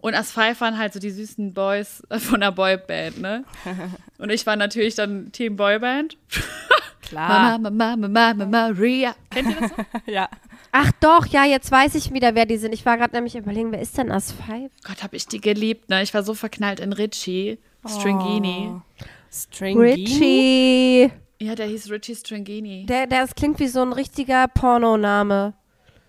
Und 0.00 0.14
As 0.14 0.32
5 0.32 0.60
waren 0.60 0.78
halt 0.78 0.92
so 0.92 0.98
die 1.00 1.10
süßen 1.10 1.54
Boys 1.54 2.02
von 2.18 2.40
der 2.40 2.50
Boyband, 2.50 3.20
ne? 3.20 3.44
Und 4.18 4.30
ich 4.30 4.46
war 4.46 4.56
natürlich 4.56 4.94
dann 4.96 5.32
Team 5.32 5.56
Boyband. 5.56 6.16
Klar. 7.14 7.58
Mama, 7.58 7.70
Mama, 7.70 8.08
Mama, 8.08 8.44
Maria. 8.46 9.14
Kennt 9.30 9.50
ihr 9.50 9.56
das 9.60 9.70
so? 9.70 9.76
Ja. 10.12 10.28
Ach 10.72 10.90
doch, 11.00 11.26
ja, 11.26 11.44
jetzt 11.44 11.70
weiß 11.70 11.94
ich 11.94 12.12
wieder, 12.12 12.34
wer 12.34 12.46
die 12.46 12.56
sind. 12.56 12.74
Ich 12.74 12.84
war 12.84 12.96
gerade 12.96 13.14
nämlich 13.14 13.36
überlegen, 13.36 13.70
wer 13.70 13.80
ist 13.80 13.96
denn 13.96 14.10
As 14.10 14.32
5? 14.32 14.72
Gott, 14.82 15.04
hab 15.04 15.14
ich 15.14 15.28
die 15.28 15.40
geliebt, 15.40 15.88
ne? 15.88 16.02
Ich 16.02 16.12
war 16.12 16.24
so 16.24 16.34
verknallt 16.34 16.80
in 16.80 16.92
Richie 16.92 17.58
Stringini. 17.86 18.72
Oh. 18.72 18.82
Stringini? 19.30 19.80
Richie. 19.80 21.12
Ja, 21.38 21.54
der 21.54 21.66
hieß 21.66 21.90
Richie 21.90 22.16
Stringini. 22.16 22.86
Der, 22.86 23.06
der 23.06 23.20
das 23.22 23.36
klingt 23.36 23.60
wie 23.60 23.68
so 23.68 23.82
ein 23.82 23.92
richtiger 23.92 24.48
Pornoname. 24.48 25.54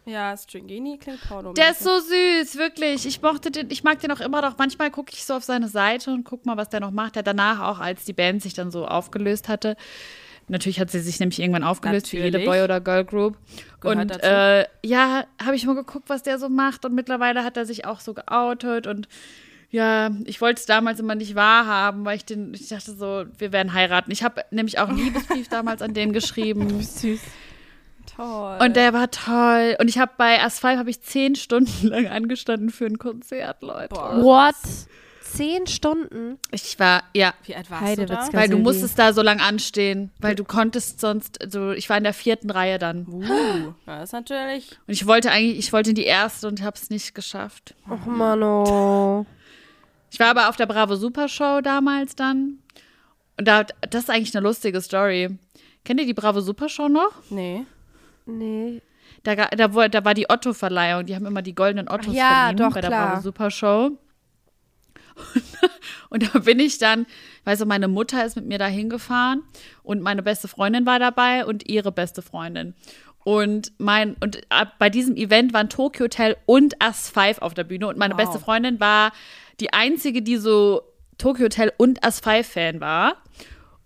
Ja, 0.06 0.38
Stringini 0.38 0.98
klingt 1.00 1.22
porno. 1.28 1.54
Der 1.54 1.72
ist 1.72 1.82
so 1.82 2.00
süß, 2.00 2.58
wirklich. 2.58 3.08
Ich 3.08 3.22
mochte 3.24 3.50
den, 3.50 3.72
ich 3.72 3.84
mag 3.84 4.00
den 4.00 4.12
auch 4.12 4.20
immer 4.20 4.42
noch. 4.42 4.56
Manchmal 4.58 4.92
gucke 4.92 5.12
ich 5.14 5.26
so 5.26 5.34
auf 5.34 5.44
seine 5.44 5.68
Seite 5.68 6.12
und 6.12 6.24
guck 6.24 6.46
mal, 6.46 6.58
was 6.58 6.70
der 6.70 6.80
noch 6.80 6.92
macht. 6.92 7.16
Der 7.16 7.24
danach 7.24 7.60
auch, 7.62 7.80
als 7.80 8.06
die 8.06 8.14
Band 8.14 8.44
sich 8.44 8.54
dann 8.54 8.70
so 8.70 8.88
aufgelöst 8.88 9.50
hatte, 9.50 9.76
Natürlich 10.48 10.80
hat 10.80 10.92
sie 10.92 11.00
sich 11.00 11.20
nämlich 11.20 11.40
irgendwann 11.40 11.64
aufgelöst 11.64 12.10
für 12.10 12.18
jede 12.18 12.32
Natürlich. 12.32 12.48
Boy- 12.48 12.64
oder 12.64 12.80
Girl 12.80 13.04
Group. 13.04 13.38
Gehört 13.82 13.98
und 13.98 14.24
äh, 14.24 14.66
ja, 14.84 15.26
habe 15.44 15.56
ich 15.56 15.66
mal 15.66 15.76
geguckt, 15.76 16.08
was 16.08 16.22
der 16.24 16.38
so 16.38 16.50
macht. 16.50 16.86
Und 16.86 16.94
mittlerweile 16.94 17.44
hat 17.44 17.58
er 17.58 17.66
sich 17.66 17.86
auch 17.86 18.00
so 18.00 18.14
geoutet. 18.14 18.86
Und 18.86 19.08
ja, 19.72 20.12
ich 20.26 20.42
wollte 20.42 20.60
es 20.60 20.66
damals 20.68 21.00
immer 21.00 21.16
nicht 21.16 21.34
wahrhaben, 21.34 22.06
weil 22.06 22.18
ich 22.18 22.26
den, 22.26 22.54
ich 22.54 22.68
dachte 22.68 22.94
so, 22.94 23.26
wir 23.38 23.52
werden 23.52 23.74
heiraten. 23.74 24.12
Ich 24.12 24.24
habe 24.24 24.46
nämlich 24.52 24.78
auch 24.80 24.90
einen 24.90 24.98
Liebesbrief 25.04 25.48
damals 25.48 25.82
an 25.82 25.94
den 25.94 26.14
geschrieben. 26.14 26.82
Süß. 26.82 27.22
Toll. 28.16 28.58
Und 28.62 28.76
der 28.76 28.94
war 28.94 29.10
toll. 29.10 29.76
Und 29.80 29.90
ich 29.90 29.98
habe 29.98 30.12
bei 30.18 30.42
Asphalt 30.42 30.78
habe 30.78 30.90
ich 30.90 31.02
zehn 31.02 31.36
Stunden 31.36 31.88
lang 31.88 32.08
angestanden 32.08 32.70
für 32.70 32.86
ein 32.86 33.00
Konzert, 33.00 33.62
Leute. 33.64 33.96
Boah. 33.96 34.22
What? 34.22 34.56
Zehn 35.36 35.68
Stunden? 35.68 36.40
Ich 36.52 36.80
war, 36.80 37.04
ja, 37.14 37.34
Wie 37.46 37.56
alt 37.56 37.70
warst 37.70 37.98
du 37.98 38.06
da? 38.06 38.30
weil 38.34 38.50
du 38.50 38.58
musstest 38.58 38.98
da 38.98 39.14
so 39.14 39.22
lang 39.22 39.40
anstehen, 39.40 40.12
weil 40.20 40.36
du 40.36 40.44
konntest 40.44 41.00
sonst, 41.02 41.42
also 41.42 41.72
ich 41.72 41.90
war 41.90 41.98
in 41.98 42.04
der 42.04 42.14
vierten 42.14 42.50
Reihe 42.50 42.80
dann. 42.80 43.06
Und 43.06 43.30
Uh, 43.30 43.74
das 43.86 44.04
ist 44.10 44.14
natürlich. 44.14 44.78
ich 44.88 45.06
wollte 45.08 45.32
eigentlich, 45.32 45.58
ich 45.60 45.74
wollte 45.74 45.90
in 45.92 45.96
die 45.96 46.06
erste 46.06 46.48
und 46.48 46.62
habe 46.62 46.76
es 46.76 46.90
nicht 46.90 47.14
geschafft. 47.16 47.76
Och, 47.90 48.06
Mano. 48.06 49.26
Ich 50.12 50.20
war 50.20 50.28
aber 50.28 50.50
auf 50.50 50.56
der 50.56 50.66
Bravo 50.68 50.96
Super 50.96 51.28
Show 51.28 51.62
damals 51.62 52.16
dann. 52.16 52.60
Und 53.38 53.48
da, 53.48 53.64
das 53.90 54.04
ist 54.04 54.10
eigentlich 54.10 54.36
eine 54.36 54.46
lustige 54.48 54.80
Story. 54.82 55.38
Kennt 55.84 56.00
ihr 56.00 56.06
die 56.06 56.14
Bravo 56.14 56.40
Super 56.42 56.70
Show 56.70 56.88
noch? 56.88 57.12
Nee. 57.30 57.66
Nee. 58.26 58.82
Da, 59.24 59.36
da, 59.36 59.74
wo- 59.74 59.88
da 59.88 60.06
war 60.06 60.14
die 60.14 60.30
Otto-Verleihung. 60.30 61.06
Die 61.06 61.16
haben 61.16 61.26
immer 61.26 61.42
die 61.42 61.54
goldenen 61.56 61.90
Ottos 61.90 62.14
ja, 62.16 62.46
verliehen 62.46 62.58
doch, 62.58 62.74
bei 62.74 62.82
der 62.82 62.90
klar. 62.90 63.08
Bravo 63.10 63.22
Super 63.22 63.52
Show. 63.52 63.92
Und 66.10 66.34
da 66.34 66.40
bin 66.40 66.60
ich 66.60 66.78
dann, 66.78 67.06
weißt 67.46 67.62
du, 67.62 67.66
meine 67.66 67.88
Mutter 67.88 68.26
ist 68.26 68.36
mit 68.36 68.46
mir 68.46 68.58
da 68.58 68.68
hingefahren 68.68 69.44
und 69.84 70.02
meine 70.02 70.24
beste 70.24 70.48
Freundin 70.48 70.86
war 70.86 71.00
dabei 71.00 71.46
und 71.46 71.68
ihre 71.68 71.92
beste 71.92 72.22
Freundin. 72.22 72.74
Und 73.24 73.72
mein, 73.80 74.16
und 74.22 74.42
bei 74.78 74.90
diesem 74.90 75.16
Event 75.16 75.52
waren 75.54 75.68
Tokyo 75.68 76.06
Hotel 76.06 76.38
und 76.46 76.82
As 76.82 77.10
5 77.10 77.40
auf 77.40 77.54
der 77.54 77.64
Bühne 77.64 77.88
und 77.88 77.98
meine 77.98 78.14
Wow. 78.14 78.22
beste 78.22 78.40
Freundin 78.40 78.80
war 78.80 79.12
die 79.60 79.74
einzige, 79.74 80.22
die 80.22 80.38
so 80.38 80.84
Tokyo 81.18 81.46
Hotel 81.46 81.74
und 81.78 82.04
As 82.06 82.20
5 82.20 82.48
Fan 82.48 82.80
war. 82.82 83.16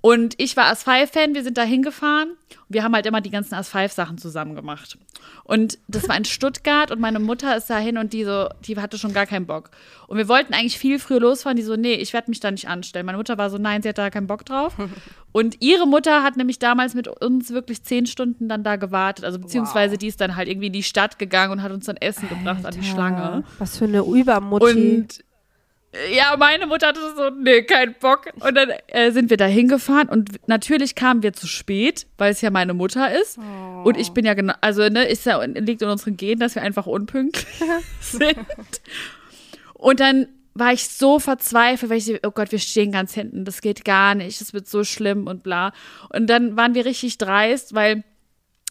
Und 0.01 0.35
ich 0.37 0.55
war 0.55 0.67
As 0.67 0.83
5 0.83 1.11
Fan, 1.11 1.35
wir 1.35 1.43
sind 1.43 1.57
da 1.57 1.63
hingefahren. 1.63 2.31
Wir 2.69 2.83
haben 2.83 2.93
halt 2.93 3.05
immer 3.05 3.19
die 3.19 3.31
ganzen 3.31 3.55
As 3.55 3.69
5 3.69 3.91
Sachen 3.91 4.17
zusammen 4.17 4.55
gemacht. 4.55 4.97
Und 5.43 5.77
das 5.87 6.07
war 6.07 6.15
in 6.15 6.25
Stuttgart 6.25 6.91
und 6.91 7.01
meine 7.01 7.19
Mutter 7.19 7.57
ist 7.57 7.69
dahin 7.69 7.97
und 7.97 8.13
die 8.13 8.23
so, 8.23 8.47
die 8.65 8.77
hatte 8.77 8.97
schon 8.97 9.13
gar 9.13 9.25
keinen 9.25 9.45
Bock. 9.45 9.71
Und 10.07 10.17
wir 10.17 10.27
wollten 10.29 10.53
eigentlich 10.53 10.77
viel 10.77 10.99
früher 10.99 11.19
losfahren, 11.19 11.57
die 11.57 11.63
so, 11.63 11.75
nee, 11.75 11.95
ich 11.95 12.13
werde 12.13 12.29
mich 12.29 12.39
da 12.39 12.49
nicht 12.51 12.67
anstellen. 12.67 13.05
Meine 13.05 13.17
Mutter 13.17 13.37
war 13.37 13.49
so, 13.49 13.57
nein, 13.57 13.81
sie 13.81 13.89
hat 13.89 13.97
da 13.97 14.09
keinen 14.09 14.27
Bock 14.27 14.45
drauf. 14.45 14.75
Und 15.31 15.57
ihre 15.61 15.85
Mutter 15.85 16.23
hat 16.23 16.37
nämlich 16.37 16.59
damals 16.59 16.95
mit 16.95 17.07
uns 17.07 17.51
wirklich 17.51 17.83
zehn 17.83 18.05
Stunden 18.05 18.47
dann 18.47 18.63
da 18.63 18.77
gewartet. 18.77 19.25
Also 19.25 19.37
beziehungsweise 19.37 19.97
die 19.97 20.07
ist 20.07 20.21
dann 20.21 20.35
halt 20.35 20.47
irgendwie 20.47 20.67
in 20.67 20.73
die 20.73 20.83
Stadt 20.83 21.19
gegangen 21.19 21.51
und 21.51 21.61
hat 21.61 21.71
uns 21.71 21.85
dann 21.85 21.97
Essen 21.97 22.27
gebracht 22.29 22.65
an 22.65 22.73
die 22.73 22.83
Schlange. 22.83 23.43
Was 23.59 23.77
für 23.77 23.85
eine 23.85 23.99
Übermutti. 23.99 25.01
Und 25.01 25.23
ja, 26.13 26.35
meine 26.37 26.67
Mutter 26.67 26.87
hatte 26.87 26.99
so, 27.15 27.29
nee, 27.31 27.63
kein 27.63 27.95
Bock. 27.99 28.27
Und 28.39 28.55
dann 28.55 28.69
äh, 28.87 29.11
sind 29.11 29.29
wir 29.29 29.37
da 29.37 29.45
hingefahren 29.45 30.07
und 30.07 30.47
natürlich 30.47 30.93
kamen 30.93 31.23
wir 31.23 31.33
zu 31.33 31.47
spät, 31.47 32.05
weil 32.17 32.31
es 32.31 32.41
ja 32.41 32.51
meine 32.51 32.75
Mutter 32.75 33.11
ist. 33.19 33.39
Und 33.83 33.97
ich 33.97 34.11
bin 34.11 34.25
ja 34.25 34.35
genau, 34.35 34.53
also 34.61 34.87
ne, 34.87 35.05
ist 35.05 35.25
ja, 35.25 35.43
liegt 35.43 35.81
in 35.81 35.89
unseren 35.89 36.15
Genen, 36.15 36.39
dass 36.39 36.53
wir 36.53 36.61
einfach 36.61 36.85
unpünktlich 36.85 37.47
sind. 38.01 38.37
Und 39.73 39.99
dann 39.99 40.27
war 40.53 40.73
ich 40.73 40.89
so 40.89 41.19
verzweifelt, 41.19 41.89
weil 41.89 41.97
ich, 41.97 42.19
oh 42.25 42.31
Gott, 42.31 42.51
wir 42.51 42.59
stehen 42.59 42.91
ganz 42.91 43.13
hinten, 43.13 43.45
das 43.45 43.61
geht 43.61 43.85
gar 43.85 44.13
nicht, 44.13 44.41
das 44.41 44.53
wird 44.53 44.67
so 44.67 44.83
schlimm 44.83 45.25
und 45.25 45.41
bla. 45.41 45.71
Und 46.09 46.29
dann 46.29 46.55
waren 46.55 46.75
wir 46.75 46.85
richtig 46.85 47.17
dreist, 47.17 47.73
weil 47.73 48.03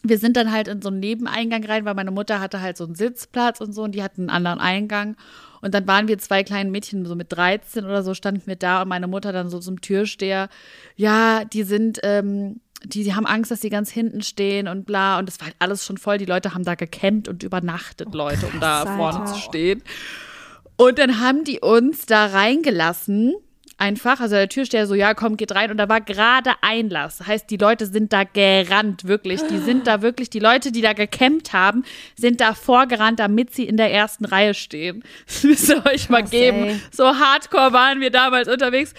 wir 0.03 0.19
sind 0.19 0.37
dann 0.37 0.53
halt 0.53 0.69
in 0.69 0.83
so 0.83 0.89
einen 0.89 1.01
Nebeneingang 1.01 1.65
rein, 1.65 1.85
weil 1.85 1.95
meine 1.95 2.11
Mutter 2.13 2.41
hatte 2.41 2.61
halt 2.61 2.77
so 2.77 2.85
einen 2.85 2.95
Sitzplatz 2.95 3.61
und 3.61 3.73
so 3.73 3.83
und 3.83 3.95
die 3.95 4.03
hatten 4.03 4.23
einen 4.23 4.31
anderen 4.31 4.61
Eingang. 4.61 5.17
Und 5.61 5.75
dann 5.75 5.87
waren 5.87 6.09
wir 6.09 6.19
zwei 6.19 6.45
kleinen 6.45 6.71
Mädchen, 6.71 7.05
so 7.05 7.15
mit 7.15 7.33
13 7.33 7.85
oder 7.85 8.03
so, 8.03 8.15
standen 8.15 8.47
wir 8.47 8.57
da 8.57 8.83
und 8.83 8.89
meine 8.89 9.07
Mutter 9.07 9.33
dann 9.33 9.51
so 9.51 9.59
zum 9.59 9.81
Türsteher, 9.81 10.49
ja, 10.97 11.45
die 11.45 11.63
sind, 11.63 12.01
ähm, 12.03 12.61
die, 12.85 13.03
die 13.03 13.15
haben 13.15 13.27
Angst, 13.27 13.51
dass 13.51 13.61
sie 13.61 13.71
ganz 13.71 13.91
hinten 13.91 14.23
stehen 14.23 14.69
und 14.69 14.87
bla. 14.87 15.19
Und 15.19 15.27
das 15.29 15.41
war 15.41 15.47
halt 15.47 15.57
alles 15.59 15.85
schon 15.85 15.99
voll. 15.99 16.19
Die 16.19 16.27
Leute 16.27 16.55
haben 16.55 16.65
da 16.65 16.75
gecampt 16.75 17.29
und 17.29 17.43
übernachtet, 17.43 18.15
Leute, 18.15 18.47
um 18.47 18.61
da 18.61 18.87
vorne 18.87 19.21
Alter. 19.21 19.33
zu 19.33 19.41
stehen. 19.41 19.83
Und 20.77 20.99
dann 20.99 21.21
haben 21.21 21.43
die 21.43 21.59
uns 21.59 22.07
da 22.07 22.27
reingelassen. 22.27 23.35
Einfach, 23.81 24.21
also 24.21 24.35
der 24.35 24.49
Türsteher 24.49 24.89
so, 24.89 24.95
ja, 24.95 25.15
komm, 25.15 25.37
geht 25.37 25.55
rein. 25.55 25.71
Und 25.71 25.77
da 25.77 25.89
war 25.89 26.01
gerade 26.01 26.51
Einlass. 26.63 27.27
Heißt, 27.27 27.49
die 27.49 27.57
Leute 27.57 27.87
sind 27.87 28.13
da 28.13 28.25
gerannt, 28.25 29.05
wirklich. 29.05 29.41
Die 29.47 29.59
sind 29.59 29.87
da 29.87 30.03
wirklich, 30.03 30.31
die 30.31 30.41
Leute, 30.41 30.73
die 30.73 30.81
da 30.81 30.93
gecampt 30.95 31.53
haben, 31.53 31.85
sind 32.17 32.41
da 32.41 32.55
vorgerannt, 32.55 33.21
damit 33.21 33.55
sie 33.55 33.65
in 33.65 33.77
der 33.77 33.93
ersten 33.93 34.25
Reihe 34.25 34.55
stehen. 34.55 35.05
Das 35.27 35.45
müsst 35.45 35.69
ihr 35.69 35.87
euch 35.87 36.09
mal 36.09 36.23
Krass, 36.23 36.31
geben. 36.31 36.65
ey. 36.65 36.81
So 36.91 37.05
hardcore 37.07 37.73
waren 37.73 38.01
wir 38.01 38.11
damals 38.11 38.49
unterwegs. 38.49 38.93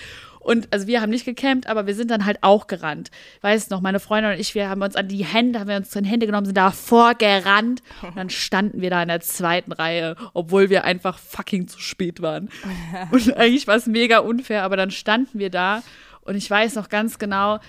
Und 0.50 0.68
also 0.72 0.88
wir 0.88 1.02
haben 1.02 1.12
nicht 1.12 1.26
gecampt, 1.26 1.68
aber 1.68 1.86
wir 1.86 1.94
sind 1.94 2.10
dann 2.10 2.26
halt 2.26 2.40
auch 2.42 2.66
gerannt. 2.66 3.12
Weiß 3.42 3.70
noch, 3.70 3.82
meine 3.82 4.00
Freundin 4.00 4.32
und 4.32 4.40
ich, 4.40 4.56
wir 4.56 4.68
haben 4.68 4.82
uns 4.82 4.96
an 4.96 5.08
die 5.08 5.24
Hände, 5.24 5.60
haben 5.60 5.68
wir 5.68 5.76
uns 5.76 5.96
in 5.96 6.06
Hände 6.06 6.26
genommen, 6.26 6.46
sind 6.46 6.58
da 6.58 6.72
vorgerannt. 6.72 7.84
Und 8.02 8.18
dann 8.18 8.32
standen 8.32 8.82
wir 8.82 8.90
da 8.90 9.00
in 9.04 9.10
der 9.10 9.22
zweiten 9.22 9.72
Reihe, 9.72 10.16
obwohl 10.34 10.72
wir 10.72 10.86
einfach 10.86 11.20
fucking 11.20 11.68
zu 11.68 11.80
spät 11.80 12.24
waren. 12.24 12.50
Und 13.12 13.38
eigentlich 13.38 13.68
war 13.68 13.76
es 13.76 13.86
mega 13.86 14.18
unfair, 14.18 14.64
aber 14.64 14.76
dann 14.76 14.90
standen 14.90 15.38
wir 15.38 15.52
da 15.52 15.84
und 16.22 16.36
ich 16.36 16.50
weiß 16.50 16.76
noch 16.76 16.90
ganz 16.90 17.18
genau, 17.18 17.60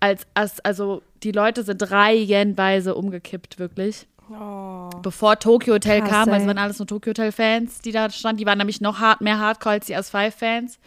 als, 0.00 0.26
als 0.34 0.60
also 0.60 1.02
die 1.22 1.32
Leute 1.32 1.62
sind 1.62 1.90
reihenweise 1.90 2.94
umgekippt, 2.94 3.58
wirklich. 3.58 4.06
Bevor 5.02 5.38
Tokyo 5.38 5.74
Hotel 5.74 6.00
Krass, 6.00 6.10
kam, 6.10 6.28
weil 6.28 6.36
es 6.36 6.42
ey. 6.42 6.48
waren 6.48 6.58
alles 6.58 6.78
nur 6.78 6.86
Tokyo 6.86 7.10
Hotel 7.10 7.32
Fans, 7.32 7.80
die 7.80 7.92
da 7.92 8.10
standen. 8.10 8.38
Die 8.38 8.46
waren 8.46 8.58
nämlich 8.58 8.80
noch 8.80 9.00
hart, 9.00 9.20
mehr 9.20 9.38
Hardcore 9.38 9.74
als 9.74 9.86
die 9.86 9.96
As5 9.96 10.30
Fans. 10.32 10.78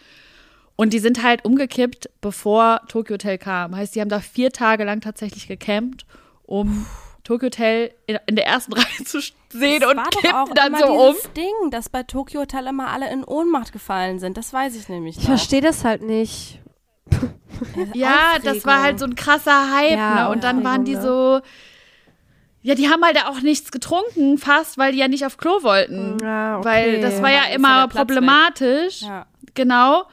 Und 0.75 0.93
die 0.93 0.99
sind 0.99 1.21
halt 1.23 1.45
umgekippt, 1.45 2.09
bevor 2.21 2.81
Tokyo 2.87 3.13
Hotel 3.13 3.37
kam. 3.37 3.75
Heißt, 3.75 3.95
die 3.95 4.01
haben 4.01 4.09
da 4.09 4.19
vier 4.19 4.51
Tage 4.51 4.83
lang 4.83 5.01
tatsächlich 5.01 5.47
gecampt, 5.47 6.05
um 6.43 6.85
Tokyo 7.23 7.47
Hotel 7.47 7.91
in, 8.07 8.17
in 8.25 8.35
der 8.35 8.47
ersten 8.47 8.73
Reihe 8.81 9.05
zu 9.05 9.19
sehen 9.49 9.83
und 9.83 9.97
war 9.97 10.05
doch 10.09 10.21
kippen 10.21 10.35
auch 10.35 10.53
dann 10.53 10.67
immer 10.73 10.79
so 10.79 10.93
um. 10.93 11.13
dieses 11.15 11.33
Ding, 11.33 11.71
dass 11.71 11.89
bei 11.89 12.03
Tokyo 12.03 12.41
Hotel 12.41 12.67
immer 12.67 12.87
alle 12.89 13.11
in 13.11 13.23
Ohnmacht 13.23 13.73
gefallen 13.73 14.19
sind. 14.19 14.37
Das 14.37 14.53
weiß 14.53 14.75
ich 14.75 14.89
nämlich 14.89 15.17
ich 15.17 15.23
noch. 15.23 15.29
verstehe 15.29 15.61
das 15.61 15.83
halt 15.83 16.01
nicht. 16.01 16.59
Ja, 17.93 18.37
das 18.43 18.65
war 18.65 18.81
halt 18.81 18.97
so 18.97 19.05
ein 19.05 19.13
krasser 19.13 19.71
Hype, 19.75 19.91
Ja, 19.91 20.23
ne? 20.23 20.29
Und 20.31 20.43
dann 20.43 20.63
waren 20.63 20.83
die 20.83 20.97
Aufregung, 20.97 21.41
so. 21.41 21.41
Ja, 22.63 22.73
die 22.73 22.89
haben 22.89 23.03
halt 23.03 23.23
auch 23.25 23.41
nichts 23.41 23.71
getrunken, 23.71 24.39
fast, 24.39 24.79
weil 24.79 24.93
die 24.93 24.97
ja 24.97 25.07
nicht 25.07 25.27
auf 25.27 25.37
Klo 25.37 25.61
wollten. 25.61 26.17
Ja, 26.23 26.57
okay. 26.57 26.65
Weil 26.65 27.01
das 27.01 27.21
war 27.21 27.29
ja 27.29 27.47
ja 27.47 27.55
immer 27.55 27.87
problematisch. 27.87 29.01
Ja. 29.01 29.27
Genau. 29.53 30.03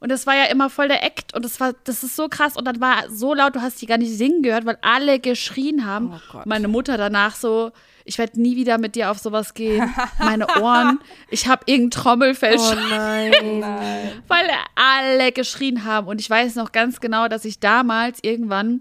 Und 0.00 0.10
das 0.10 0.26
war 0.26 0.34
ja 0.36 0.44
immer 0.44 0.68
voll 0.70 0.88
der 0.88 1.02
Act 1.02 1.34
und 1.34 1.44
das 1.44 1.58
war, 1.58 1.72
das 1.84 2.02
ist 2.02 2.16
so 2.16 2.28
krass. 2.28 2.56
Und 2.56 2.64
dann 2.66 2.80
war 2.80 3.08
so 3.10 3.32
laut, 3.34 3.56
du 3.56 3.62
hast 3.62 3.80
die 3.80 3.86
gar 3.86 3.98
nicht 3.98 4.12
singen 4.16 4.42
gehört, 4.42 4.66
weil 4.66 4.78
alle 4.82 5.18
geschrien 5.18 5.86
haben. 5.86 6.12
Oh 6.14 6.20
Gott. 6.32 6.46
Meine 6.46 6.68
Mutter 6.68 6.96
danach 6.98 7.34
so, 7.34 7.72
ich 8.04 8.18
werde 8.18 8.40
nie 8.40 8.56
wieder 8.56 8.78
mit 8.78 8.94
dir 8.94 9.10
auf 9.10 9.18
sowas 9.18 9.54
gehen. 9.54 9.92
Meine 10.18 10.46
Ohren, 10.60 11.00
ich 11.30 11.48
habe 11.48 11.62
irgendein 11.66 12.02
Trommelfell 12.02 12.56
Oh 12.58 12.74
nein. 12.90 13.32
weil 14.28 14.48
alle 14.74 15.32
geschrien 15.32 15.84
haben. 15.84 16.06
Und 16.06 16.20
ich 16.20 16.28
weiß 16.30 16.54
noch 16.56 16.72
ganz 16.72 17.00
genau, 17.00 17.28
dass 17.28 17.44
ich 17.44 17.58
damals 17.58 18.18
irgendwann, 18.22 18.80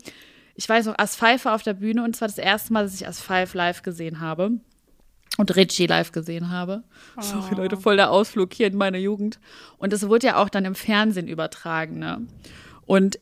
ich 0.55 0.67
weiß 0.69 0.85
noch, 0.85 0.95
Five 1.07 1.45
war 1.45 1.55
auf 1.55 1.63
der 1.63 1.73
Bühne 1.73 2.03
und 2.03 2.13
es 2.15 2.21
war 2.21 2.27
das 2.27 2.37
erste 2.37 2.73
Mal, 2.73 2.83
dass 2.83 2.93
ich 2.93 3.07
As 3.07 3.19
Five 3.21 3.53
live 3.53 3.81
gesehen 3.81 4.19
habe. 4.19 4.51
Und 5.37 5.55
Richie 5.55 5.87
live 5.87 6.11
gesehen 6.11 6.49
habe. 6.49 6.83
Sorry, 7.19 7.55
Leute, 7.55 7.75
voll 7.75 7.97
der 7.97 8.09
Ausflug 8.09 8.53
hier 8.53 8.67
in 8.67 8.77
meine 8.77 8.99
Jugend. 8.99 9.39
Und 9.77 9.91
das 9.91 10.07
wurde 10.07 10.27
ja 10.27 10.37
auch 10.37 10.49
dann 10.49 10.63
im 10.63 10.75
Fernsehen 10.75 11.27
übertragen, 11.27 11.99
ne? 11.99 12.25
Und 12.85 13.19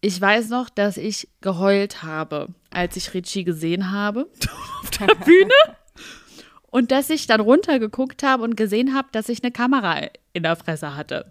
ich 0.00 0.18
weiß 0.18 0.48
noch, 0.48 0.70
dass 0.70 0.96
ich 0.96 1.28
geheult 1.42 2.02
habe, 2.02 2.48
als 2.70 2.96
ich 2.96 3.12
Richie 3.12 3.44
gesehen 3.44 3.90
habe 3.90 4.28
auf 4.82 4.90
der 4.90 5.14
Bühne. 5.24 5.52
Und 6.70 6.92
dass 6.92 7.10
ich 7.10 7.26
dann 7.26 7.40
runtergeguckt 7.40 8.22
habe 8.22 8.44
und 8.44 8.56
gesehen 8.56 8.94
habe, 8.94 9.08
dass 9.12 9.28
ich 9.28 9.42
eine 9.42 9.50
Kamera 9.50 10.08
in 10.32 10.44
der 10.44 10.56
Fresse 10.56 10.96
hatte. 10.96 11.30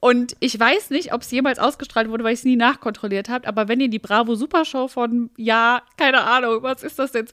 Und 0.00 0.36
ich 0.40 0.58
weiß 0.58 0.90
nicht, 0.90 1.12
ob 1.12 1.22
es 1.22 1.30
jemals 1.30 1.58
ausgestrahlt 1.58 2.08
wurde, 2.08 2.24
weil 2.24 2.32
ich 2.32 2.40
es 2.40 2.44
nie 2.44 2.56
nachkontrolliert 2.56 3.28
habe. 3.28 3.46
Aber 3.46 3.68
wenn 3.68 3.80
ihr 3.80 3.88
die 3.88 3.98
Bravo 3.98 4.34
Supershow 4.34 4.88
von, 4.88 5.30
ja, 5.36 5.82
keine 5.96 6.22
Ahnung, 6.22 6.62
was 6.62 6.82
ist 6.82 6.98
das 6.98 7.12
denn, 7.12 7.26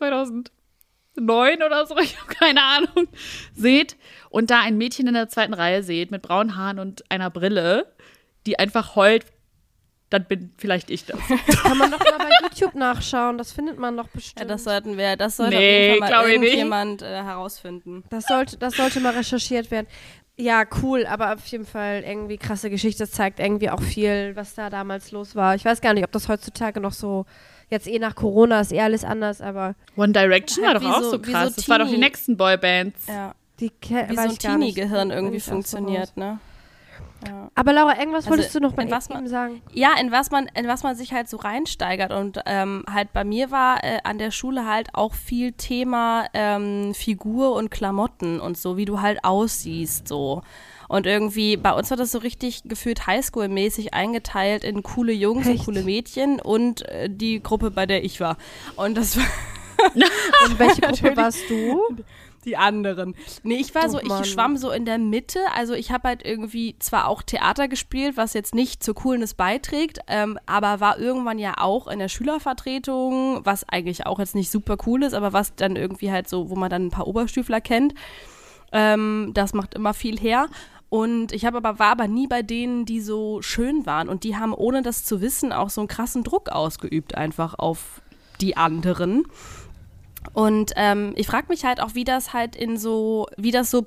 2009 1.16 1.64
oder 1.64 1.86
so, 1.86 1.98
ich 2.00 2.18
habe 2.20 2.34
keine 2.34 2.62
Ahnung, 2.62 3.08
seht 3.54 3.98
und 4.30 4.50
da 4.50 4.62
ein 4.62 4.78
Mädchen 4.78 5.08
in 5.08 5.14
der 5.14 5.30
zweiten 5.30 5.54
Reihe 5.54 5.84
seht 5.84 6.12
mit 6.12 6.22
braunen 6.22 6.56
Haaren 6.56 6.80
und 6.80 7.04
einer 7.10 7.30
Brille, 7.30 7.94
die 8.46 8.60
einfach 8.60 8.96
heult, 8.96 9.26
dann 10.10 10.26
bin 10.26 10.54
vielleicht 10.58 10.90
ich 10.90 11.06
das. 11.06 11.18
Kann 11.64 11.78
man 11.78 11.90
doch 11.90 12.00
mal 12.00 12.18
bei 12.18 12.30
YouTube 12.44 12.76
nachschauen. 12.76 13.38
Das 13.38 13.54
findet 13.54 13.80
man 13.80 13.96
doch 13.96 14.10
bestimmt. 14.10 14.42
Ja, 14.42 14.46
das 14.46 14.66
sollten 14.66 14.98
wir, 14.98 15.16
das 15.16 15.38
sollte 15.38 15.56
Nee, 15.56 15.92
auf 15.92 15.96
jeden 15.96 16.08
Fall 16.08 16.12
mal 16.12 16.30
irgendjemand 16.30 17.02
äh, 17.02 17.24
herausfinden. 17.24 18.04
Das 18.10 18.26
sollte, 18.26 18.58
das 18.58 18.76
sollte 18.76 19.00
mal 19.00 19.14
recherchiert 19.14 19.72
werden. 19.72 19.88
Ja, 20.38 20.66
cool, 20.82 21.06
aber 21.06 21.34
auf 21.34 21.46
jeden 21.48 21.66
Fall 21.66 22.04
irgendwie 22.06 22.38
krasse 22.38 22.70
Geschichte. 22.70 23.04
Das 23.04 23.12
zeigt 23.12 23.40
irgendwie 23.40 23.70
auch 23.70 23.82
viel, 23.82 24.36
was 24.36 24.54
da 24.54 24.70
damals 24.70 25.12
los 25.12 25.36
war. 25.36 25.56
Ich 25.56 25.64
weiß 25.64 25.80
gar 25.82 25.94
nicht, 25.94 26.04
ob 26.04 26.12
das 26.12 26.28
heutzutage 26.28 26.82
noch 26.82 26.94
so, 26.94 27.26
jetzt 27.72 27.88
eh 27.88 27.98
nach 28.00 28.16
Corona 28.16 28.62
ist 28.62 28.72
eh 28.72 28.82
alles 28.82 29.04
anders, 29.04 29.42
aber 29.42 29.76
One 29.98 30.12
Direction 30.14 30.66
Halt 30.66 30.76
war 30.84 30.92
doch 30.92 30.98
auch 30.98 31.02
so- 31.04 31.12
so 31.12 31.22
wie 31.24 31.26
so 31.28 31.32
krass. 31.32 31.56
das 31.56 31.68
war 31.70 31.80
doch 31.80 31.88
die 31.90 31.98
nächsten 31.98 32.38
Boybands. 32.38 33.08
Ja. 33.08 33.34
die 33.60 33.72
Wie 33.82 34.16
so 34.16 34.22
ein. 34.22 34.38
Teenie-Gehirn 34.38 35.12
irgendwie 35.12 35.40
funktioniert, 35.40 36.16
ne? 36.18 36.40
Ja. 37.28 37.52
Aber 37.54 37.72
Laura, 37.74 37.92
irgendwas 38.00 38.26
Also, 38.26 38.32
wolltest 38.32 38.56
du 38.56 38.60
noch 38.60 38.76
mal 38.76 38.82
in 38.84 38.90
was 38.92 39.08
man- 39.10 39.28
sagen? 39.28 39.62
Ja, 39.72 39.92
in 40.00 40.12
was 40.12 40.32
man, 40.32 40.48
in 40.56 40.68
was 40.68 40.82
man 40.82 40.96
sich 40.96 41.14
halt 41.14 41.30
so 41.30 41.38
reinsteigert. 41.38 42.12
Und 42.12 42.40
ähm, 42.48 42.84
halt 42.92 43.14
bei 43.14 43.24
mir 43.24 43.52
war 43.52 43.84
äh, 43.84 44.00
an 44.04 44.18
der 44.18 44.32
Schule 44.32 44.66
halt 44.66 44.90
auch 44.94 45.14
viel 45.14 45.52
Thema 45.52 46.26
ähm, 46.34 46.96
Figur 46.96 47.54
und 47.54 47.70
Klamotten 47.70 48.40
und 48.40 48.58
so, 48.58 48.76
wie 48.76 48.86
du 48.86 49.02
halt 49.02 49.24
aussiehst, 49.24 50.08
so. 50.08 50.42
Und 50.92 51.06
irgendwie, 51.06 51.56
bei 51.56 51.72
uns 51.72 51.90
war 51.90 51.96
das 51.96 52.12
so 52.12 52.18
richtig 52.18 52.64
gefühlt 52.66 53.08
Highschool-mäßig 53.08 53.94
eingeteilt 53.94 54.66
in 54.66 54.84
coole 54.84 55.14
Jungs 55.14 55.48
Echt? 55.48 55.60
und 55.60 55.66
coole 55.66 55.84
Mädchen 55.84 56.42
und 56.42 56.82
äh, 56.90 57.10
die 57.10 57.42
Gruppe, 57.42 57.72
bei 57.72 57.86
der 57.86 58.04
ich 58.04 58.20
war. 58.20 58.36
Und 58.76 58.96
das 58.96 59.16
war 59.16 59.24
Und 60.46 60.60
welche 60.60 60.82
Gruppe 60.82 61.16
warst 61.16 61.50
du? 61.50 61.80
die 62.44 62.58
anderen. 62.58 63.16
Nee, 63.44 63.56
ich 63.56 63.74
war 63.74 63.86
Oh 63.86 63.90
so, 63.90 64.00
ich 64.02 64.08
Mann. 64.08 64.26
schwamm 64.26 64.58
so 64.58 64.72
in 64.72 64.84
der 64.84 64.98
Mitte. 64.98 65.40
Also 65.56 65.74
ich 65.76 65.92
habe 65.92 66.10
halt 66.10 66.26
irgendwie 66.26 66.76
zwar 66.80 67.08
auch 67.08 67.22
Theater 67.22 67.68
gespielt, 67.70 68.18
was 68.18 68.34
jetzt 68.34 68.54
nicht 68.54 68.84
zur 68.84 68.96
Coolness 68.96 69.34
beiträgt, 69.36 70.00
ähm, 70.08 70.38
aber 70.46 70.80
war 70.82 71.00
irgendwann 71.00 71.40
ja 71.40 71.54
auch 71.58 71.88
in 71.88 72.00
der 72.00 72.10
Schülervertretung, 72.10 73.46
was 73.46 73.68
eigentlich 73.70 74.06
auch 74.08 74.20
jetzt 74.20 74.36
nicht 74.36 74.52
super 74.52 74.76
cool 74.86 75.04
ist, 75.04 75.14
aber 75.14 75.32
was 75.34 75.56
dann 75.56 75.76
irgendwie 75.76 76.12
halt 76.12 76.28
so, 76.28 76.50
wo 76.50 76.56
man 76.56 76.70
dann 76.70 76.88
ein 76.88 76.92
paar 76.92 77.08
Oberstüfler 77.08 77.62
kennt. 77.62 77.94
Ähm, 78.74 79.32
das 79.34 79.54
macht 79.54 79.74
immer 79.76 79.94
viel 79.94 80.20
her. 80.20 80.48
Und 80.92 81.32
ich 81.32 81.46
habe 81.46 81.56
aber 81.56 81.80
war 81.80 81.92
aber 81.92 82.10
nie 82.10 82.28
bei 82.28 82.42
denen, 82.42 82.84
die 82.84 83.00
so 83.00 83.42
schön 83.42 83.86
waren. 83.86 84.10
Und 84.10 84.26
die 84.26 84.36
haben, 84.36 84.54
ohne 84.54 84.82
das 84.82 85.06
zu 85.06 85.22
wissen, 85.22 85.54
auch 85.54 85.70
so 85.70 85.80
einen 85.80 85.88
krassen 85.88 86.26
Druck 86.26 86.50
ausgeübt, 86.50 87.16
einfach 87.16 87.58
auf 87.58 88.02
die 88.42 88.58
anderen. 88.58 89.24
Und 90.34 90.74
ähm, 90.76 91.14
ich 91.16 91.28
frage 91.28 91.48
mich 91.48 91.64
halt 91.64 91.82
auch, 91.82 91.96
wie 91.96 92.04
das 92.04 92.34
halt 92.34 92.58
in 92.58 92.76
so, 92.76 93.28
wie 93.38 93.52
das 93.52 93.72
so 93.72 93.86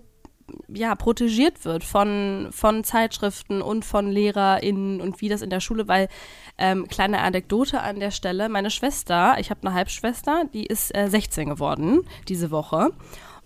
ja, 0.69 0.95
protegiert 0.95 1.67
wird 1.67 1.85
von, 1.85 2.49
von 2.53 2.85
Zeitschriften 2.85 3.61
und 3.61 3.85
von 3.85 4.11
LehrerInnen 4.11 5.03
und 5.03 5.21
wie 5.21 5.29
das 5.29 5.43
in 5.43 5.51
der 5.51 5.61
Schule, 5.61 5.89
weil, 5.89 6.09
ähm, 6.57 6.89
kleine 6.89 7.21
Anekdote 7.21 7.83
an 7.83 8.01
der 8.01 8.13
Stelle, 8.13 8.49
meine 8.49 8.71
Schwester, 8.71 9.37
ich 9.39 9.51
habe 9.51 9.61
eine 9.67 9.75
Halbschwester, 9.75 10.45
die 10.55 10.65
ist 10.65 10.97
äh, 10.97 11.11
16 11.11 11.51
geworden 11.51 12.01
diese 12.29 12.51
Woche. 12.51 12.93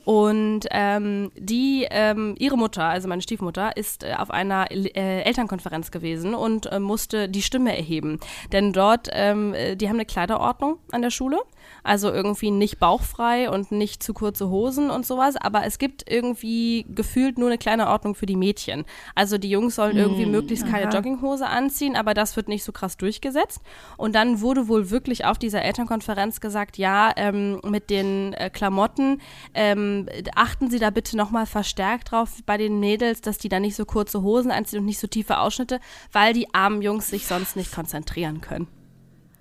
Und 0.08 0.60
ähm, 0.70 1.30
die, 1.36 1.86
ähm, 1.90 2.34
ihre 2.38 2.56
Mutter, 2.56 2.84
also 2.84 3.08
meine 3.08 3.20
Stiefmutter, 3.20 3.76
ist 3.76 4.04
äh, 4.04 4.14
auf 4.16 4.30
einer 4.30 4.70
äh, 4.70 5.20
Elternkonferenz 5.20 5.90
gewesen 5.90 6.34
und 6.34 6.64
äh, 6.72 6.80
musste 6.80 7.28
die 7.28 7.42
Stimme 7.42 7.76
erheben. 7.76 8.18
Denn 8.50 8.72
dort, 8.72 9.10
ähm, 9.12 9.52
äh, 9.52 9.76
die 9.76 9.86
haben 9.86 9.96
eine 9.96 10.06
Kleiderordnung 10.06 10.78
an 10.92 11.02
der 11.02 11.10
Schule. 11.10 11.36
Also 11.82 12.10
irgendwie 12.10 12.50
nicht 12.50 12.78
bauchfrei 12.78 13.50
und 13.50 13.72
nicht 13.72 14.02
zu 14.02 14.14
kurze 14.14 14.48
Hosen 14.48 14.90
und 14.90 15.06
sowas. 15.06 15.36
Aber 15.36 15.64
es 15.64 15.78
gibt 15.78 16.10
irgendwie 16.10 16.86
gefühlt 16.88 17.38
nur 17.38 17.48
eine 17.48 17.58
kleine 17.58 17.88
Ordnung 17.88 18.14
für 18.14 18.26
die 18.26 18.36
Mädchen. 18.36 18.84
Also 19.14 19.38
die 19.38 19.50
Jungs 19.50 19.74
sollen 19.76 19.96
irgendwie 19.96 20.26
möglichst 20.26 20.66
keine 20.66 20.88
aha. 20.88 20.94
Jogginghose 20.94 21.46
anziehen, 21.46 21.96
aber 21.96 22.14
das 22.14 22.36
wird 22.36 22.48
nicht 22.48 22.64
so 22.64 22.72
krass 22.72 22.96
durchgesetzt. 22.96 23.60
Und 23.96 24.14
dann 24.14 24.40
wurde 24.40 24.68
wohl 24.68 24.90
wirklich 24.90 25.24
auf 25.24 25.38
dieser 25.38 25.62
Elternkonferenz 25.62 26.40
gesagt, 26.40 26.78
ja, 26.78 27.12
ähm, 27.16 27.60
mit 27.64 27.90
den 27.90 28.32
äh, 28.34 28.50
Klamotten, 28.50 29.20
ähm, 29.54 30.08
achten 30.34 30.70
Sie 30.70 30.78
da 30.78 30.90
bitte 30.90 31.16
nochmal 31.16 31.46
verstärkt 31.46 32.12
drauf 32.12 32.30
bei 32.46 32.56
den 32.56 32.80
Mädels, 32.80 33.20
dass 33.20 33.38
die 33.38 33.48
da 33.48 33.60
nicht 33.60 33.76
so 33.76 33.84
kurze 33.84 34.22
Hosen 34.22 34.50
anziehen 34.50 34.80
und 34.80 34.86
nicht 34.86 34.98
so 34.98 35.06
tiefe 35.06 35.38
Ausschnitte, 35.38 35.80
weil 36.12 36.32
die 36.32 36.52
armen 36.54 36.82
Jungs 36.82 37.08
sich 37.08 37.26
sonst 37.26 37.56
nicht 37.56 37.72
konzentrieren 37.72 38.40
können. 38.40 38.68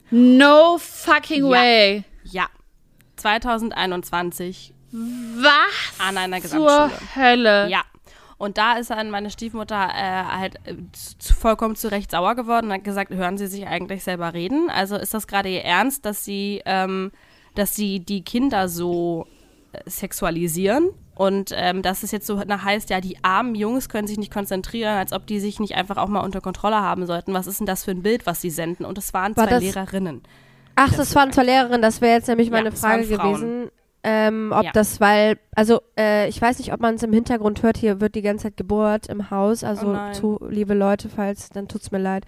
No 0.10 0.78
fucking 0.80 1.50
way. 1.50 1.98
Ja. 1.98 2.04
2021 3.18 4.74
Was? 4.92 5.52
an 6.00 6.18
einer 6.18 6.42
Zur 6.42 6.60
Gesamtschule. 6.60 7.16
Hölle. 7.16 7.70
Ja. 7.70 7.82
Und 8.38 8.60
da 8.60 8.74
ist 8.74 8.92
dann 8.92 9.10
meine 9.10 9.32
Stiefmutter 9.32 9.90
äh, 9.96 10.24
halt 10.26 10.56
äh, 10.66 10.76
zu, 10.92 11.34
vollkommen 11.34 11.76
zu 11.76 11.90
Recht 11.90 12.12
sauer 12.12 12.36
geworden 12.36 12.68
und 12.68 12.74
hat 12.74 12.84
gesagt, 12.84 13.12
hören 13.12 13.38
Sie 13.38 13.48
sich 13.48 13.66
eigentlich 13.66 14.04
selber 14.04 14.34
reden? 14.34 14.70
Also 14.70 14.96
ist 14.96 15.14
das 15.14 15.26
gerade 15.26 15.50
Ihr 15.50 15.64
Ernst, 15.64 16.06
dass 16.06 16.24
Sie, 16.24 16.62
ähm, 16.66 17.12
dass 17.56 17.76
Sie 17.76 18.00
die 18.00 18.24
Kinder 18.24 18.70
so 18.70 19.26
äh, 19.72 19.90
sexualisieren? 19.90 20.90
Und 21.16 21.52
ähm, 21.56 21.82
dass 21.82 22.04
es 22.04 22.12
jetzt 22.12 22.28
so 22.28 22.36
nach 22.46 22.64
heißt, 22.64 22.92
ja, 22.92 23.02
die 23.02 23.18
armen 23.24 23.56
Jungs 23.56 23.90
können 23.90 24.08
sich 24.08 24.20
nicht 24.20 24.32
konzentrieren, 24.32 24.98
als 24.98 25.14
ob 25.14 25.26
die 25.26 25.40
sich 25.40 25.60
nicht 25.60 25.74
einfach 25.74 25.98
auch 25.98 26.10
mal 26.10 26.20
unter 26.20 26.42
Kontrolle 26.42 26.80
haben 26.80 27.08
sollten. 27.08 27.34
Was 27.34 27.48
ist 27.48 27.60
denn 27.60 27.66
das 27.66 27.86
für 27.86 27.90
ein 27.90 28.04
Bild, 28.04 28.28
was 28.28 28.40
sie 28.40 28.52
senden? 28.52 28.86
Und 28.86 29.00
es 29.00 29.16
waren 29.16 29.36
War 29.36 29.48
zwei 29.48 29.58
Lehrerinnen. 29.58 30.22
Ach, 30.78 30.94
das 30.94 31.14
waren 31.16 31.32
zwar 31.34 31.44
Lehrerinnen, 31.44 31.82
das 31.82 32.02
wäre 32.02 32.14
jetzt 32.16 32.28
nämlich 32.28 32.48
Ja, 32.48 32.54
meine 32.54 32.70
es 32.70 32.82
waren 32.84 33.04
Frage 33.04 33.18
gewesen. 33.18 33.72
Ähm, 34.04 34.54
ob 34.56 34.64
Ja. 34.64 34.72
das, 34.74 35.02
weil, 35.02 35.38
also 35.56 35.82
äh, 36.00 36.30
ich 36.30 36.42
weiß 36.42 36.60
nicht, 36.60 36.72
ob 36.72 36.80
man 36.80 36.96
es 36.96 37.04
im 37.04 37.12
Hintergrund 37.12 37.62
hört, 37.64 37.78
hier 37.78 38.00
wird 38.00 38.16
die 38.16 38.22
ganze 38.22 38.44
Zeit 38.44 38.56
gebohrt 38.58 39.08
im 39.08 39.32
Haus, 39.32 39.64
also 39.64 39.88
Oh 39.98 40.12
zu, 40.14 40.40
liebe 40.50 40.74
Leute, 40.76 41.10
falls, 41.10 41.50
dann 41.50 41.68
tut's 41.68 41.92
mir 41.92 41.98
leid. 41.98 42.24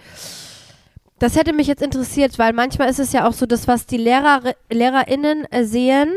Das 1.19 1.35
hätte 1.35 1.53
mich 1.53 1.67
jetzt 1.67 1.81
interessiert, 1.83 2.39
weil 2.39 2.53
manchmal 2.53 2.89
ist 2.89 2.99
es 2.99 3.13
ja 3.13 3.27
auch 3.27 3.33
so, 3.33 3.45
dass 3.45 3.67
was 3.67 3.85
die 3.85 3.97
Lehrer, 3.97 4.41
LehrerInnen 4.69 5.45
äh, 5.51 5.63
sehen 5.63 6.09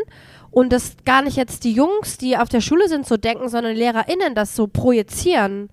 und 0.51 0.73
das 0.73 0.97
gar 1.05 1.23
nicht 1.23 1.37
jetzt 1.37 1.65
die 1.65 1.73
Jungs, 1.73 2.19
die 2.19 2.37
auf 2.37 2.49
der 2.49 2.61
Schule 2.61 2.89
sind, 2.89 3.07
so 3.07 3.17
denken, 3.17 3.49
sondern 3.49 3.77
LehrerInnen 3.77 4.35
das 4.35 4.57
so 4.57 4.67
projizieren. 4.67 5.69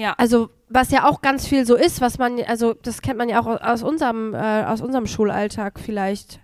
Ja. 0.00 0.14
Also 0.16 0.48
was 0.70 0.90
ja 0.90 1.04
auch 1.04 1.20
ganz 1.20 1.46
viel 1.46 1.66
so 1.66 1.76
ist, 1.76 2.00
was 2.00 2.16
man, 2.16 2.40
also 2.44 2.72
das 2.72 3.02
kennt 3.02 3.18
man 3.18 3.28
ja 3.28 3.38
auch 3.38 3.46
aus 3.46 3.82
unserem, 3.82 4.32
äh, 4.32 4.64
aus 4.64 4.80
unserem 4.80 5.06
Schulalltag 5.06 5.78
vielleicht, 5.78 6.40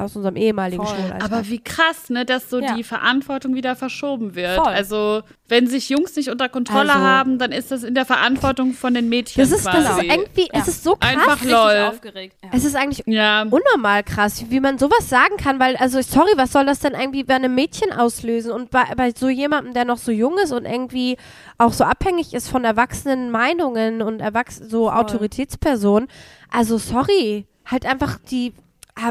aus 0.00 0.16
unserem 0.16 0.36
ehemaligen 0.36 0.84
Voll. 0.84 0.94
Schulalltag. 0.96 1.24
Aber 1.24 1.46
wie 1.48 1.58
krass, 1.58 2.08
ne, 2.10 2.24
dass 2.24 2.50
so 2.50 2.60
Ja. 2.60 2.74
die 2.74 2.82
Verantwortung 2.84 3.54
wieder 3.54 3.76
verschoben 3.76 4.34
wird. 4.34 4.56
Voll. 4.56 4.66
Also, 4.72 5.22
wenn 5.48 5.66
sich 5.66 5.88
Jungs 5.88 6.16
nicht 6.16 6.28
unter 6.30 6.48
Kontrolle 6.48 6.92
Also- 6.92 7.04
haben, 7.04 7.38
dann 7.38 7.52
ist 7.52 7.70
das 7.70 7.82
in 7.82 7.94
der 7.94 8.04
Verantwortung 8.06 8.72
von 8.72 8.94
den 8.94 9.08
Mädchen 9.08 9.42
das 9.42 9.50
ist, 9.52 9.66
das 9.66 9.74
ist 9.78 9.86
quasi. 9.86 10.06
irgendwie, 10.06 10.48
Ja. 10.52 10.60
es 10.60 10.68
ist 10.68 10.84
so 10.84 10.96
krass. 10.96 11.10
Einfach 11.12 11.36
Richtig 11.36 11.50
lol. 11.50 11.88
aufgeregt. 11.90 12.36
Ja. 12.42 12.50
Es 12.52 12.64
ist 12.64 12.76
eigentlich 12.76 13.02
ja, 13.06 13.42
unnormal 13.42 14.02
krass, 14.02 14.44
wie 14.48 14.60
man 14.60 14.78
sowas 14.78 15.08
sagen 15.08 15.36
kann, 15.36 15.58
weil, 15.60 15.76
also 15.76 16.00
sorry, 16.02 16.32
was 16.36 16.52
soll 16.52 16.66
das 16.66 16.80
denn 16.80 16.94
irgendwie 16.94 17.24
bei 17.24 17.34
einem 17.34 17.54
Mädchen 17.54 17.92
auslösen? 17.92 18.52
Und 18.52 18.70
bei, 18.70 18.84
bei 18.96 19.12
so 19.14 19.28
jemandem, 19.28 19.74
der 19.74 19.84
noch 19.84 19.98
so 19.98 20.12
jung 20.12 20.38
ist 20.38 20.52
und 20.52 20.64
irgendwie 20.64 21.16
auch 21.58 21.72
so 21.72 21.84
abhängig 21.84 22.32
ist 22.34 22.48
von 22.48 22.64
erwachsenen 22.64 23.30
Meinungen 23.30 24.02
und 24.02 24.20
erwachs 24.20 24.56
so 24.56 24.86
Voll. 24.88 24.94
Autoritätspersonen, 24.98 26.08
also 26.50 26.78
sorry, 26.78 27.46
halt 27.66 27.86
einfach 27.86 28.18
die, 28.30 28.52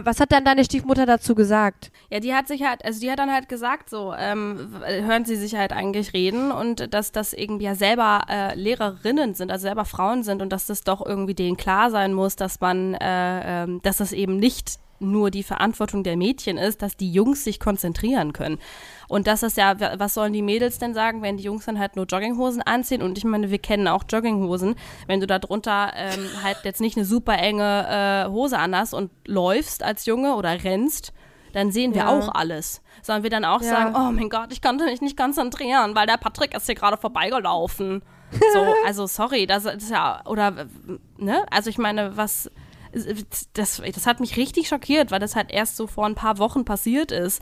was 0.04 0.20
hat 0.20 0.32
dann 0.32 0.46
deine 0.46 0.64
Stiefmutter 0.64 1.06
dazu 1.06 1.36
gesagt? 1.36 1.92
Ja, 2.10 2.20
die 2.20 2.34
hat 2.34 2.48
sich 2.48 2.64
halt, 2.64 2.84
also 2.84 3.00
die 3.00 3.12
hat 3.12 3.20
dann 3.20 3.32
halt 3.32 3.50
gesagt, 3.50 3.90
so, 3.90 4.14
ähm, 4.18 4.74
hören 4.86 5.26
sie 5.26 5.36
sich 5.36 5.56
halt 5.56 5.74
eigentlich 5.74 6.14
reden 6.14 6.52
und 6.52 6.94
dass 6.94 7.12
das 7.12 7.34
irgendwie 7.34 7.66
ja 7.66 7.76
selber 7.76 8.22
äh, 8.30 8.56
Lehrerinnen 8.56 9.34
sind, 9.34 9.52
also 9.52 9.64
selber 9.64 9.86
Frauen 9.86 10.24
sind 10.24 10.42
und 10.42 10.50
dass 10.52 10.66
das 10.66 10.84
doch 10.84 11.06
irgendwie 11.06 11.36
denen 11.36 11.58
klar 11.58 11.92
sein 11.92 12.14
muss, 12.14 12.36
dass 12.36 12.60
man, 12.60 12.94
äh, 12.96 13.64
ähm, 13.64 13.82
dass 13.84 13.98
das 13.98 14.12
eben 14.12 14.38
nicht 14.38 14.80
nur 15.00 15.32
die 15.32 15.43
Verantwortung 15.43 16.04
der 16.04 16.18
Mädchen 16.18 16.58
ist, 16.58 16.82
dass 16.82 16.95
die 16.97 17.12
Jungs 17.12 17.43
sich 17.43 17.60
konzentrieren 17.60 18.34
können. 18.34 18.60
Und 19.08 19.28
das 19.28 19.43
ist 19.43 19.58
ja, 19.58 19.76
was 20.00 20.14
sollen 20.14 20.34
die 20.34 20.41
Mädels 20.41 20.78
denn 20.80 20.93
sagen, 20.93 21.22
wenn 21.22 21.38
die 21.38 21.43
Jungs 21.43 21.66
dann 21.66 21.80
halt 21.80 21.95
nur 21.95 22.06
Jogginghosen 22.06 22.62
anziehen? 22.62 23.02
Und 23.02 23.18
ich 23.18 23.24
meine, 23.24 23.50
wir 23.50 23.60
kennen 23.60 23.88
auch 23.88 24.04
Jogginghosen. 24.10 24.76
Wenn 25.08 25.20
du 25.20 25.28
da 25.28 25.39
drunter 25.39 25.91
ähm, 25.95 26.30
halt 26.43 26.58
jetzt 26.64 26.82
nicht 26.82 26.95
eine 26.97 27.06
super 27.06 27.38
enge 27.38 28.26
äh, 28.28 28.30
Hose 28.32 28.58
anhast 28.60 28.93
und 28.93 29.12
läufst 29.26 29.84
als 29.84 30.06
Junge 30.06 30.36
oder 30.36 30.64
rennst, 30.64 31.14
dann 31.54 31.72
sehen 31.72 31.93
wir 31.95 32.02
Ja. 32.02 32.10
auch 32.10 32.30
alles. 32.36 32.82
Sollen 33.02 33.24
wir 33.24 33.32
dann 33.32 33.45
auch 33.45 33.62
Ja. 33.64 33.70
sagen, 33.70 33.95
oh 33.95 34.12
mein 34.12 34.30
Gott, 34.30 34.52
ich 34.52 34.62
konnte 34.62 34.86
mich 34.86 35.02
nicht 35.02 35.18
konzentrieren, 35.18 35.95
weil 35.95 36.06
der 36.06 36.18
Patrick 36.18 36.56
ist 36.56 36.68
hier 36.68 36.76
gerade 36.76 36.97
vorbeigelaufen. 36.97 38.04
So, 38.54 38.76
also 38.86 39.08
sorry, 39.08 39.47
das 39.47 39.66
ist 39.66 39.89
ja, 39.89 40.22
oder, 40.26 40.68
ne? 41.18 41.43
Also 41.50 41.72
ich 41.72 41.80
meine, 41.80 42.16
was, 42.16 42.52
das, 43.54 43.82
das 43.82 44.06
hat 44.06 44.20
mich 44.20 44.38
richtig 44.38 44.68
schockiert, 44.68 45.12
weil 45.12 45.20
das 45.20 45.36
halt 45.36 45.52
erst 45.52 45.78
so 45.78 45.88
vor 45.88 46.06
ein 46.06 46.16
paar 46.16 46.38
Wochen 46.38 46.66
passiert 46.66 47.12
ist. 47.12 47.42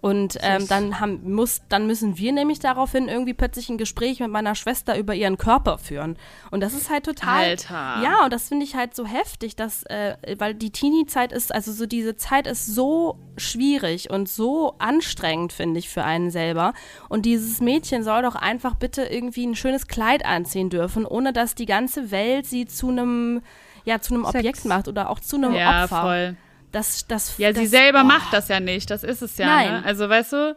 Und 0.00 0.38
ähm, 0.40 0.66
dann, 0.66 0.98
haben, 0.98 1.34
muss, 1.34 1.60
dann 1.68 1.86
müssen 1.86 2.16
wir 2.16 2.32
nämlich 2.32 2.58
daraufhin 2.58 3.08
irgendwie 3.08 3.34
plötzlich 3.34 3.68
ein 3.68 3.76
Gespräch 3.76 4.20
mit 4.20 4.30
meiner 4.30 4.54
Schwester 4.54 4.96
über 4.96 5.14
ihren 5.14 5.36
Körper 5.36 5.76
führen. 5.76 6.16
Und 6.50 6.60
das 6.60 6.72
ist 6.72 6.88
halt 6.88 7.04
total. 7.04 7.44
Alter. 7.44 8.00
Ja, 8.02 8.24
und 8.24 8.32
das 8.32 8.48
finde 8.48 8.64
ich 8.64 8.74
halt 8.74 8.94
so 8.96 9.04
heftig, 9.04 9.56
dass, 9.56 9.82
äh, 9.84 10.16
weil 10.38 10.54
die 10.54 10.70
Teenie-Zeit 10.70 11.32
ist, 11.32 11.54
also 11.54 11.72
so 11.72 11.84
diese 11.84 12.16
Zeit 12.16 12.46
ist 12.46 12.66
so 12.66 13.18
schwierig 13.36 14.10
und 14.10 14.28
so 14.28 14.74
anstrengend, 14.78 15.52
finde 15.52 15.78
ich, 15.78 15.90
für 15.90 16.02
einen 16.02 16.30
selber. 16.30 16.72
Und 17.10 17.26
dieses 17.26 17.60
Mädchen 17.60 18.02
soll 18.02 18.22
doch 18.22 18.36
einfach 18.36 18.76
bitte 18.76 19.02
irgendwie 19.02 19.46
ein 19.46 19.54
schönes 19.54 19.86
Kleid 19.86 20.24
anziehen 20.24 20.70
dürfen, 20.70 21.04
ohne 21.04 21.34
dass 21.34 21.54
die 21.54 21.66
ganze 21.66 22.10
Welt 22.10 22.46
sie 22.46 22.64
zu 22.64 22.88
einem, 22.88 23.42
ja, 23.84 24.00
zu 24.00 24.14
einem 24.14 24.24
Sex. 24.24 24.34
Objekt 24.36 24.64
macht 24.64 24.88
oder 24.88 25.10
auch 25.10 25.20
zu 25.20 25.36
einem 25.36 25.54
ja, 25.54 25.84
Opfer. 25.84 26.02
voll. 26.02 26.36
Das, 26.72 27.06
das, 27.06 27.36
Ja, 27.38 27.50
das, 27.50 27.58
sie 27.58 27.66
selber 27.66 28.02
oh. 28.02 28.06
macht 28.06 28.32
das 28.32 28.48
ja 28.48 28.60
nicht. 28.60 28.90
Das 28.90 29.02
ist 29.02 29.22
es 29.22 29.36
ja. 29.38 29.46
Nein. 29.46 29.72
Ne? 29.72 29.84
Also, 29.84 30.08
weißt 30.08 30.32
du, 30.32 30.56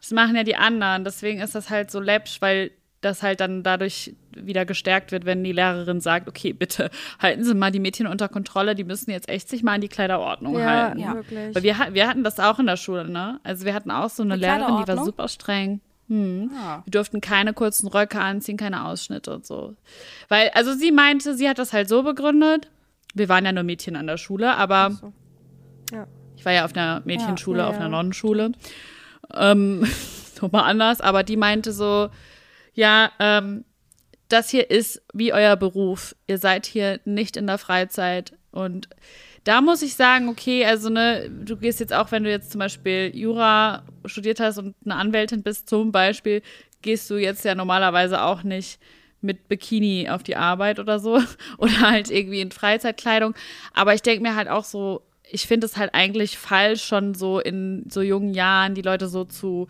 das 0.00 0.10
machen 0.12 0.34
ja 0.36 0.42
die 0.44 0.56
anderen. 0.56 1.04
Deswegen 1.04 1.40
ist 1.40 1.54
das 1.54 1.68
halt 1.70 1.90
so 1.90 2.00
läppsch, 2.00 2.40
weil 2.40 2.70
das 3.02 3.22
halt 3.22 3.40
dann 3.40 3.62
dadurch 3.62 4.14
wieder 4.36 4.64
gestärkt 4.66 5.10
wird, 5.10 5.24
wenn 5.24 5.42
die 5.42 5.52
Lehrerin 5.52 6.00
sagt, 6.00 6.28
okay, 6.28 6.52
bitte 6.52 6.90
halten 7.20 7.44
Sie 7.44 7.54
mal 7.54 7.70
die 7.70 7.80
Mädchen 7.80 8.06
unter 8.06 8.28
Kontrolle, 8.28 8.74
die 8.74 8.84
müssen 8.84 9.10
jetzt 9.10 9.28
echt 9.28 9.48
sich 9.48 9.62
mal 9.62 9.74
an 9.74 9.80
die 9.80 9.88
Kleiderordnung 9.88 10.58
Ja, 10.58 10.66
halten. 10.66 10.98
ja. 10.98 11.14
wirklich. 11.14 11.54
Weil 11.54 11.62
wir, 11.62 11.76
wir 11.92 12.06
hatten 12.08 12.24
das 12.24 12.38
auch 12.38 12.58
in 12.58 12.66
der 12.66 12.76
Schule, 12.76 13.08
ne? 13.08 13.40
Also 13.42 13.64
wir 13.64 13.72
hatten 13.74 13.90
auch 13.90 14.10
so 14.10 14.22
eine 14.22 14.34
Die 14.34 14.40
Lehrerin, 14.40 14.82
die 14.82 14.88
war 14.88 15.04
super 15.04 15.28
streng. 15.28 15.80
Hm. 16.10 16.50
Ah. 16.56 16.82
Wir 16.84 16.90
durften 16.90 17.20
keine 17.20 17.52
kurzen 17.54 17.86
Röcke 17.86 18.20
anziehen, 18.20 18.56
keine 18.56 18.84
Ausschnitte 18.84 19.32
und 19.32 19.46
so. 19.46 19.76
Weil, 20.28 20.50
also 20.54 20.74
sie 20.74 20.90
meinte, 20.90 21.36
sie 21.36 21.48
hat 21.48 21.58
das 21.60 21.72
halt 21.72 21.88
so 21.88 22.02
begründet. 22.02 22.68
Wir 23.14 23.28
waren 23.28 23.44
ja 23.44 23.52
nur 23.52 23.62
Mädchen 23.62 23.94
an 23.94 24.08
der 24.08 24.16
Schule, 24.16 24.56
aber 24.56 24.90
so. 24.90 25.12
Ja. 25.92 26.08
ich 26.36 26.44
war 26.44 26.52
ja 26.52 26.64
auf 26.64 26.74
einer 26.74 27.00
Mädchenschule, 27.04 27.60
Ja, 27.60 27.68
auf 27.68 27.74
ja. 27.74 27.80
einer 27.80 27.88
Nonnenschule. 27.90 28.52
Ähm, 29.32 29.86
nochmal 30.42 30.64
anders, 30.68 31.00
aber 31.00 31.22
die 31.22 31.36
meinte 31.36 31.72
so, 31.72 32.10
ja, 32.74 33.12
ähm, 33.20 33.64
das 34.28 34.50
hier 34.50 34.68
ist 34.68 35.02
wie 35.14 35.32
euer 35.32 35.54
Beruf. 35.56 36.16
Ihr 36.26 36.38
seid 36.38 36.66
hier 36.66 36.98
nicht 37.04 37.36
in 37.36 37.46
der 37.46 37.58
Freizeit. 37.58 38.32
Und 38.52 38.88
da 39.44 39.60
muss 39.60 39.82
ich 39.82 39.94
sagen, 39.94 40.28
okay, 40.28 40.64
also 40.64 40.90
ne, 40.90 41.30
du 41.30 41.56
gehst 41.56 41.80
jetzt 41.80 41.92
auch, 41.92 42.12
wenn 42.12 42.24
du 42.24 42.30
jetzt 42.30 42.50
zum 42.50 42.58
Beispiel 42.58 43.10
Jura 43.14 43.82
studiert 44.04 44.40
hast 44.40 44.58
und 44.58 44.74
eine 44.84 44.96
Anwältin 44.96 45.42
bist, 45.42 45.68
zum 45.68 45.92
Beispiel, 45.92 46.42
gehst 46.82 47.08
du 47.10 47.16
jetzt 47.16 47.44
ja 47.44 47.54
normalerweise 47.54 48.22
auch 48.22 48.42
nicht 48.42 48.78
mit 49.22 49.48
Bikini 49.48 50.08
auf 50.08 50.22
die 50.22 50.36
Arbeit 50.36 50.78
oder 50.78 50.98
so 50.98 51.20
oder 51.58 51.80
halt 51.80 52.10
irgendwie 52.10 52.40
in 52.40 52.50
Freizeitkleidung. 52.50 53.34
Aber 53.72 53.94
ich 53.94 54.02
denke 54.02 54.22
mir 54.22 54.34
halt 54.34 54.48
auch 54.48 54.64
so, 54.64 55.02
ich 55.30 55.46
finde 55.46 55.66
es 55.66 55.76
halt 55.76 55.94
eigentlich 55.94 56.38
falsch, 56.38 56.84
schon 56.84 57.14
so 57.14 57.38
in 57.38 57.84
so 57.88 58.02
jungen 58.02 58.34
Jahren 58.34 58.74
die 58.74 58.82
Leute 58.82 59.08
so 59.08 59.24
zu 59.24 59.68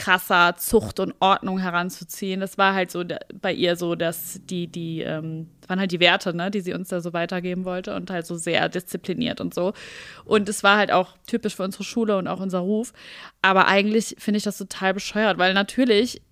krasser 0.00 0.56
Zucht 0.56 0.98
und 0.98 1.14
Ordnung 1.20 1.58
heranzuziehen. 1.58 2.40
Das 2.40 2.56
war 2.56 2.72
halt 2.72 2.90
so 2.90 3.04
bei 3.38 3.52
ihr 3.52 3.76
so, 3.76 3.94
dass 3.94 4.40
die, 4.44 4.66
die, 4.66 5.02
ähm, 5.02 5.50
waren 5.68 5.78
halt 5.78 5.92
die 5.92 6.00
Werte, 6.00 6.34
ne, 6.34 6.50
die 6.50 6.62
sie 6.62 6.72
uns 6.72 6.88
da 6.88 7.02
so 7.02 7.12
weitergeben 7.12 7.66
wollte 7.66 7.94
und 7.94 8.10
halt 8.10 8.26
so 8.26 8.36
sehr 8.36 8.70
diszipliniert 8.70 9.42
und 9.42 9.52
so. 9.52 9.74
Und 10.24 10.48
es 10.48 10.62
war 10.62 10.78
halt 10.78 10.90
auch 10.90 11.18
typisch 11.26 11.54
für 11.54 11.64
unsere 11.64 11.84
Schule 11.84 12.16
und 12.16 12.28
auch 12.28 12.40
unser 12.40 12.60
Ruf. 12.60 12.94
Aber 13.42 13.68
eigentlich 13.68 14.16
finde 14.18 14.38
ich 14.38 14.44
das 14.44 14.56
total 14.56 14.94
bescheuert, 14.94 15.36
weil 15.36 15.52
natürlich 15.52 16.22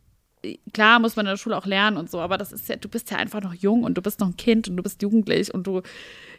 klar 0.72 0.98
muss 0.98 1.16
man 1.16 1.26
in 1.26 1.30
der 1.30 1.36
Schule 1.36 1.56
auch 1.56 1.66
lernen 1.66 1.98
und 1.98 2.10
so, 2.10 2.20
aber 2.20 2.38
das 2.38 2.52
ist 2.52 2.68
ja, 2.68 2.76
du 2.76 2.88
bist 2.88 3.10
ja 3.10 3.18
einfach 3.18 3.42
noch 3.42 3.52
jung 3.52 3.84
und 3.84 3.98
du 3.98 4.02
bist 4.02 4.20
noch 4.20 4.28
ein 4.28 4.36
Kind 4.36 4.68
und 4.68 4.78
du 4.78 4.82
bist 4.82 5.02
jugendlich 5.02 5.52
und 5.52 5.66
du, 5.66 5.82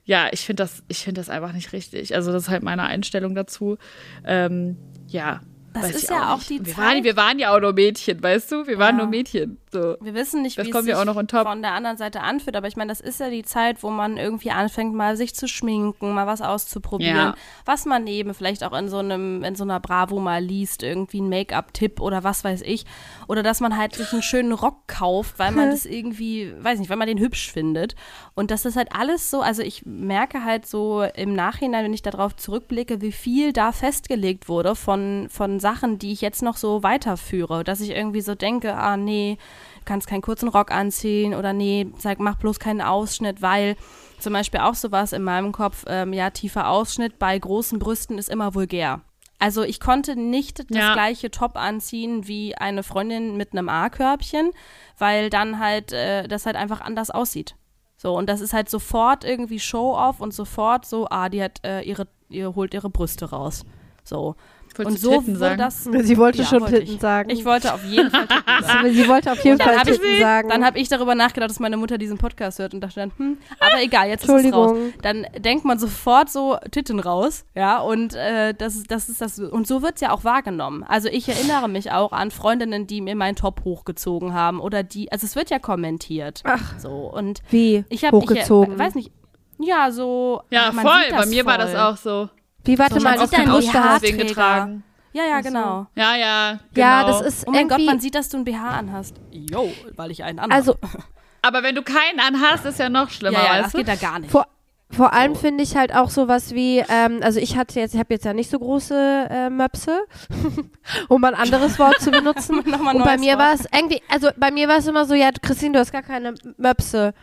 ja, 0.05 0.29
ich 0.31 0.41
finde 0.41 0.63
das, 0.63 0.83
ich 0.87 0.99
finde 0.99 1.21
das 1.21 1.29
einfach 1.29 1.53
nicht 1.53 1.73
richtig. 1.73 2.15
Also 2.15 2.31
das 2.31 2.43
ist 2.43 2.49
halt 2.49 2.63
meine 2.63 2.83
Einstellung 2.83 3.35
dazu. 3.35 3.77
Ähm, 4.25 4.77
ja. 5.07 5.41
Das 5.73 5.83
weiß 5.83 5.95
ist 5.95 6.09
ja 6.09 6.33
auch 6.33 6.37
nicht. 6.37 6.49
die 6.49 6.65
wir 6.65 6.73
Zeit- 6.75 6.83
Waren, 6.85 7.03
wir 7.03 7.15
waren 7.15 7.39
ja 7.39 7.55
auch 7.55 7.59
nur 7.59 7.73
Mädchen, 7.73 8.21
weißt 8.23 8.51
du? 8.51 8.67
Wir 8.67 8.77
waren 8.79 8.97
Ja. 8.97 9.03
nur 9.03 9.07
Mädchen. 9.07 9.57
So. 9.71 9.97
Wir 10.01 10.15
wissen 10.15 10.41
nicht, 10.41 10.57
Das 10.57 10.65
wie 10.65 10.69
es 10.69 10.73
kommt 10.73 10.85
sich 10.85 10.93
ja 10.95 10.99
auch 10.99 11.05
noch 11.05 11.15
on 11.15 11.27
top. 11.27 11.47
von 11.47 11.61
der 11.61 11.73
anderen 11.73 11.95
Seite 11.97 12.21
anfühlt, 12.21 12.55
aber 12.55 12.67
ich 12.67 12.75
meine, 12.75 12.89
das 12.89 13.01
ist 13.01 13.19
ja 13.19 13.29
die 13.29 13.43
Zeit, 13.43 13.83
wo 13.83 13.91
man 13.91 14.17
irgendwie 14.17 14.49
anfängt, 14.49 14.95
mal 14.95 15.15
sich 15.15 15.35
zu 15.35 15.47
schminken, 15.47 16.11
mal 16.15 16.25
was 16.25 16.41
auszuprobieren, 16.41 17.15
Ja. 17.15 17.35
was 17.65 17.85
man 17.85 18.07
eben 18.07 18.33
vielleicht 18.33 18.63
auch 18.63 18.75
in 18.75 18.89
so 18.89 18.97
einem, 18.97 19.43
in 19.43 19.53
so 19.53 19.63
einer 19.63 19.79
Bravo 19.79 20.19
mal 20.19 20.43
liest, 20.43 20.81
irgendwie 20.81 21.21
ein 21.21 21.29
Make-up-Tipp 21.29 22.01
oder 22.01 22.23
was 22.23 22.43
weiß 22.43 22.61
ich. 22.63 22.85
Oder 23.27 23.43
dass 23.43 23.59
man 23.59 23.77
halt 23.77 23.93
sich 23.93 24.11
einen 24.11 24.23
schönen 24.23 24.53
Rock 24.53 24.87
kauft, 24.87 25.37
weil 25.37 25.51
man 25.51 25.69
das 25.71 25.85
irgendwie, 25.85 26.51
weiß 26.59 26.79
nicht, 26.79 26.89
weil 26.89 26.97
man 26.97 27.07
den 27.07 27.19
hübsch 27.19 27.51
findet. 27.51 27.95
Und 28.33 28.49
das 28.49 28.65
ist 28.65 28.75
halt 28.75 28.89
alles 28.91 29.29
so, 29.29 29.41
also 29.41 29.61
ich 29.61 29.85
merke 29.85 30.43
halt 30.43 30.65
so 30.65 31.03
im 31.15 31.33
Nachhinein, 31.35 31.85
wenn 31.85 31.93
ich 31.93 32.01
darauf 32.01 32.35
zurückblicke, 32.35 33.01
wie 33.01 33.11
viel 33.11 33.53
da 33.53 33.71
festgelegt 33.71 34.49
wurde 34.49 34.75
von, 34.75 35.27
von 35.29 35.58
Sachen, 35.59 35.99
die 35.99 36.11
ich 36.11 36.21
jetzt 36.21 36.41
noch 36.41 36.57
so 36.57 36.83
weiterführe. 36.83 37.63
Dass 37.63 37.81
ich 37.81 37.91
irgendwie 37.91 38.21
so 38.21 38.35
denke, 38.35 38.75
ah 38.75 38.97
nee, 38.97 39.37
du 39.79 39.85
kannst 39.85 40.07
keinen 40.07 40.21
kurzen 40.21 40.49
Rock 40.49 40.71
anziehen 40.71 41.33
oder 41.33 41.53
nee, 41.53 41.87
sag, 41.97 42.19
mach 42.19 42.37
bloß 42.37 42.59
keinen 42.59 42.81
Ausschnitt, 42.81 43.41
weil 43.41 43.75
zum 44.19 44.33
Beispiel 44.33 44.59
auch 44.59 44.75
sowas 44.75 45.13
in 45.13 45.23
meinem 45.23 45.51
Kopf, 45.51 45.85
ähm, 45.87 46.13
ja, 46.13 46.29
tiefer 46.29 46.69
Ausschnitt 46.69 47.19
bei 47.19 47.37
großen 47.37 47.79
Brüsten 47.79 48.17
ist 48.17 48.29
immer 48.29 48.53
vulgär. 48.55 49.01
Also 49.41 49.63
ich 49.63 49.79
konnte 49.79 50.17
nicht 50.17 50.59
das 50.69 50.77
Ja. 50.77 50.93
gleiche 50.93 51.31
Top 51.31 51.55
anziehen 51.55 52.27
wie 52.27 52.55
eine 52.55 52.83
Freundin 52.83 53.37
mit 53.37 53.53
einem 53.53 53.69
A-Körbchen, 53.69 54.51
weil 54.97 55.29
dann 55.29 55.59
halt 55.59 55.93
äh, 55.93 56.27
das 56.27 56.45
halt 56.45 56.57
einfach 56.57 56.81
anders 56.81 57.09
aussieht. 57.09 57.55
So, 57.95 58.17
und 58.17 58.27
das 58.29 58.41
ist 58.41 58.53
halt 58.53 58.69
sofort 58.69 59.23
irgendwie 59.23 59.59
Show-off 59.59 60.19
und 60.19 60.33
sofort 60.33 60.85
so, 60.85 61.07
ah, 61.09 61.29
die 61.29 61.41
hat 61.41 61.65
äh, 61.65 61.81
ihre, 61.81 62.07
ihr 62.29 62.53
holt 62.55 62.73
ihre 62.73 62.89
Brüste 62.89 63.29
raus. 63.29 63.65
So. 64.03 64.35
Und 64.77 64.97
so 64.99 65.19
Titten 65.19 65.39
wurde 65.39 65.57
das. 65.57 65.83
Sie 66.01 66.17
wollte 66.17 66.37
Ja, 66.39 66.45
schon 66.45 66.61
wollte 66.61 66.79
Titten 66.79 66.95
ich. 66.95 67.01
sagen. 67.01 67.29
Ich 67.29 67.43
wollte 67.43 67.73
auf 67.73 67.83
jeden 67.83 68.09
Fall 68.11 68.27
Titten 68.27 68.43
sagen. 68.63 68.79
Aber 68.79 68.89
sie 68.89 69.07
wollte 69.07 69.31
auf 69.31 69.43
jeden 69.43 69.59
Fall 69.59 69.77
hab 69.77 69.87
ich- 69.87 69.99
Titten 69.99 70.19
sagen. 70.19 70.49
Dann 70.49 70.65
habe 70.65 70.79
ich 70.79 70.87
darüber 70.89 71.15
nachgedacht, 71.15 71.49
dass 71.49 71.59
meine 71.59 71.75
Mutter 71.77 71.97
diesen 71.97 72.17
Podcast 72.17 72.59
hört 72.59 72.73
und 72.73 72.81
dachte 72.81 72.99
dann, 73.01 73.11
hm, 73.17 73.37
aber 73.59 73.81
egal, 73.83 74.07
jetzt 74.07 74.23
ist 74.23 74.29
es 74.29 74.53
raus. 74.53 74.71
Entschuldigung. 74.71 74.93
Dann 75.01 75.27
denkt 75.37 75.65
man 75.65 75.79
sofort 75.79 76.29
so 76.29 76.57
Titten 76.71 76.99
raus, 76.99 77.45
ja, 77.55 77.79
und 77.79 78.13
äh, 78.15 78.53
das, 78.53 78.75
ist- 78.75 78.89
das 78.91 79.09
ist 79.09 79.21
das, 79.21 79.39
und 79.39 79.67
so 79.67 79.81
wird 79.81 79.95
es 79.95 80.01
ja 80.01 80.11
auch 80.11 80.23
wahrgenommen. 80.23 80.83
Also 80.87 81.09
ich 81.09 81.27
erinnere 81.27 81.67
mich 81.67 81.91
auch 81.91 82.11
an 82.11 82.31
Freundinnen, 82.31 82.87
die 82.87 83.01
mir 83.01 83.15
meinen 83.15 83.35
Top 83.35 83.63
hochgezogen 83.65 84.33
haben 84.33 84.59
oder 84.59 84.83
die, 84.83 85.11
also 85.11 85.25
es 85.25 85.35
wird 85.35 85.49
ja 85.49 85.59
kommentiert. 85.59 86.41
Ach. 86.45 86.77
So, 86.79 86.89
und 87.13 87.41
Wie 87.49 87.83
ich 87.89 88.05
habe 88.05 88.15
hochgezogen. 88.17 88.73
Ich, 88.73 88.79
weiß 88.79 88.95
nicht, 88.95 89.11
ja, 89.59 89.91
so. 89.91 90.41
Ja, 90.51 90.71
man 90.71 90.85
voll. 90.85 90.93
sieht 91.09 91.17
Bei 91.17 91.25
mir 91.25 91.45
war 91.45 91.57
das 91.57 91.71
voll. 91.71 91.79
auch 91.81 91.97
so. 91.97 92.29
Wie, 92.65 92.77
warte 92.77 92.95
So, 92.95 93.01
mal, 93.01 93.19
sieht 93.19 93.33
dein 93.33 93.45
deinen 93.47 93.61
BH? 93.61 93.71
BH 93.71 93.93
deswegen 93.99 94.17
Träger. 94.17 94.27
getragen. 94.29 94.83
Ja, 95.11 95.23
ja, 95.25 95.41
genau. 95.41 95.87
Ja, 95.95 96.15
ja, 96.15 96.59
genau. 96.73 96.87
Ja, 96.87 97.03
das 97.05 97.21
ist 97.21 97.47
Oh 97.47 97.51
mein 97.51 97.67
Gott, 97.67 97.83
man 97.85 97.99
sieht, 97.99 98.13
dass 98.15 98.29
du 98.29 98.37
einen 98.37 98.45
BH 98.45 98.69
anhast. 98.69 99.15
Jo, 99.31 99.71
weil 99.95 100.11
ich 100.11 100.23
einen 100.23 100.39
anhabe. 100.39 100.53
also 100.53 100.75
Aber 101.41 101.63
wenn 101.63 101.73
du 101.73 101.81
keinen 101.83 102.19
anhast, 102.19 102.65
ist 102.65 102.79
ja 102.79 102.89
noch 102.89 103.09
schlimmer, 103.09 103.39
ja, 103.39 103.45
ja, 103.45 103.55
das 103.57 103.65
weißt 103.65 103.73
du? 103.73 103.77
geht 103.79 103.87
da 103.87 103.95
gar 103.95 104.19
nicht. 104.19 104.29
vor, 104.29 104.45
vor 104.91 105.13
allem 105.13 105.35
finde 105.35 105.63
ich 105.63 105.75
halt 105.77 105.95
auch 105.95 106.09
sowas 106.09 106.53
wie, 106.53 106.83
ähm, 106.89 107.21
also 107.23 107.39
ich 107.39 107.55
hatte 107.57 107.79
jetzt, 107.79 107.93
ich 107.93 107.99
habe 107.99 108.13
jetzt 108.13 108.25
ja 108.25 108.33
nicht 108.33 108.49
so 108.51 108.59
große 108.59 109.27
äh, 109.29 109.49
Möpse, 109.49 110.01
um 111.07 111.23
ein 111.23 111.35
anderes 111.35 111.79
Wort 111.79 111.99
zu 112.01 112.11
benutzen. 112.11 112.59
Und 112.93 113.03
bei 113.03 113.17
mir 113.17 113.37
war 113.37 113.53
es 113.53 113.65
irgendwie, 113.73 114.01
also 114.09 114.29
bei 114.35 114.51
mir 114.51 114.67
war 114.67 114.77
es 114.77 114.87
immer 114.87 115.05
so, 115.05 115.13
ja, 115.13 115.29
Christine, 115.41 115.73
du 115.73 115.79
hast 115.79 115.91
gar 115.91 116.01
keine 116.03 116.33
Möpse 116.57 117.13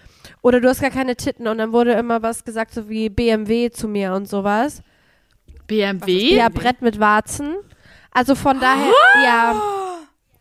oder 0.42 0.60
du 0.60 0.68
hast 0.68 0.80
gar 0.80 0.90
keine 0.90 1.14
Titten 1.16 1.46
und 1.46 1.58
dann 1.58 1.72
wurde 1.72 1.92
immer 1.92 2.22
was 2.22 2.44
gesagt, 2.44 2.72
so 2.72 2.88
wie 2.88 3.08
BMW 3.08 3.70
zu 3.70 3.86
mir 3.86 4.12
und 4.14 4.28
sowas. 4.28 4.82
BMW? 5.66 6.36
Ja, 6.36 6.48
Brett 6.48 6.82
mit 6.82 7.00
Warzen. 7.00 7.56
Also 8.12 8.34
von 8.34 8.60
daher, 8.60 8.92
ja. 9.22 9.62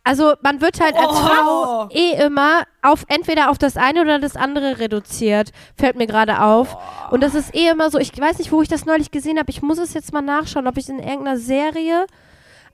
Also 0.07 0.35
man 0.43 0.61
wird 0.61 0.79
halt 0.79 0.95
als 0.95 1.17
Frau 1.17 1.89
eh 1.89 2.23
immer 2.23 2.63
auf 2.83 3.05
entweder 3.07 3.49
auf 3.49 3.57
das 3.57 3.75
eine 3.75 4.01
oder 4.01 4.19
das 4.19 4.35
andere 4.35 4.79
reduziert, 4.79 5.51
fällt 5.75 5.95
mir 5.95 6.05
gerade 6.05 6.41
auf. 6.41 6.77
Und 7.09 7.23
das 7.23 7.33
ist 7.33 7.55
eh 7.55 7.69
immer 7.69 7.89
so, 7.89 7.97
ich 7.97 8.11
weiß 8.15 8.37
nicht, 8.37 8.51
wo 8.51 8.61
ich 8.61 8.69
das 8.69 8.85
neulich 8.85 9.09
gesehen 9.09 9.39
habe, 9.39 9.49
ich 9.49 9.63
muss 9.63 9.79
es 9.79 9.95
jetzt 9.95 10.13
mal 10.13 10.21
nachschauen, 10.21 10.67
ob 10.67 10.77
ich 10.77 10.87
in 10.89 10.99
irgendeiner 10.99 11.37
Serie 11.37 12.05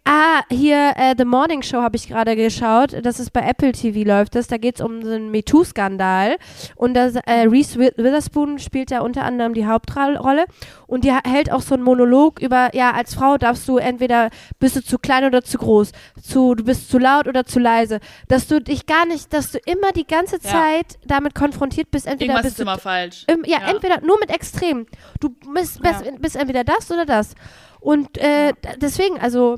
Ah, 0.04 0.42
hier 0.50 0.94
äh, 0.96 1.14
The 1.16 1.26
Morning 1.26 1.62
Show 1.62 1.78
habe 1.84 1.96
ich 1.96 2.08
gerade 2.08 2.36
geschaut. 2.36 2.96
Das 3.04 3.20
ist 3.20 3.32
bei 3.34 3.42
Apple 3.42 3.72
TV 3.72 4.00
läuft 4.08 4.34
das. 4.34 4.48
Da 4.48 4.58
geht 4.58 4.76
es 4.76 4.82
um 4.82 5.04
so 5.04 5.12
einen 5.12 5.30
MeToo-Skandal. 5.30 6.38
Und 6.76 6.96
das, 6.96 7.16
äh, 7.16 7.46
Reese 7.48 7.78
Wi- 7.80 7.94
Witherspoon 7.98 8.58
spielt 8.58 8.90
da 8.90 9.02
unter 9.02 9.24
anderem 9.24 9.54
die 9.54 9.68
Hauptrolle. 9.68 10.46
Und 10.88 11.04
die 11.06 11.14
hält 11.14 11.52
auch 11.52 11.62
so 11.62 11.76
einen 11.76 11.84
Monolog 11.84 12.42
über, 12.42 12.74
ja, 12.74 12.92
als 12.92 13.14
Frau 13.14 13.38
darfst 13.38 13.68
du 13.68 13.78
entweder 13.78 14.32
bist 14.60 14.76
du 14.76 14.84
zu 14.84 14.98
klein 14.98 15.24
oder 15.24 15.44
zu 15.44 15.60
groß, 15.60 15.92
zu, 16.20 16.56
du 16.56 16.64
bist 16.64 16.90
zu 16.90 16.98
laut 16.98 17.28
oder 17.28 17.46
zu 17.46 17.60
leise. 17.60 18.00
Dass 18.28 18.48
du 18.48 18.60
dich 18.60 18.88
gar 18.88 19.06
nicht, 19.06 19.32
dass 19.34 19.52
du 19.52 19.60
immer 19.68 19.92
die 19.92 20.08
ganze 20.08 20.38
Ja. 20.42 20.50
Zeit 20.50 20.98
damit 21.06 21.36
konfrontiert 21.36 21.92
bist. 21.92 22.08
Entweder 22.08 22.34
Irgendwas 22.34 22.44
bist 22.44 22.54
ist 22.54 22.60
du 22.60 22.64
immer 22.64 22.80
falsch. 22.80 23.26
ähm, 23.28 23.44
ja, 23.46 23.60
entweder 23.70 24.02
nur 24.02 24.18
mit 24.20 24.32
Extremen. 24.32 24.88
Du 25.20 25.30
bist, 25.54 25.80
bist, 25.84 26.06
Ja. 26.06 26.12
bist 26.20 26.36
entweder 26.38 26.64
das 26.64 26.90
oder 26.90 27.06
das. 27.06 27.36
Und 27.80 28.18
äh, 28.18 28.54
deswegen, 28.78 29.20
also, 29.20 29.58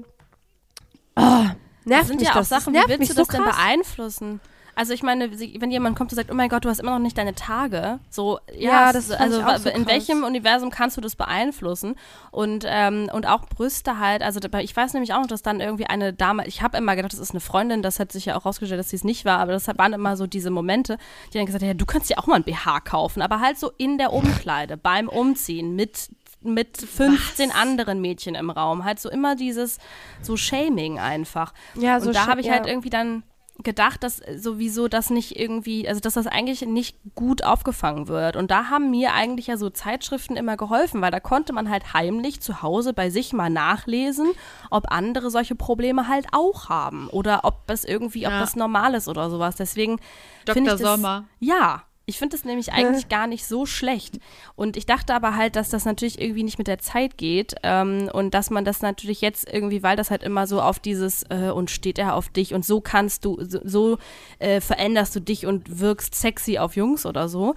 oh, 1.15 1.21
nervt 1.21 1.55
Das 1.85 2.07
sind 2.07 2.19
mich 2.19 2.27
ja 2.27 2.33
auch 2.33 2.37
das. 2.39 2.49
Sachen, 2.49 2.73
wie 2.73 2.79
willst 2.87 3.09
du 3.11 3.15
so 3.15 3.21
das 3.21 3.27
denn 3.29 3.43
krass. 3.43 3.55
beeinflussen? 3.55 4.39
Also 4.75 4.93
ich 4.93 5.03
meine, 5.03 5.29
wenn 5.31 5.69
jemand 5.69 5.95
kommt 5.95 6.11
und 6.11 6.15
sagt, 6.15 6.31
oh 6.31 6.33
mein 6.33 6.49
Gott, 6.49 6.65
du 6.65 6.69
hast 6.69 6.79
immer 6.79 6.93
noch 6.93 6.99
nicht 6.99 7.15
deine 7.15 7.35
Tage, 7.35 7.99
so 8.09 8.39
ja, 8.57 8.87
Ja, 8.87 8.91
das 8.93 9.11
also 9.11 9.35
so 9.35 9.69
in 9.69 9.85
krass. 9.85 9.87
welchem 9.87 10.23
Universum 10.23 10.71
kannst 10.71 10.97
du 10.97 11.01
das 11.01 11.15
beeinflussen? 11.15 11.93
Und 12.31 12.65
ähm, 12.67 13.07
und 13.13 13.27
auch 13.27 13.45
Brüste 13.47 13.99
halt, 13.99 14.23
also 14.23 14.39
ich 14.59 14.75
weiß 14.75 14.93
nämlich 14.93 15.13
auch 15.13 15.19
noch, 15.19 15.27
dass 15.27 15.43
dann 15.43 15.59
irgendwie 15.59 15.85
eine 15.85 16.11
Dame, 16.11 16.47
ich 16.47 16.63
habe 16.63 16.75
immer 16.77 16.95
gedacht, 16.95 17.13
das 17.13 17.19
ist 17.19 17.31
eine 17.31 17.39
Freundin, 17.39 17.83
das 17.83 17.99
hat 17.99 18.11
sich 18.11 18.25
ja 18.25 18.35
auch 18.35 18.45
rausgestellt, 18.45 18.79
dass 18.79 18.89
sie 18.89 18.95
es 18.95 19.03
nicht 19.03 19.25
war, 19.25 19.37
aber 19.37 19.51
das 19.51 19.67
waren 19.67 19.93
immer 19.93 20.17
so 20.17 20.25
diese 20.25 20.49
Momente, 20.49 20.97
die 21.31 21.37
dann 21.37 21.45
gesagt 21.45 21.61
haben, 21.61 21.69
ja, 21.69 21.75
du 21.75 21.85
kannst 21.85 22.09
dir 22.09 22.17
auch 22.17 22.25
mal 22.25 22.37
ein 22.37 22.43
BH 22.43 22.79
kaufen, 22.79 23.21
aber 23.21 23.41
halt 23.41 23.59
so 23.59 23.71
in 23.77 23.99
der 23.99 24.11
Umkleide, 24.11 24.75
beim 24.75 25.07
Umziehen 25.07 25.75
mit 25.75 26.09
mit 26.43 26.77
15 26.77 27.51
anderen 27.51 28.01
Mädchen 28.01 28.35
im 28.35 28.49
Raum, 28.49 28.83
halt 28.83 28.99
so 28.99 29.09
immer 29.09 29.35
dieses 29.35 29.79
so 30.21 30.37
Shaming 30.37 30.99
einfach. 30.99 31.53
Ja, 31.75 31.99
so 31.99 32.07
und 32.07 32.15
da 32.15 32.27
habe 32.27 32.41
ich 32.41 32.47
ja. 32.47 32.53
halt 32.53 32.67
irgendwie 32.67 32.89
dann 32.89 33.23
gedacht, 33.61 34.03
dass 34.03 34.21
sowieso 34.35 34.87
das 34.87 35.09
nicht 35.11 35.39
irgendwie, 35.39 35.87
also 35.87 35.99
dass 36.01 36.15
das 36.15 36.25
eigentlich 36.25 36.61
nicht 36.65 36.97
gut 37.13 37.43
aufgefangen 37.43 38.07
wird. 38.07 38.35
Und 38.35 38.49
da 38.49 38.69
haben 38.69 38.89
mir 38.89 39.13
eigentlich 39.13 39.47
ja 39.47 39.57
so 39.57 39.69
Zeitschriften 39.69 40.35
immer 40.35 40.57
geholfen, 40.57 41.01
weil 41.01 41.11
da 41.11 41.19
konnte 41.19 41.53
man 41.53 41.69
halt 41.69 41.93
heimlich 41.93 42.41
zu 42.41 42.63
Hause 42.63 42.93
bei 42.93 43.09
sich 43.11 43.31
mal 43.31 43.49
nachlesen, 43.49 44.31
ob 44.71 44.91
andere 44.91 45.29
solche 45.29 45.55
Probleme 45.55 46.07
halt 46.07 46.27
auch 46.31 46.69
haben 46.69 47.07
oder 47.09 47.41
ob 47.43 47.67
das 47.67 47.83
irgendwie, 47.85 48.21
Ja. 48.21 48.29
ob 48.29 48.39
das 48.39 48.55
normal 48.55 48.95
ist 48.95 49.07
oder 49.07 49.29
sowas. 49.29 49.55
Deswegen 49.55 49.97
Dr. 50.45 50.53
finde 50.55 50.71
ich 50.73 50.79
das, 50.79 50.89
Sommer. 50.89 51.25
Ja. 51.39 51.83
Ich 52.05 52.17
finde 52.17 52.35
das 52.35 52.43
nämlich 52.43 52.73
eigentlich 52.73 53.07
gar 53.07 53.27
nicht 53.27 53.45
so 53.45 53.65
schlecht. 53.65 54.19
Und 54.55 54.75
ich 54.75 54.85
dachte 54.85 55.13
aber 55.13 55.37
halt, 55.37 55.55
dass 55.55 55.69
das 55.69 55.85
natürlich 55.85 56.19
irgendwie 56.19 56.43
nicht 56.43 56.57
mit 56.57 56.67
der 56.67 56.79
Zeit 56.79 57.17
geht 57.17 57.55
ähm, 57.63 58.09
und 58.11 58.33
dass 58.33 58.49
man 58.49 58.65
das 58.65 58.81
natürlich 58.81 59.21
jetzt 59.21 59.51
irgendwie, 59.51 59.83
weil 59.83 59.95
das 59.95 60.11
halt 60.11 60.21
immer 60.21 60.45
so 60.45 60.61
auf 60.61 60.79
dieses 60.79 61.23
äh, 61.29 61.49
und 61.49 61.71
steht 61.71 61.97
er 61.97 62.15
auf 62.15 62.27
dich 62.27 62.53
und 62.53 62.65
so 62.65 62.81
kannst 62.81 63.23
du, 63.23 63.37
so, 63.41 63.59
so 63.63 63.97
äh, 64.39 64.59
veränderst 64.59 65.15
du 65.15 65.21
dich 65.21 65.45
und 65.45 65.79
wirkst 65.79 66.13
sexy 66.15 66.57
auf 66.57 66.75
Jungs 66.75 67.05
oder 67.05 67.29
so. 67.29 67.55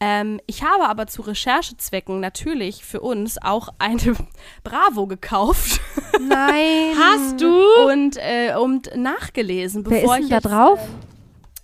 Ähm, 0.00 0.38
ich 0.46 0.62
habe 0.62 0.86
aber 0.88 1.06
zu 1.06 1.22
Recherchezwecken 1.22 2.20
natürlich 2.20 2.84
für 2.84 3.00
uns 3.00 3.36
auch 3.42 3.70
eine 3.78 4.14
Bravo 4.64 5.06
gekauft 5.06 5.80
Nein. 6.20 6.94
Hast 6.98 7.40
du? 7.40 7.64
und, 7.88 8.16
äh, 8.18 8.54
und 8.54 8.94
nachgelesen, 8.96 9.84
Wer 9.86 10.00
bevor 10.00 10.16
ist 10.18 10.24
ich 10.24 10.28
denn 10.28 10.40
da 10.40 10.48
drauf? 10.48 10.78
ähm, 10.80 11.17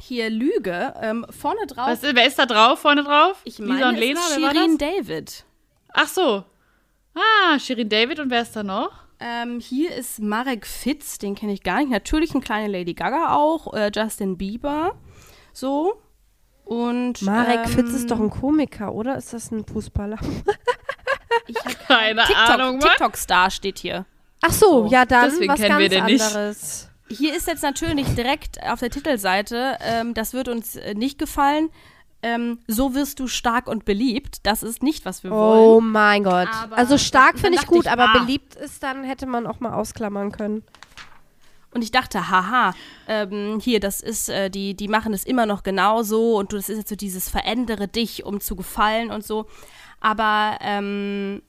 hier 0.04 0.30
lüge. 0.30 0.94
Ähm, 1.00 1.26
vorne 1.30 1.66
drauf. 1.66 1.88
Was, 1.88 2.02
wer 2.02 2.26
ist 2.26 2.38
da 2.38 2.46
drauf, 2.46 2.80
vorne 2.80 3.02
drauf? 3.04 3.40
ich 3.44 3.58
Lisa 3.58 3.72
meine, 3.72 3.88
und 3.88 3.96
Lena, 3.96 4.20
es 4.20 4.30
ist 4.30 4.36
wer 4.36 4.42
war 4.42 4.52
Shirin 4.54 4.78
das? 4.78 4.88
David. 4.88 5.44
Ach 5.92 6.08
so. 6.08 6.44
Ah, 7.14 7.58
Shirin 7.58 7.88
David 7.88 8.20
und 8.20 8.30
wer 8.30 8.42
ist 8.42 8.54
da 8.56 8.62
noch? 8.62 8.90
Ähm, 9.20 9.60
hier 9.60 9.94
ist 9.94 10.20
Marek 10.20 10.66
Fitz, 10.66 11.18
den 11.18 11.34
kenne 11.34 11.52
ich 11.52 11.62
gar 11.62 11.78
nicht. 11.78 11.90
Natürlich 11.90 12.32
eine 12.32 12.40
kleine 12.40 12.68
Lady 12.68 12.94
Gaga 12.94 13.34
auch, 13.34 13.72
äh, 13.72 13.90
Justin 13.94 14.36
Bieber, 14.36 14.96
so. 15.52 16.00
Und 16.64 17.22
Marek 17.22 17.66
ähm, 17.66 17.72
Fitz 17.72 17.90
ist 17.90 18.10
doch 18.10 18.18
ein 18.18 18.30
Komiker, 18.30 18.92
oder? 18.92 19.16
Ist 19.16 19.32
das 19.32 19.50
ein 19.50 19.64
Fußballer? 19.64 20.18
ich 21.46 21.56
hab 21.56 21.86
Keine 21.86 22.22
Ahnung, 22.22 22.26
TikTok, 22.26 22.58
Mann. 22.58 22.80
TikTok-Star 22.80 23.50
steht 23.50 23.78
hier. 23.78 24.06
Ach 24.42 24.52
so, 24.52 24.84
So, 24.84 24.92
ja, 24.92 25.06
dann 25.06 25.30
deswegen 25.30 25.52
was 25.52 25.60
kennen 25.60 25.70
ganz 25.70 25.80
wir 25.80 25.88
den 25.88 26.04
nicht. 26.06 26.93
Hier 27.08 27.36
ist 27.36 27.46
jetzt 27.46 27.62
natürlich 27.62 28.06
direkt 28.14 28.62
auf 28.62 28.80
der 28.80 28.90
Titelseite, 28.90 29.76
ähm, 29.80 30.14
das 30.14 30.32
wird 30.32 30.48
uns 30.48 30.76
äh, 30.76 30.94
nicht 30.94 31.18
gefallen. 31.18 31.70
Ähm, 32.22 32.60
so 32.66 32.94
wirst 32.94 33.20
du 33.20 33.26
stark 33.26 33.66
und 33.66 33.84
beliebt. 33.84 34.38
Das 34.44 34.62
ist 34.62 34.82
nicht, 34.82 35.04
was 35.04 35.22
wir 35.22 35.30
Oh 35.30 35.76
wollen. 35.76 35.92
mein 35.92 36.24
Gott. 36.24 36.48
Aber 36.62 36.78
also 36.78 36.96
stark 36.96 37.38
finde 37.38 37.58
ich 37.60 37.66
gut, 37.66 37.84
ich, 37.84 37.90
aber 37.90 38.08
ah. 38.08 38.18
beliebt 38.18 38.54
ist 38.56 38.82
dann, 38.82 39.04
hätte 39.04 39.26
man 39.26 39.46
auch 39.46 39.60
mal 39.60 39.74
ausklammern 39.74 40.32
können. 40.32 40.62
Und 41.74 41.82
ich 41.82 41.90
dachte, 41.90 42.30
haha, 42.30 42.72
ähm, 43.08 43.60
hier, 43.60 43.80
das 43.80 44.00
ist, 44.00 44.30
äh, 44.30 44.48
die, 44.48 44.74
die 44.74 44.88
machen 44.88 45.12
es 45.12 45.24
immer 45.24 45.44
noch 45.44 45.64
genauso 45.64 46.38
und 46.38 46.52
du, 46.52 46.56
das 46.56 46.70
ist 46.70 46.78
jetzt 46.78 46.88
so 46.88 46.96
dieses 46.96 47.28
Verändere 47.28 47.88
dich, 47.88 48.24
um 48.24 48.40
zu 48.40 48.56
gefallen 48.56 49.10
und 49.10 49.22
so. 49.24 49.46
Aber 50.00 50.56
ähm, 50.60 51.42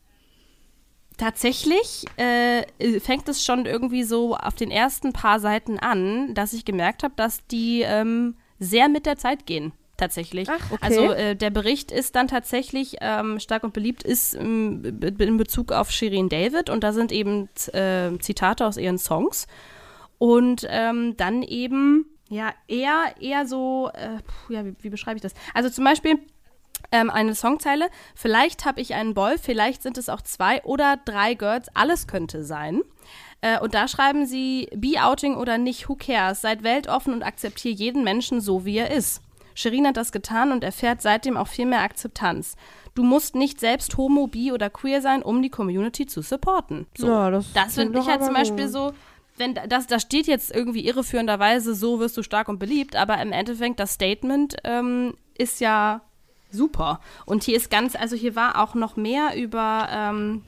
tatsächlich 1.18 2.06
äh, 2.18 2.64
fängt 3.00 3.28
es 3.30 3.44
schon 3.44 3.66
irgendwie 3.66 4.04
so 4.04 4.36
auf 4.36 4.56
den 4.56 4.72
ersten 4.72 5.14
paar 5.14 5.40
Seiten 5.40 5.80
an, 5.80 6.34
dass 6.34 6.54
ich 6.54 6.66
gemerkt 6.66 7.04
habe, 7.04 7.14
dass 7.16 7.46
die 7.48 7.82
ähm, 7.82 8.36
sehr 8.60 8.90
mit 8.90 9.06
der 9.06 9.18
Zeit 9.18 9.46
gehen. 9.46 9.74
Tatsächlich. 9.98 10.50
Ach, 10.50 10.72
okay. 10.72 10.82
Also 10.82 11.12
äh, 11.14 11.36
der 11.36 11.52
Bericht 11.52 11.92
ist 11.92 12.16
dann 12.16 12.28
tatsächlich 12.28 12.98
ähm, 13.00 13.40
stark 13.40 13.64
und 13.64 13.74
beliebt, 13.74 14.04
ist 14.04 14.34
ähm, 14.34 14.84
in 15.02 15.38
Bezug 15.38 15.72
auf 15.72 15.90
Shirin 15.90 16.28
David 16.28 16.70
und 16.70 16.84
da 16.84 16.92
sind 16.92 17.14
eben 17.14 17.48
äh, 17.72 18.18
Zitate 18.20 18.66
aus 18.66 18.78
ihren 18.78 18.98
Songs. 18.98 19.48
Und 20.18 20.66
ähm, 20.70 21.16
dann 21.18 21.44
eben, 21.44 22.06
ja, 22.30 22.54
eher, 22.68 23.16
eher 23.22 23.46
so, 23.46 23.90
äh, 23.94 24.18
ja, 24.54 24.66
wie, 24.66 24.76
wie 24.82 24.90
beschreibe 24.90 25.18
ich 25.18 25.22
das? 25.22 25.34
Also 25.54 25.70
zum 25.70 25.86
Beispiel 25.86 26.20
ähm, 26.92 27.10
eine 27.10 27.36
Songzeile, 27.36 27.88
vielleicht 28.16 28.66
habe 28.66 28.82
ich 28.82 28.94
einen 28.94 29.14
Boy, 29.14 29.38
vielleicht 29.38 29.82
sind 29.84 29.98
es 29.98 30.10
auch 30.10 30.22
zwei 30.22 30.64
oder 30.64 30.98
drei 31.06 31.34
Girls, 31.34 31.68
alles 31.74 32.08
könnte 32.08 32.44
sein. 32.44 32.82
Äh, 33.42 33.60
und 33.60 33.74
da 33.74 33.88
schreiben 33.88 34.26
sie, 34.26 34.70
be 34.76 34.94
outing 35.02 35.36
oder 35.36 35.58
nicht, 35.58 35.88
who 35.90 35.96
cares, 35.96 36.42
seid 36.42 36.64
weltoffen 36.64 37.14
und 37.14 37.24
akzeptiere 37.24 37.76
jeden 37.76 38.04
Menschen 38.04 38.42
so, 38.42 38.66
wie 38.66 38.78
er 38.78 38.92
ist. 38.92 39.22
Shirin 39.54 39.88
hat 39.88 39.96
das 39.98 40.12
getan 40.12 40.52
und 40.52 40.64
erfährt 40.64 41.02
seitdem 41.02 41.38
auch 41.38 41.48
viel 41.48 41.66
mehr 41.66 41.82
Akzeptanz. 41.82 42.56
Du 42.94 43.04
musst 43.04 43.36
nicht 43.36 43.60
selbst 43.60 43.96
homo, 43.98 44.28
bi 44.28 44.52
oder 44.52 44.70
queer 44.70 45.02
sein, 45.02 45.22
um 45.22 45.42
die 45.42 45.50
Community 45.50 46.06
zu 46.06 46.22
supporten. 46.22 46.88
So. 46.98 47.08
Ja, 47.08 47.30
das 47.32 47.52
Das 47.54 47.76
finde 47.76 48.00
ich 48.00 48.08
halt 48.08 48.24
zum 48.24 48.34
Beispiel 48.34 48.68
so, 48.68 48.94
wenn 49.38 49.54
da- 49.54 49.68
das, 49.68 49.88
das 49.88 50.02
steht 50.02 50.28
jetzt 50.28 50.54
irgendwie 50.54 50.86
irreführenderweise, 50.86 51.74
so 51.76 52.00
wirst 52.00 52.18
du 52.18 52.24
stark 52.24 52.48
und 52.50 52.58
beliebt, 52.60 52.96
aber 52.96 53.22
im 53.22 53.32
Endeffekt 53.32 53.80
das 53.80 53.94
Statement 53.94 54.56
ähm, 54.64 55.14
ist 55.38 55.60
ja 55.62 56.02
super. 56.56 57.00
Und 57.26 57.44
hier 57.44 57.58
ist 57.58 57.70
ganz, 57.70 57.96
also 57.96 58.16
hier 58.16 58.36
war 58.36 58.62
auch 58.62 58.74
noch 58.76 58.96
mehr 58.96 59.36
über, 59.36 59.88
ähm, 59.92 60.44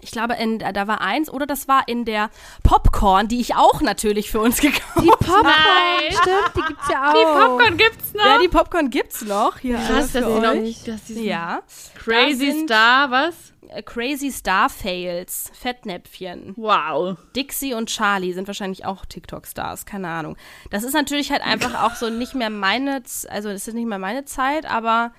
ich 0.00 0.10
glaube, 0.10 0.34
in, 0.34 0.58
da 0.58 0.86
war 0.86 1.00
eins, 1.00 1.28
oder 1.30 1.46
das 1.46 1.66
war 1.66 1.88
in 1.88 2.04
der 2.04 2.30
Popcorn, 2.62 3.26
die 3.28 3.40
ich 3.40 3.56
auch 3.56 3.80
natürlich 3.80 4.30
für 4.30 4.40
uns 4.40 4.60
gekauft 4.60 5.02
Die 5.02 5.08
Popcorn, 5.08 5.42
Nein. 5.42 6.12
stimmt, 6.12 6.52
die 6.56 6.62
gibt's 6.68 6.88
ja 6.90 7.10
auch. 7.10 7.14
Die 7.14 7.24
Popcorn 7.24 7.76
gibt's 7.76 8.14
noch. 8.14 8.24
Ja, 8.24 8.38
die 8.38 8.48
Popcorn 8.48 8.90
gibt's 8.90 9.22
noch. 9.22 9.58
Hier 9.58 9.76
Krass, 9.76 10.12
dass 10.12 10.24
sie 10.24 10.40
noch, 10.40 10.84
dass 10.86 11.08
Ja. 11.08 11.62
Crazy 11.96 12.66
Da 12.66 13.06
Star, 13.06 13.10
was? 13.10 13.34
Äh, 13.68 13.82
Crazy 13.82 14.30
Star 14.30 14.68
Fails, 14.68 15.50
Fettnäpfchen. 15.54 16.54
Wow. 16.56 17.16
Dixie 17.34 17.74
und 17.74 17.88
Charlie 17.88 18.32
sind 18.32 18.46
wahrscheinlich 18.46 18.84
auch 18.84 19.04
TikTok-Stars, 19.04 19.84
keine 19.86 20.08
Ahnung. 20.08 20.36
Das 20.70 20.84
ist 20.84 20.94
natürlich 20.94 21.30
halt 21.30 21.42
einfach 21.42 21.82
auch 21.82 21.94
so 21.94 22.08
nicht 22.08 22.34
mehr 22.34 22.50
meine, 22.50 23.02
also 23.28 23.48
das 23.50 23.68
ist 23.68 23.74
nicht 23.74 23.88
mehr 23.88 23.98
meine 23.98 24.24
Zeit, 24.24 24.66
aber 24.66 25.12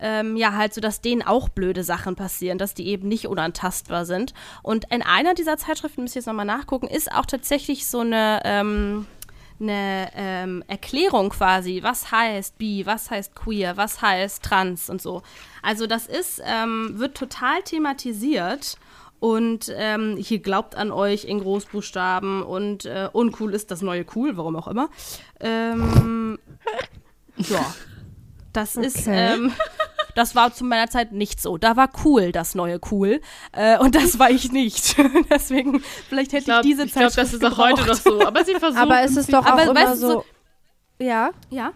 ähm, 0.00 0.36
ja, 0.36 0.52
halt 0.54 0.74
so, 0.74 0.80
dass 0.80 1.00
denen 1.00 1.22
auch 1.22 1.48
blöde 1.48 1.84
Sachen 1.84 2.16
passieren, 2.16 2.58
dass 2.58 2.74
die 2.74 2.86
eben 2.88 3.08
nicht 3.08 3.26
unantastbar 3.26 4.04
sind. 4.04 4.34
Und 4.62 4.86
in 4.92 5.02
einer 5.02 5.34
dieser 5.34 5.56
Zeitschriften, 5.56 6.02
müsst 6.02 6.16
ihr 6.16 6.20
jetzt 6.20 6.26
nochmal 6.26 6.46
nachgucken, 6.46 6.86
ist 6.88 7.12
auch 7.12 7.26
tatsächlich 7.26 7.86
so 7.86 8.00
eine, 8.00 8.40
ähm, 8.44 9.06
eine 9.60 10.10
ähm, 10.14 10.64
Erklärung 10.68 11.28
quasi, 11.30 11.80
was 11.82 12.10
heißt 12.10 12.56
bi, 12.58 12.86
was 12.86 13.10
heißt 13.10 13.34
queer, 13.34 13.76
was 13.76 14.00
heißt 14.00 14.42
trans 14.42 14.88
und 14.88 15.02
so. 15.02 15.22
Also 15.62 15.86
das 15.86 16.06
ist, 16.06 16.40
ähm, 16.44 16.94
wird 16.94 17.16
total 17.16 17.62
thematisiert 17.62 18.78
und 19.18 19.70
ähm, 19.76 20.16
hier 20.16 20.38
glaubt 20.38 20.74
an 20.76 20.90
euch 20.90 21.26
in 21.26 21.40
Großbuchstaben 21.40 22.42
und 22.42 22.86
äh, 22.86 23.10
uncool 23.12 23.52
ist 23.54 23.70
das 23.70 23.82
neue 23.82 24.06
cool, 24.14 24.38
warum 24.38 24.56
auch 24.56 24.66
immer. 24.66 24.88
Ähm, 25.40 26.38
ja, 27.36 27.74
das 28.54 28.76
ist, 28.76 29.00
Okay. 29.06 29.34
ähm, 29.34 29.52
das 30.20 30.34
war 30.36 30.52
zu 30.52 30.64
meiner 30.64 30.88
Zeit 30.88 31.12
nicht 31.12 31.40
so. 31.40 31.58
Da 31.58 31.76
war 31.76 31.90
cool 32.04 32.30
das 32.32 32.54
neue 32.54 32.78
cool 32.90 33.20
äh, 33.52 33.78
und 33.78 33.94
das 33.94 34.18
war 34.18 34.30
ich 34.30 34.52
nicht. 34.52 34.96
Deswegen, 35.30 35.80
vielleicht 36.08 36.32
hätte 36.32 36.36
ich, 36.36 36.40
Ich 36.42 36.44
glaube, 36.46 36.62
diese 36.68 36.84
ich 36.84 36.92
glaub, 36.92 37.10
Zeit 37.10 37.24
das 37.24 37.32
ist 37.34 37.44
auch 37.44 37.58
heute 37.58 37.86
noch 37.86 37.94
so. 37.94 38.20
Aber 38.26 38.44
sie 38.44 38.54
versuchen. 38.54 38.76
Aber 38.82 39.00
es 39.02 39.16
ist 39.16 39.32
doch 39.32 39.44
Aber 39.44 39.62
auch 39.62 39.66
immer 39.70 39.74
weißt 39.74 39.94
du, 40.02 40.06
so. 40.06 40.08
so- 40.12 40.24
Ja. 41.04 41.30
Ja, 41.50 41.72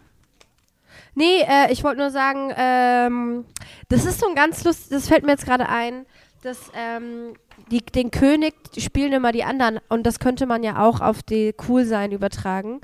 Nee, 1.17 1.43
äh, 1.43 1.73
ich 1.73 1.85
wollte 1.85 1.99
nur 2.01 2.11
sagen, 2.11 2.53
ähm, 2.57 3.45
das 3.89 4.05
ist 4.05 4.19
so 4.21 4.27
ein 4.29 4.35
ganz 4.35 4.65
lustig, 4.65 4.89
das 4.91 5.07
fällt 5.09 5.25
mir 5.25 5.31
jetzt 5.33 5.47
gerade 5.47 5.69
ein, 5.69 6.07
dass 6.43 6.59
ähm, 6.75 7.35
die, 7.71 7.83
den 7.85 8.11
König 8.11 8.55
die 8.75 8.81
spielen 8.81 9.13
immer 9.13 9.31
die 9.31 9.45
anderen 9.45 9.79
und 9.89 10.05
das 10.05 10.19
könnte 10.19 10.45
man 10.47 10.65
ja 10.65 10.83
auch 10.85 11.01
auf 11.01 11.23
die 11.23 11.53
Coolsein 11.53 12.11
übertragen. 12.11 12.81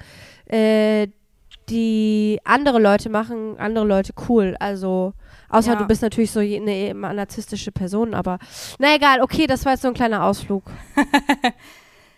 Äh, 0.47 1.09
die 1.69 2.39
andere 2.45 2.79
Leute 2.81 3.11
machen 3.11 3.59
andere 3.59 3.85
Leute 3.85 4.13
cool, 4.29 4.57
also 4.61 5.13
außer 5.51 5.73
Ja. 5.73 5.77
du 5.77 5.87
bist 5.87 6.03
natürlich 6.03 6.31
so 6.31 6.41
eine 6.41 6.95
narzisstische 6.95 7.73
Person, 7.73 8.15
aber 8.15 8.39
na 8.79 8.95
egal, 8.95 9.21
okay, 9.21 9.47
das 9.47 9.65
war 9.65 9.73
jetzt 9.73 9.83
so 9.83 9.89
ein 9.89 9.95
kleiner 9.95 10.25
Ausflug. 10.25 10.65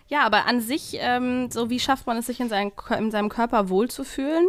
Ja, 0.09 0.25
aber 0.27 0.45
an 0.47 0.61
sich, 0.61 0.97
ähm, 1.01 1.51
so 1.51 1.71
wie 1.71 1.81
schafft 1.81 2.07
man 2.07 2.19
es, 2.19 2.27
sich 2.27 2.39
in, 2.39 2.51
seinen, 2.51 2.73
in 2.99 3.11
seinem 3.11 3.31
Körper 3.31 3.71
wohlzufühlen? 3.71 4.47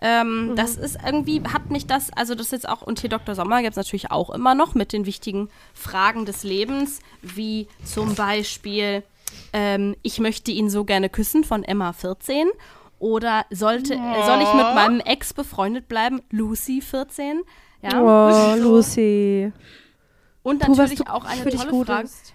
Ähm, 0.00 0.52
Das 0.54 0.76
ist 0.76 0.98
irgendwie, 1.04 1.42
hat 1.52 1.68
mich 1.70 1.88
das, 1.88 2.12
also 2.12 2.36
das 2.36 2.52
jetzt 2.52 2.68
auch, 2.68 2.82
und 2.82 3.00
hier 3.00 3.10
Dr. 3.10 3.34
Sommer 3.34 3.60
gibt 3.60 3.72
es 3.72 3.76
natürlich 3.76 4.12
auch 4.12 4.30
immer 4.30 4.54
noch 4.54 4.74
mit 4.74 4.92
den 4.92 5.06
wichtigen 5.06 5.48
Fragen 5.74 6.26
des 6.26 6.44
Lebens, 6.44 7.00
wie 7.22 7.66
zum 7.84 8.14
Beispiel, 8.14 9.02
ähm, 9.52 9.96
ich 10.02 10.20
möchte 10.20 10.52
ihn 10.52 10.70
so 10.70 10.84
gerne 10.84 11.08
küssen 11.08 11.42
von 11.42 11.64
Emma 11.64 11.92
14 11.92 12.48
oder 13.00 13.46
sollte, 13.50 13.94
äh, 13.94 14.24
soll 14.26 14.42
ich 14.42 14.54
mit 14.54 14.74
meinem 14.76 15.00
Ex 15.00 15.34
befreundet 15.34 15.88
bleiben, 15.88 16.22
Lucy 16.30 16.80
14? 16.82 17.40
Ja, 17.82 18.00
oh, 18.00 18.56
so. 18.56 18.62
Lucy. 18.62 19.52
Und 20.42 20.66
natürlich 20.66 21.00
du 21.00 21.10
auch 21.10 21.24
eine 21.24 21.44
tolle 21.44 21.70
gut 21.70 21.86
Frage. 21.86 22.04
ist. 22.04 22.34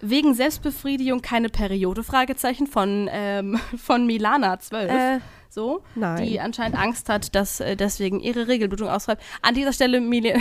Wegen 0.00 0.34
Selbstbefriedigung 0.34 1.22
keine 1.22 1.48
Periode? 1.48 2.02
Fragezeichen 2.02 2.66
von, 2.66 3.08
ähm, 3.10 3.60
von 3.76 4.06
Milana 4.06 4.58
12. 4.58 4.90
Äh, 4.90 5.20
so, 5.48 5.82
nein. 5.94 6.24
die 6.24 6.40
anscheinend 6.40 6.78
Angst 6.78 7.08
hat, 7.08 7.34
dass 7.34 7.60
äh, 7.60 7.76
deswegen 7.76 8.20
ihre 8.20 8.48
Regelblutung 8.48 8.88
ausschreibt. 8.88 9.22
An 9.42 9.54
dieser 9.54 9.72
Stelle, 9.72 10.00
Mili 10.00 10.34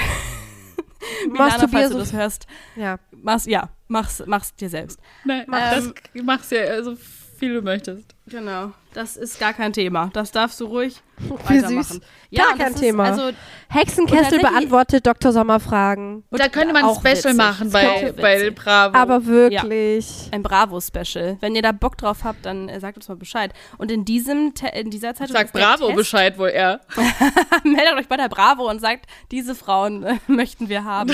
Milana, 1.29 1.67
falls 1.67 1.89
du 1.89 1.97
das 1.97 2.13
hörst, 2.13 2.47
ja. 2.75 2.97
mach's, 3.11 3.45
ja, 3.45 3.69
mach's, 3.87 4.23
mach's 4.25 4.55
dir 4.55 4.69
selbst. 4.69 4.99
Nein, 5.25 5.45
Ähm, 5.51 5.93
das 6.13 6.23
machst 6.23 6.51
du 6.51 6.55
ja, 6.55 6.71
also 6.71 6.95
viel 7.41 7.55
du 7.55 7.61
möchtest. 7.63 8.05
Genau, 8.27 8.71
das 8.93 9.17
ist 9.17 9.39
gar 9.39 9.51
kein 9.51 9.73
Thema. 9.73 10.11
Das 10.13 10.31
darfst 10.31 10.59
du 10.61 10.65
ruhig 10.65 11.01
Wie 11.17 11.31
weitermachen. 11.31 11.83
süß. 11.83 12.01
Ja, 12.29 12.45
Gar 12.45 12.57
kein 12.57 12.75
Thema. 12.75 13.05
Also, 13.05 13.31
Hexenkessel 13.67 14.39
beantwortet 14.39 15.07
Dr. 15.07 15.31
Sommer 15.33 15.59
Fragen. 15.59 16.23
da 16.29 16.47
könnte 16.49 16.71
man 16.71 16.85
ein 16.85 16.95
Special 16.95 17.15
witzig. 17.15 17.35
machen 17.35 17.71
bei, 17.71 18.11
bei. 18.11 18.51
Bravo. 18.51 18.95
Aber 18.95 19.25
wirklich. 19.25 20.29
ein 20.31 20.43
Bravo-Special. 20.43 21.37
Wenn 21.39 21.55
ihr 21.55 21.63
da 21.63 21.71
Bock 21.71 21.97
drauf 21.97 22.23
habt, 22.23 22.45
dann 22.45 22.69
äh, 22.69 22.79
sagt 22.79 22.97
uns 22.97 23.09
mal 23.09 23.15
Bescheid. 23.15 23.53
Und 23.79 23.89
in 23.91 24.05
diesem 24.05 24.53
Te 24.53 24.67
in 24.67 24.91
dieser 24.91 25.15
Zeit 25.15 25.29
Sag 25.29 25.51
Bravo 25.51 25.91
Bescheid 25.93 26.37
wohl 26.37 26.49
eher. 26.49 26.81
meldet 27.63 27.95
euch 27.95 28.07
bei 28.07 28.17
der 28.17 28.29
Bravo 28.29 28.69
und 28.69 28.79
sagt, 28.79 29.07
diese 29.31 29.55
Frauen 29.55 30.03
äh, 30.03 30.17
möchten 30.27 30.69
wir 30.69 30.83
haben. 30.83 31.09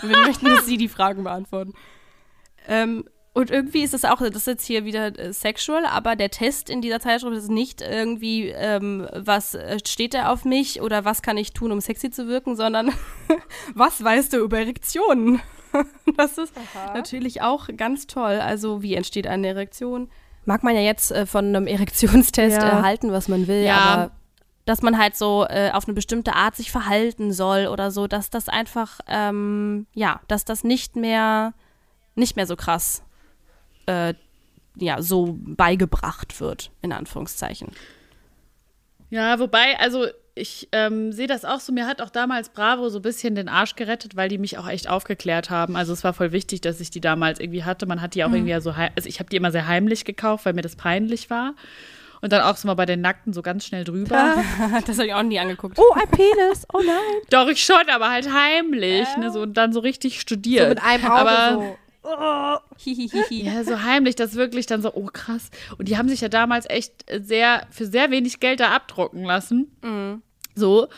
Und 0.00 0.08
wir 0.08 0.18
möchten, 0.20 0.46
dass 0.46 0.64
sie 0.64 0.76
die 0.76 0.88
Fragen 0.88 1.24
beantworten. 1.24 1.74
Ähm, 2.68 3.04
und 3.34 3.50
irgendwie 3.50 3.82
ist 3.82 3.94
es 3.94 4.04
auch, 4.04 4.18
das 4.18 4.30
ist 4.36 4.46
jetzt 4.46 4.66
hier 4.66 4.84
wieder 4.84 5.18
äh, 5.18 5.32
sexual, 5.32 5.86
aber 5.86 6.16
der 6.16 6.30
Test 6.30 6.68
in 6.68 6.82
dieser 6.82 7.00
Zeitschrift 7.00 7.36
ist 7.36 7.50
nicht 7.50 7.80
irgendwie, 7.80 8.48
ähm, 8.48 9.08
was 9.14 9.54
äh, 9.54 9.78
steht 9.86 10.14
da 10.14 10.30
auf 10.30 10.44
mich 10.44 10.80
oder 10.82 11.04
was 11.04 11.22
kann 11.22 11.36
ich 11.38 11.52
tun, 11.52 11.72
um 11.72 11.80
sexy 11.80 12.10
zu 12.10 12.28
wirken, 12.28 12.56
sondern 12.56 12.90
was 13.74 14.02
weißt 14.04 14.32
du 14.34 14.38
über 14.38 14.58
Erektionen? 14.58 15.40
Das 16.18 16.36
ist 16.36 16.52
natürlich 16.92 17.40
auch 17.40 17.66
ganz 17.78 18.06
toll. 18.06 18.38
Also, 18.40 18.82
wie 18.82 18.94
entsteht 18.94 19.26
eine 19.26 19.46
Erektion? 19.48 20.10
Mag 20.44 20.62
man 20.64 20.74
ja 20.74 20.82
jetzt 20.82 21.10
äh, 21.12 21.24
von 21.24 21.46
einem 21.46 21.66
Erektionstest 21.66 22.60
Ja. 22.60 22.68
erhalten, 22.68 23.10
was 23.10 23.26
man 23.28 23.46
will, 23.46 23.64
Ja. 23.64 23.78
aber 23.78 24.10
dass 24.66 24.82
man 24.82 24.98
halt 24.98 25.16
so 25.16 25.46
äh, 25.48 25.70
auf 25.72 25.86
eine 25.86 25.94
bestimmte 25.94 26.34
Art 26.34 26.56
sich 26.56 26.70
verhalten 26.70 27.32
soll 27.32 27.68
oder 27.68 27.90
so, 27.90 28.06
dass 28.06 28.28
das 28.28 28.50
einfach, 28.50 29.00
ähm, 29.08 29.86
ja, 29.94 30.20
dass 30.28 30.44
das 30.44 30.62
nicht 30.62 30.94
mehr, 30.94 31.54
nicht 32.16 32.36
mehr 32.36 32.46
so 32.46 32.54
krass, 32.54 33.02
äh, 33.86 34.14
ja, 34.76 35.02
so 35.02 35.38
beigebracht 35.40 36.40
wird, 36.40 36.70
in 36.80 36.92
Anführungszeichen. 36.92 37.68
Ja, 39.10 39.38
wobei, 39.38 39.78
also 39.78 40.06
ich 40.34 40.68
ähm, 40.72 41.12
sehe 41.12 41.26
das 41.26 41.44
auch 41.44 41.60
so. 41.60 41.72
Mir 41.72 41.86
hat 41.86 42.00
auch 42.00 42.08
damals 42.08 42.48
Bravo 42.48 42.88
so 42.88 43.00
ein 43.00 43.02
bisschen 43.02 43.34
den 43.34 43.50
Arsch 43.50 43.76
gerettet, 43.76 44.16
weil 44.16 44.30
die 44.30 44.38
mich 44.38 44.56
auch 44.56 44.66
echt 44.66 44.88
aufgeklärt 44.88 45.50
haben. 45.50 45.76
Also 45.76 45.92
es 45.92 46.04
war 46.04 46.14
voll 46.14 46.32
wichtig, 46.32 46.62
dass 46.62 46.80
ich 46.80 46.88
die 46.90 47.02
damals 47.02 47.38
irgendwie 47.38 47.64
hatte. 47.64 47.84
Man 47.84 48.00
hat 48.00 48.14
die 48.14 48.24
auch 48.24 48.28
Mhm. 48.28 48.36
irgendwie 48.36 48.52
ja 48.52 48.60
so, 48.62 48.70
also 48.70 49.06
ich 49.08 49.18
habe 49.18 49.28
die 49.28 49.36
immer 49.36 49.52
sehr 49.52 49.66
heimlich 49.68 50.06
gekauft, 50.06 50.46
weil 50.46 50.54
mir 50.54 50.62
das 50.62 50.76
peinlich 50.76 51.28
war. 51.28 51.52
Und 52.22 52.32
dann 52.32 52.40
auch 52.40 52.56
so 52.56 52.68
mal 52.68 52.74
bei 52.74 52.86
den 52.86 53.00
Nackten 53.02 53.32
so 53.34 53.42
ganz 53.42 53.66
schnell 53.66 53.84
drüber. 53.84 54.36
das 54.86 54.96
habe 54.96 55.08
ich 55.08 55.12
auch 55.12 55.24
nie 55.24 55.38
angeguckt. 55.40 55.76
Oh, 55.78 55.92
ein 55.94 56.08
Penis. 56.08 56.64
Oh 56.72 56.78
nein. 56.78 57.20
Doch, 57.28 57.48
ich 57.48 57.62
schon, 57.62 57.90
aber 57.92 58.10
halt 58.10 58.32
heimlich. 58.32 59.08
Ne, 59.18 59.30
so, 59.32 59.40
und 59.42 59.54
dann 59.58 59.72
so 59.74 59.80
richtig 59.80 60.20
studiert. 60.20 60.62
So 60.62 60.68
mit 60.70 60.82
einem 60.82 61.04
Auge 61.04 61.14
aber, 61.30 61.52
so. 61.54 61.78
Hihihihi. 62.78 63.44
Ja, 63.44 63.64
so 63.64 63.82
heimlich, 63.82 64.16
das 64.16 64.34
wirklich 64.34 64.66
dann 64.66 64.82
so, 64.82 64.92
oh 64.94 65.06
krass. 65.12 65.50
Und 65.78 65.88
die 65.88 65.96
haben 65.96 66.08
sich 66.08 66.20
ja 66.20 66.28
damals 66.28 66.68
echt 66.68 66.92
sehr, 67.20 67.66
für 67.70 67.86
sehr 67.86 68.10
wenig 68.10 68.40
Geld 68.40 68.60
da 68.60 68.70
abdrucken 68.72 69.24
lassen. 69.24 70.22
So. 70.54 70.88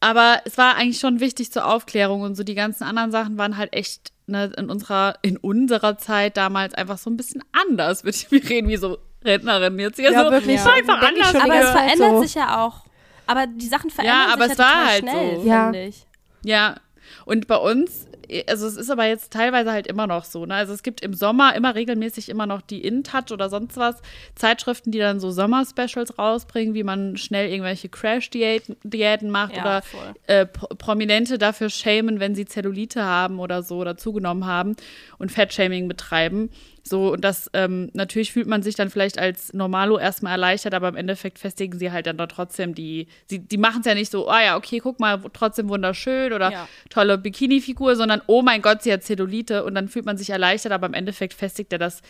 Aber 0.00 0.42
es 0.44 0.56
war 0.56 0.76
eigentlich 0.76 1.00
schon 1.00 1.20
wichtig 1.20 1.52
zur 1.52 1.66
Aufklärung 1.66 2.22
und 2.22 2.36
so 2.36 2.44
die 2.44 2.54
ganzen 2.54 2.84
anderen 2.84 3.10
Sachen 3.10 3.36
waren 3.36 3.56
halt 3.56 3.72
echt 3.72 4.12
ne, 4.26 4.52
in 4.56 4.70
unserer, 4.70 5.16
in 5.22 5.36
unserer 5.36 5.98
Zeit 5.98 6.36
damals 6.36 6.74
einfach 6.74 6.98
so 6.98 7.10
ein 7.10 7.16
bisschen 7.16 7.42
anders. 7.52 8.04
Wir 8.04 8.12
reden 8.48 8.68
wie 8.68 8.76
so 8.76 8.98
Rednerin 9.24 9.78
jetzt 9.80 9.96
hier 9.98 10.12
Ja, 10.12 10.24
so. 10.24 10.30
wirklich. 10.30 10.56
Es 10.56 10.64
war 10.64 10.74
einfach 10.74 11.02
anders. 11.02 11.34
Aber 11.34 11.54
es 11.60 11.70
verändert 11.70 12.10
so. 12.10 12.22
sich 12.22 12.34
ja 12.34 12.64
auch. 12.64 12.84
Aber 13.26 13.46
die 13.46 13.66
Sachen 13.66 13.90
verändern 13.90 14.28
Ja, 14.28 14.32
aber 14.32 14.44
sich 14.44 14.52
es 14.52 14.58
ja 14.58 14.64
war 14.64 14.72
total 14.72 14.86
halt 14.86 15.02
schnell, 15.02 15.36
so. 15.40 15.46
Ja. 15.48 15.64
finde 15.64 15.84
ich. 15.84 16.06
Ja, 16.44 16.76
und 17.24 17.46
bei 17.48 17.56
uns, 17.56 18.06
also 18.46 18.66
es 18.66 18.76
ist 18.76 18.90
aber 18.90 19.06
jetzt 19.06 19.32
teilweise 19.32 19.72
halt 19.72 19.86
immer 19.86 20.06
noch 20.06 20.24
so, 20.24 20.46
ne? 20.46 20.54
Also 20.54 20.72
es 20.72 20.82
gibt 20.82 21.00
im 21.00 21.14
Sommer 21.14 21.54
immer 21.54 21.74
regelmäßig 21.74 22.28
immer 22.28 22.46
noch 22.46 22.60
die 22.62 22.84
InTouch 22.84 23.30
oder 23.32 23.48
sonst 23.48 23.76
was, 23.76 23.96
Zeitschriften, 24.34 24.90
die 24.90 24.98
dann 24.98 25.20
so 25.20 25.30
Sommer-Specials 25.30 26.18
rausbringen, 26.18 26.74
wie 26.74 26.82
man 26.84 27.16
schnell 27.16 27.50
irgendwelche 27.50 27.88
Crash-Diäten 27.88 28.76
Diäten 28.82 29.30
macht 29.30 29.56
Ja, 29.56 29.62
oder 29.62 29.82
äh, 30.26 30.46
Pro- 30.46 30.68
Prominente 30.76 31.38
dafür 31.38 31.70
schämen, 31.70 32.20
wenn 32.20 32.34
sie 32.34 32.44
Zellulite 32.44 33.02
haben 33.04 33.38
oder 33.40 33.62
so 33.62 33.76
oder 33.78 33.96
zugenommen 33.96 34.46
haben 34.46 34.76
und 35.18 35.32
Fettshaming 35.32 35.88
betreiben. 35.88 36.50
So, 36.88 37.12
und 37.12 37.22
das, 37.22 37.50
ähm, 37.52 37.90
natürlich 37.92 38.32
fühlt 38.32 38.46
man 38.46 38.62
sich 38.62 38.74
dann 38.74 38.90
vielleicht 38.90 39.18
als 39.18 39.52
Normalo 39.52 39.98
erstmal 39.98 40.32
erleichtert, 40.32 40.74
aber 40.74 40.88
im 40.88 40.96
Endeffekt 40.96 41.38
festigen 41.38 41.78
sie 41.78 41.92
halt 41.92 42.06
dann 42.06 42.16
doch 42.16 42.26
trotzdem 42.28 42.74
die, 42.74 43.06
sie, 43.26 43.38
die 43.38 43.58
machen 43.58 43.80
es 43.80 43.86
ja 43.86 43.94
nicht 43.94 44.10
so, 44.10 44.28
oh 44.28 44.32
ja, 44.32 44.56
okay, 44.56 44.78
guck 44.80 44.98
mal, 45.00 45.20
trotzdem 45.32 45.68
wunderschön 45.68 46.32
oder 46.32 46.50
Ja. 46.50 46.68
tolle 46.90 47.18
Bikini-Figur, 47.18 47.96
sondern 47.96 48.22
oh 48.26 48.42
mein 48.42 48.62
Gott, 48.62 48.82
sie 48.82 48.92
hat 48.92 49.02
Zellulite 49.02 49.64
und 49.64 49.74
dann 49.74 49.88
fühlt 49.88 50.06
man 50.06 50.16
sich 50.16 50.30
erleichtert, 50.30 50.72
aber 50.72 50.86
im 50.86 50.94
Endeffekt 50.94 51.34
festigt 51.34 51.72
er 51.72 51.78
das 51.78 52.00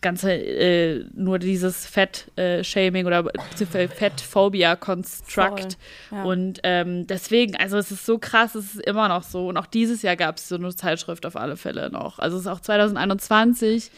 ganze, 0.00 0.32
äh, 0.32 1.04
nur 1.14 1.38
dieses 1.38 1.86
Fett-Shaming 1.86 3.06
oder 3.06 3.24
Fettphobia-Construct. 3.56 5.76
Ja. 6.10 6.22
Und 6.24 6.60
ähm, 6.62 7.06
deswegen, 7.06 7.56
also 7.56 7.78
es 7.78 7.90
ist 7.90 8.06
so 8.06 8.18
krass, 8.18 8.54
es 8.54 8.74
ist 8.76 8.86
immer 8.86 9.08
noch 9.08 9.22
so. 9.22 9.48
Und 9.48 9.56
auch 9.56 9.66
dieses 9.66 10.02
Jahr 10.02 10.16
gab 10.16 10.36
es 10.38 10.48
so 10.48 10.56
eine 10.56 10.74
Zeitschrift 10.74 11.26
auf 11.26 11.36
alle 11.36 11.56
Fälle 11.56 11.90
noch. 11.90 12.18
Also 12.18 12.36
es 12.36 12.42
ist 12.42 12.48
auch 12.48 12.60
2021 12.60 13.90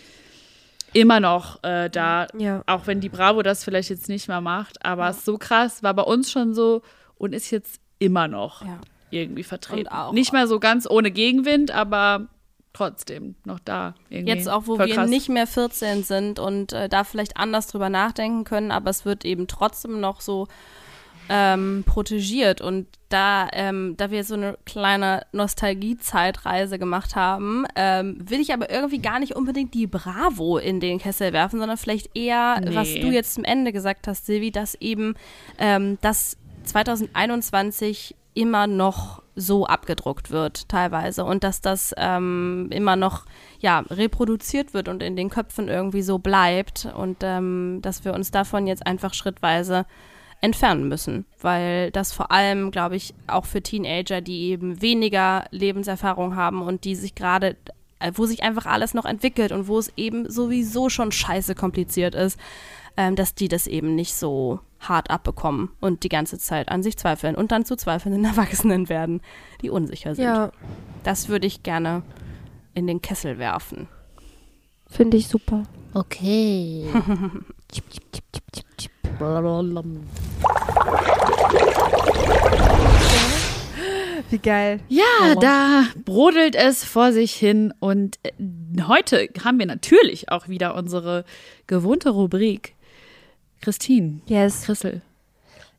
immer 0.92 1.20
noch 1.20 1.62
äh, 1.64 1.88
da, 1.88 2.26
Ja. 2.36 2.62
auch 2.66 2.86
wenn 2.86 3.00
die 3.00 3.08
Bravo 3.08 3.42
das 3.42 3.64
vielleicht 3.64 3.90
jetzt 3.90 4.08
nicht 4.08 4.28
mehr 4.28 4.40
macht. 4.40 4.84
Aber 4.84 5.08
es 5.08 5.18
ist 5.18 5.24
so 5.24 5.38
krass, 5.38 5.82
war 5.82 5.94
bei 5.94 6.02
uns 6.02 6.30
schon 6.30 6.54
so 6.54 6.82
und 7.16 7.34
ist 7.34 7.50
jetzt 7.50 7.80
immer 7.98 8.28
noch 8.28 8.64
Ja. 8.64 8.78
irgendwie 9.10 9.44
vertreten. 9.44 9.88
Nicht 10.12 10.32
mehr 10.32 10.46
so 10.46 10.60
ganz 10.60 10.88
ohne 10.88 11.10
Gegenwind, 11.10 11.70
aber 11.70 12.26
trotzdem 12.72 13.34
noch 13.44 13.58
da. 13.58 13.94
Irgendwie. 14.08 14.32
Jetzt 14.32 14.48
auch, 14.48 14.66
wo 14.66 14.76
Voll 14.76 14.86
wir 14.86 14.94
krass. 14.94 15.10
nicht 15.10 15.28
mehr 15.28 15.46
14 15.46 16.02
sind 16.04 16.38
und 16.38 16.72
äh, 16.72 16.88
da 16.88 17.04
vielleicht 17.04 17.36
anders 17.36 17.66
drüber 17.66 17.88
nachdenken 17.90 18.44
können, 18.44 18.70
aber 18.70 18.90
es 18.90 19.04
wird 19.04 19.24
eben 19.24 19.46
trotzdem 19.46 20.00
noch 20.00 20.20
so 20.20 20.48
ähm, 21.28 21.84
protegiert. 21.86 22.60
Und 22.60 22.86
da, 23.08 23.48
ähm, 23.52 23.94
da 23.96 24.10
wir 24.10 24.24
so 24.24 24.34
eine 24.34 24.58
kleine 24.64 25.24
Nostalgie-Zeitreise 25.32 26.78
gemacht 26.78 27.14
haben, 27.14 27.64
ähm, 27.76 28.16
will 28.28 28.40
ich 28.40 28.52
aber 28.52 28.70
irgendwie 28.70 28.98
gar 29.00 29.18
nicht 29.20 29.36
unbedingt 29.36 29.74
die 29.74 29.86
Bravo 29.86 30.58
in 30.58 30.80
den 30.80 30.98
Kessel 30.98 31.32
werfen, 31.32 31.58
sondern 31.60 31.76
vielleicht 31.78 32.16
eher, 32.16 32.60
Nee. 32.60 32.74
was 32.74 32.92
du 32.94 33.10
jetzt 33.10 33.34
zum 33.34 33.44
Ende 33.44 33.72
gesagt 33.72 34.08
hast, 34.08 34.26
Silvi, 34.26 34.50
dass 34.50 34.74
eben 34.76 35.14
ähm, 35.58 35.98
das 36.00 36.36
2021 36.64 38.14
immer 38.34 38.66
noch 38.66 39.22
so 39.34 39.66
abgedruckt 39.66 40.30
wird, 40.30 40.68
teilweise. 40.68 41.24
Und 41.24 41.44
dass 41.44 41.60
das 41.60 41.94
ähm, 41.96 42.68
immer 42.70 42.96
noch 42.96 43.24
ja, 43.60 43.80
reproduziert 43.90 44.74
wird 44.74 44.88
und 44.88 45.02
in 45.02 45.16
den 45.16 45.30
Köpfen 45.30 45.68
irgendwie 45.68 46.02
so 46.02 46.18
bleibt. 46.18 46.88
Und 46.94 47.18
ähm, 47.22 47.80
dass 47.82 48.04
wir 48.04 48.14
uns 48.14 48.30
davon 48.30 48.66
jetzt 48.66 48.86
einfach 48.86 49.14
schrittweise 49.14 49.86
entfernen 50.40 50.88
müssen. 50.88 51.24
Weil 51.40 51.90
das 51.90 52.12
vor 52.12 52.30
allem, 52.30 52.70
glaube 52.70 52.96
ich, 52.96 53.14
auch 53.26 53.46
für 53.46 53.62
Teenager, 53.62 54.20
die 54.20 54.50
eben 54.50 54.82
weniger 54.82 55.44
Lebenserfahrung 55.50 56.36
haben 56.36 56.62
und 56.62 56.84
die 56.84 56.94
sich 56.94 57.14
gerade 57.14 57.56
äh, 58.00 58.12
wo 58.14 58.26
sich 58.26 58.42
einfach 58.42 58.66
alles 58.66 58.94
noch 58.94 59.04
entwickelt 59.04 59.52
und 59.52 59.68
wo 59.68 59.78
es 59.78 59.92
eben 59.96 60.28
sowieso 60.28 60.88
schon 60.88 61.12
scheiße 61.12 61.54
kompliziert 61.54 62.14
ist, 62.14 62.38
ähm, 62.96 63.16
dass 63.16 63.34
die 63.34 63.48
das 63.48 63.66
eben 63.66 63.94
nicht 63.94 64.14
so 64.14 64.60
hart 64.80 65.10
abbekommen 65.10 65.70
und 65.80 66.02
die 66.02 66.08
ganze 66.08 66.38
Zeit 66.38 66.68
an 66.68 66.82
sich 66.82 66.96
zweifeln 66.96 67.34
und 67.36 67.52
dann 67.52 67.64
zu 67.64 67.76
zweifelnden 67.76 68.24
Erwachsenen 68.26 68.88
werden, 68.88 69.20
die 69.62 69.70
unsicher 69.70 70.14
sind. 70.14 70.24
Ja, 70.24 70.50
Das 71.04 71.28
würde 71.28 71.46
ich 71.46 71.62
gerne 71.62 72.02
in 72.74 72.86
den 72.86 73.02
Kessel 73.02 73.38
werfen. 73.38 73.88
finde 74.88 75.16
ich 75.16 75.28
super. 75.28 75.64
Okay. 75.94 76.86
Chip, 77.72 77.84
chip, 77.90 78.12
chip, 78.12 78.24
chip, 78.32 78.44
chip, 78.52 78.66
chip. 78.76 78.92
Wie 84.30 84.38
geil. 84.38 84.80
Ja, 84.88 85.34
da 85.40 85.84
brodelt 86.04 86.54
es 86.56 86.84
vor 86.84 87.12
sich 87.12 87.34
hin. 87.34 87.74
Und 87.80 88.18
äh, 88.22 88.32
heute 88.88 89.28
haben 89.44 89.58
wir 89.58 89.66
natürlich 89.66 90.30
auch 90.30 90.48
wieder 90.48 90.74
unsere 90.74 91.24
gewohnte 91.66 92.10
Rubrik. 92.10 92.74
Christine, 93.62 94.20
Yes. 94.26 94.62
Christel, 94.64 95.00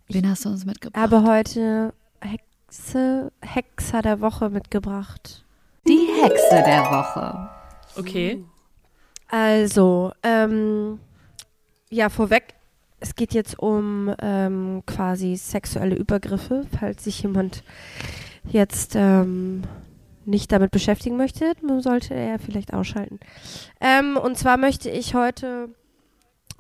wen 0.07 0.27
hast 0.29 0.45
du 0.45 0.49
uns 0.49 0.65
mitgebracht? 0.65 1.03
Aber 1.03 1.23
heute 1.23 1.93
Hexe, 2.21 3.31
Hexer 3.41 4.01
der 4.01 4.21
Woche 4.21 4.49
mitgebracht. 4.49 5.43
Die 5.87 6.07
Hexe 6.21 6.63
der 6.65 6.85
Woche. 6.85 7.49
okay. 7.97 8.43
Also, 9.29 10.13
ähm, 10.23 10.99
ja, 11.89 12.09
vorweg, 12.09 12.53
es 12.99 13.15
geht 13.15 13.33
jetzt 13.33 13.59
um 13.59 14.13
ähm, 14.21 14.83
quasi 14.85 15.35
sexuelle 15.35 15.95
Übergriffe, 15.95 16.65
falls 16.79 17.03
sich 17.03 17.21
jemand 17.23 17.63
jetzt 18.49 18.93
ähm, 18.95 19.63
nicht 20.25 20.51
damit 20.53 20.71
beschäftigen 20.71 21.17
möchte, 21.17 21.51
sollte 21.79 22.13
er 22.13 22.39
vielleicht 22.39 22.73
ausschalten. 22.73 23.19
Ähm, 23.81 24.15
und 24.15 24.37
zwar 24.37 24.55
möchte 24.57 24.89
ich 24.89 25.15
heute 25.15 25.69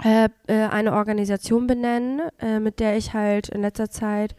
äh, 0.03 0.29
äh, 0.47 0.67
eine 0.67 0.93
Organisation 0.93 1.67
benennen, 1.67 2.21
äh, 2.39 2.59
mit 2.59 2.79
der 2.79 2.97
ich 2.97 3.13
halt 3.13 3.49
in 3.49 3.61
letzter 3.61 3.89
Zeit 3.89 4.35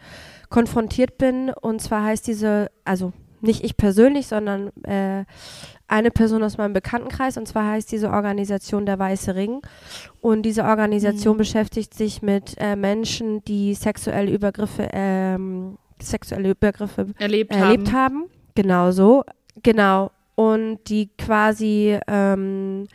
konfrontiert 0.50 1.18
bin. 1.18 1.50
Und 1.50 1.80
zwar 1.80 2.04
heißt 2.04 2.26
diese, 2.26 2.70
also 2.84 3.12
nicht 3.40 3.64
ich 3.64 3.76
persönlich, 3.76 4.26
sondern 4.26 4.68
äh, 4.84 5.24
eine 5.86 6.10
Person 6.10 6.42
aus 6.42 6.56
meinem 6.56 6.72
Bekanntenkreis. 6.72 7.36
Und 7.36 7.46
zwar 7.46 7.70
heißt 7.70 7.92
diese 7.92 8.10
Organisation 8.10 8.86
der 8.86 8.98
Weiße 8.98 9.34
Ring. 9.34 9.60
Und 10.20 10.42
diese 10.42 10.64
Organisation 10.64 11.34
Mhm. 11.34 11.38
beschäftigt 11.38 11.94
sich 11.94 12.22
mit 12.22 12.54
äh, 12.58 12.74
Menschen, 12.76 13.44
die 13.44 13.74
sexuelle 13.74 14.30
Übergriffe, 14.32 14.88
ähm, 14.92 15.76
sexuelle 16.00 16.50
Übergriffe 16.50 17.06
Erlebt, 17.18 17.52
erlebt 17.54 17.92
haben. 17.92 18.24
haben. 18.24 18.24
Genau 18.54 18.90
so. 18.92 19.24
Genau. 19.62 20.10
Und 20.36 20.78
die 20.88 21.10
quasi 21.16 21.98
ähm, 22.08 22.86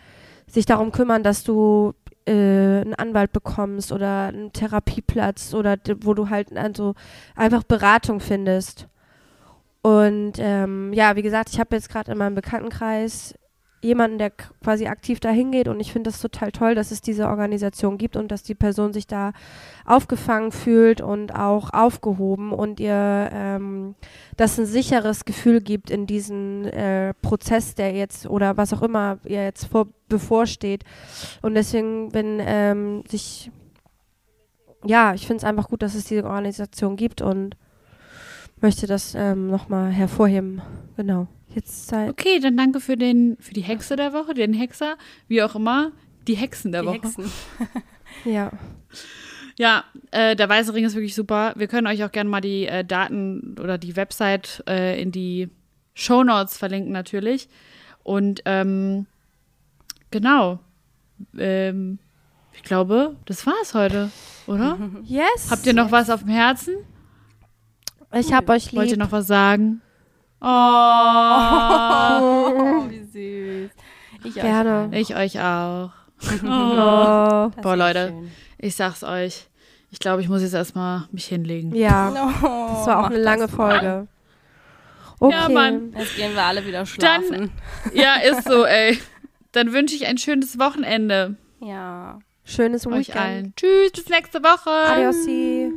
sich 0.47 0.65
darum 0.65 0.91
kümmern, 0.91 1.23
dass 1.23 1.43
du 1.43 1.93
äh, 2.29 2.81
einen 2.81 2.93
Anwalt 2.93 3.31
bekommst 3.31 3.91
oder 3.91 4.27
einen 4.27 4.53
Therapieplatz 4.53 5.53
oder 5.53 5.77
wo 6.01 6.13
du 6.13 6.29
halt 6.29 6.55
also 6.55 6.93
einfach 7.35 7.63
Beratung 7.63 8.19
findest. 8.19 8.87
Und 9.81 10.33
ähm, 10.37 10.93
ja, 10.93 11.15
wie 11.15 11.21
gesagt, 11.21 11.49
ich 11.51 11.59
habe 11.59 11.75
jetzt 11.75 11.89
gerade 11.89 12.11
in 12.11 12.17
meinem 12.17 12.35
Bekanntenkreis 12.35 13.33
jemanden, 13.81 14.17
der 14.17 14.31
quasi 14.31 14.87
aktiv 14.87 15.19
dahin 15.19 15.51
geht 15.51 15.67
und 15.67 15.79
ich 15.79 15.91
finde 15.91 16.09
das 16.09 16.19
total 16.21 16.51
toll, 16.51 16.75
dass 16.75 16.91
es 16.91 17.01
diese 17.01 17.27
Organisation 17.27 17.97
gibt 17.97 18.17
und 18.17 18.31
dass 18.31 18.43
die 18.43 18.55
Person 18.55 18.93
sich 18.93 19.07
da 19.07 19.31
aufgefangen 19.85 20.51
fühlt 20.51 21.01
und 21.01 21.33
auch 21.33 21.73
aufgehoben 21.73 22.51
und 22.51 22.79
ihr 22.79 23.29
ähm, 23.31 23.95
das 24.37 24.59
ein 24.59 24.65
sicheres 24.65 25.25
Gefühl 25.25 25.61
gibt 25.61 25.89
in 25.89 26.07
diesen 26.07 26.65
äh, 26.65 27.13
Prozess, 27.21 27.75
der 27.75 27.93
jetzt 27.93 28.27
oder 28.27 28.57
was 28.57 28.73
auch 28.73 28.81
immer 28.81 29.19
ihr 29.23 29.43
jetzt 29.43 29.65
vor, 29.65 29.87
bevorsteht. 30.09 30.83
Und 31.41 31.55
deswegen, 31.55 32.13
wenn 32.13 32.39
ähm, 32.41 33.03
sich, 33.07 33.51
ja, 34.85 35.13
ich 35.13 35.25
finde 35.25 35.37
es 35.37 35.43
einfach 35.43 35.69
gut, 35.69 35.81
dass 35.81 35.95
es 35.95 36.05
diese 36.05 36.25
Organisation 36.25 36.95
gibt 36.95 37.21
und 37.21 37.55
möchte 38.61 38.87
das 38.87 39.15
ähm, 39.15 39.47
nochmal 39.47 39.91
hervorheben. 39.91 40.61
Genau. 40.97 41.27
Jetzt 41.55 41.87
sei, 41.87 42.09
Okay, 42.09 42.39
dann 42.39 42.57
danke 42.57 42.79
für, 42.79 42.95
den, 42.95 43.37
für 43.39 43.53
die 43.53 43.61
Hexe 43.61 43.95
der 43.95 44.13
Woche, 44.13 44.33
den 44.33 44.53
Hexer, 44.53 44.97
wie 45.27 45.41
auch 45.41 45.55
immer. 45.55 45.91
Die 46.27 46.35
Hexen 46.35 46.71
der 46.71 46.81
Die 46.81 46.87
Woche. 46.87 47.01
Hexen. 47.01 47.31
ja. 48.25 48.51
Ja, 49.57 49.83
äh, 50.11 50.35
der 50.35 50.47
Weiße 50.47 50.73
Ring 50.73 50.85
ist 50.85 50.95
wirklich 50.95 51.15
super. 51.15 51.53
Wir 51.57 51.67
können 51.67 51.87
euch 51.87 52.03
auch 52.03 52.11
gerne 52.11 52.29
mal 52.29 52.39
die 52.39 52.65
äh, 52.65 52.85
Daten 52.85 53.57
oder 53.59 53.77
die 53.77 53.95
Website 53.95 54.63
äh, 54.69 55.01
in 55.01 55.11
die 55.11 55.49
Shownotes 55.95 56.57
verlinken 56.57 56.93
natürlich. 56.93 57.49
Und 58.03 58.41
ähm, 58.45 59.05
genau. 60.11 60.59
Ähm, 61.37 61.99
ich 62.53 62.63
glaube, 62.63 63.17
das 63.25 63.45
war's 63.45 63.73
heute, 63.73 64.11
oder? 64.47 64.77
Yes. 65.03 65.49
Habt 65.49 65.65
ihr 65.65 65.73
noch 65.73 65.91
was 65.91 66.09
auf 66.09 66.21
dem 66.21 66.29
Herzen? 66.29 66.75
Ich 68.13 68.31
hab 68.33 68.49
euch 68.49 68.71
lieb. 68.71 68.79
Wollt 68.79 68.91
ihr 68.91 68.97
noch 68.97 69.11
was 69.11 69.27
sagen? 69.27 69.81
Oh, 70.41 70.45
Oh, 72.21 72.89
wie 72.89 73.03
süß. 73.03 73.71
Ich 74.23 74.35
euch 74.35 74.41
Gerne. 74.41 74.89
auch. 74.91 74.95
ich 74.95 75.15
euch 75.15 75.39
auch. 75.39 75.91
Oh. 76.43 77.49
Das 77.55 77.61
Boah, 77.63 77.75
Leute. 77.75 78.07
schön. 78.09 78.31
Ich 78.57 78.75
sag's 78.75 79.03
euch. 79.03 79.47
Ich 79.91 79.99
glaube, 79.99 80.21
ich 80.21 80.29
muss 80.29 80.41
jetzt 80.41 80.53
erstmal 80.53 81.07
mich 81.11 81.25
hinlegen. 81.25 81.73
Ja, 81.73 82.09
Oh, 82.09 82.67
das 82.75 82.87
war 82.87 82.97
auch 82.99 83.03
mach 83.03 83.09
eine 83.11 83.19
lange 83.19 83.47
mal. 83.47 83.49
Folge. 83.49 84.07
Okay. 85.19 85.35
Ja, 85.35 85.49
Mann. 85.49 85.93
Jetzt 85.97 86.15
gehen 86.15 86.33
wir 86.35 86.43
alle 86.43 86.65
wieder 86.65 86.85
schlafen. 86.85 87.51
Ja, 87.93 88.15
ist 88.15 88.47
so, 88.47 88.65
ey. 88.67 88.99
Dann 89.51 89.73
wünsche 89.73 89.95
ich 89.95 90.05
ein 90.07 90.17
schönes 90.17 90.59
Wochenende 90.59 91.35
ja. 91.61 92.19
Schönes 92.45 92.87
euch 92.87 93.09
Weekend. 93.09 93.17
allen. 93.17 93.53
Tschüss, 93.55 93.91
bis 93.91 94.07
nächste 94.09 94.41
Woche. 94.41 94.69
Adiosi. 94.69 95.68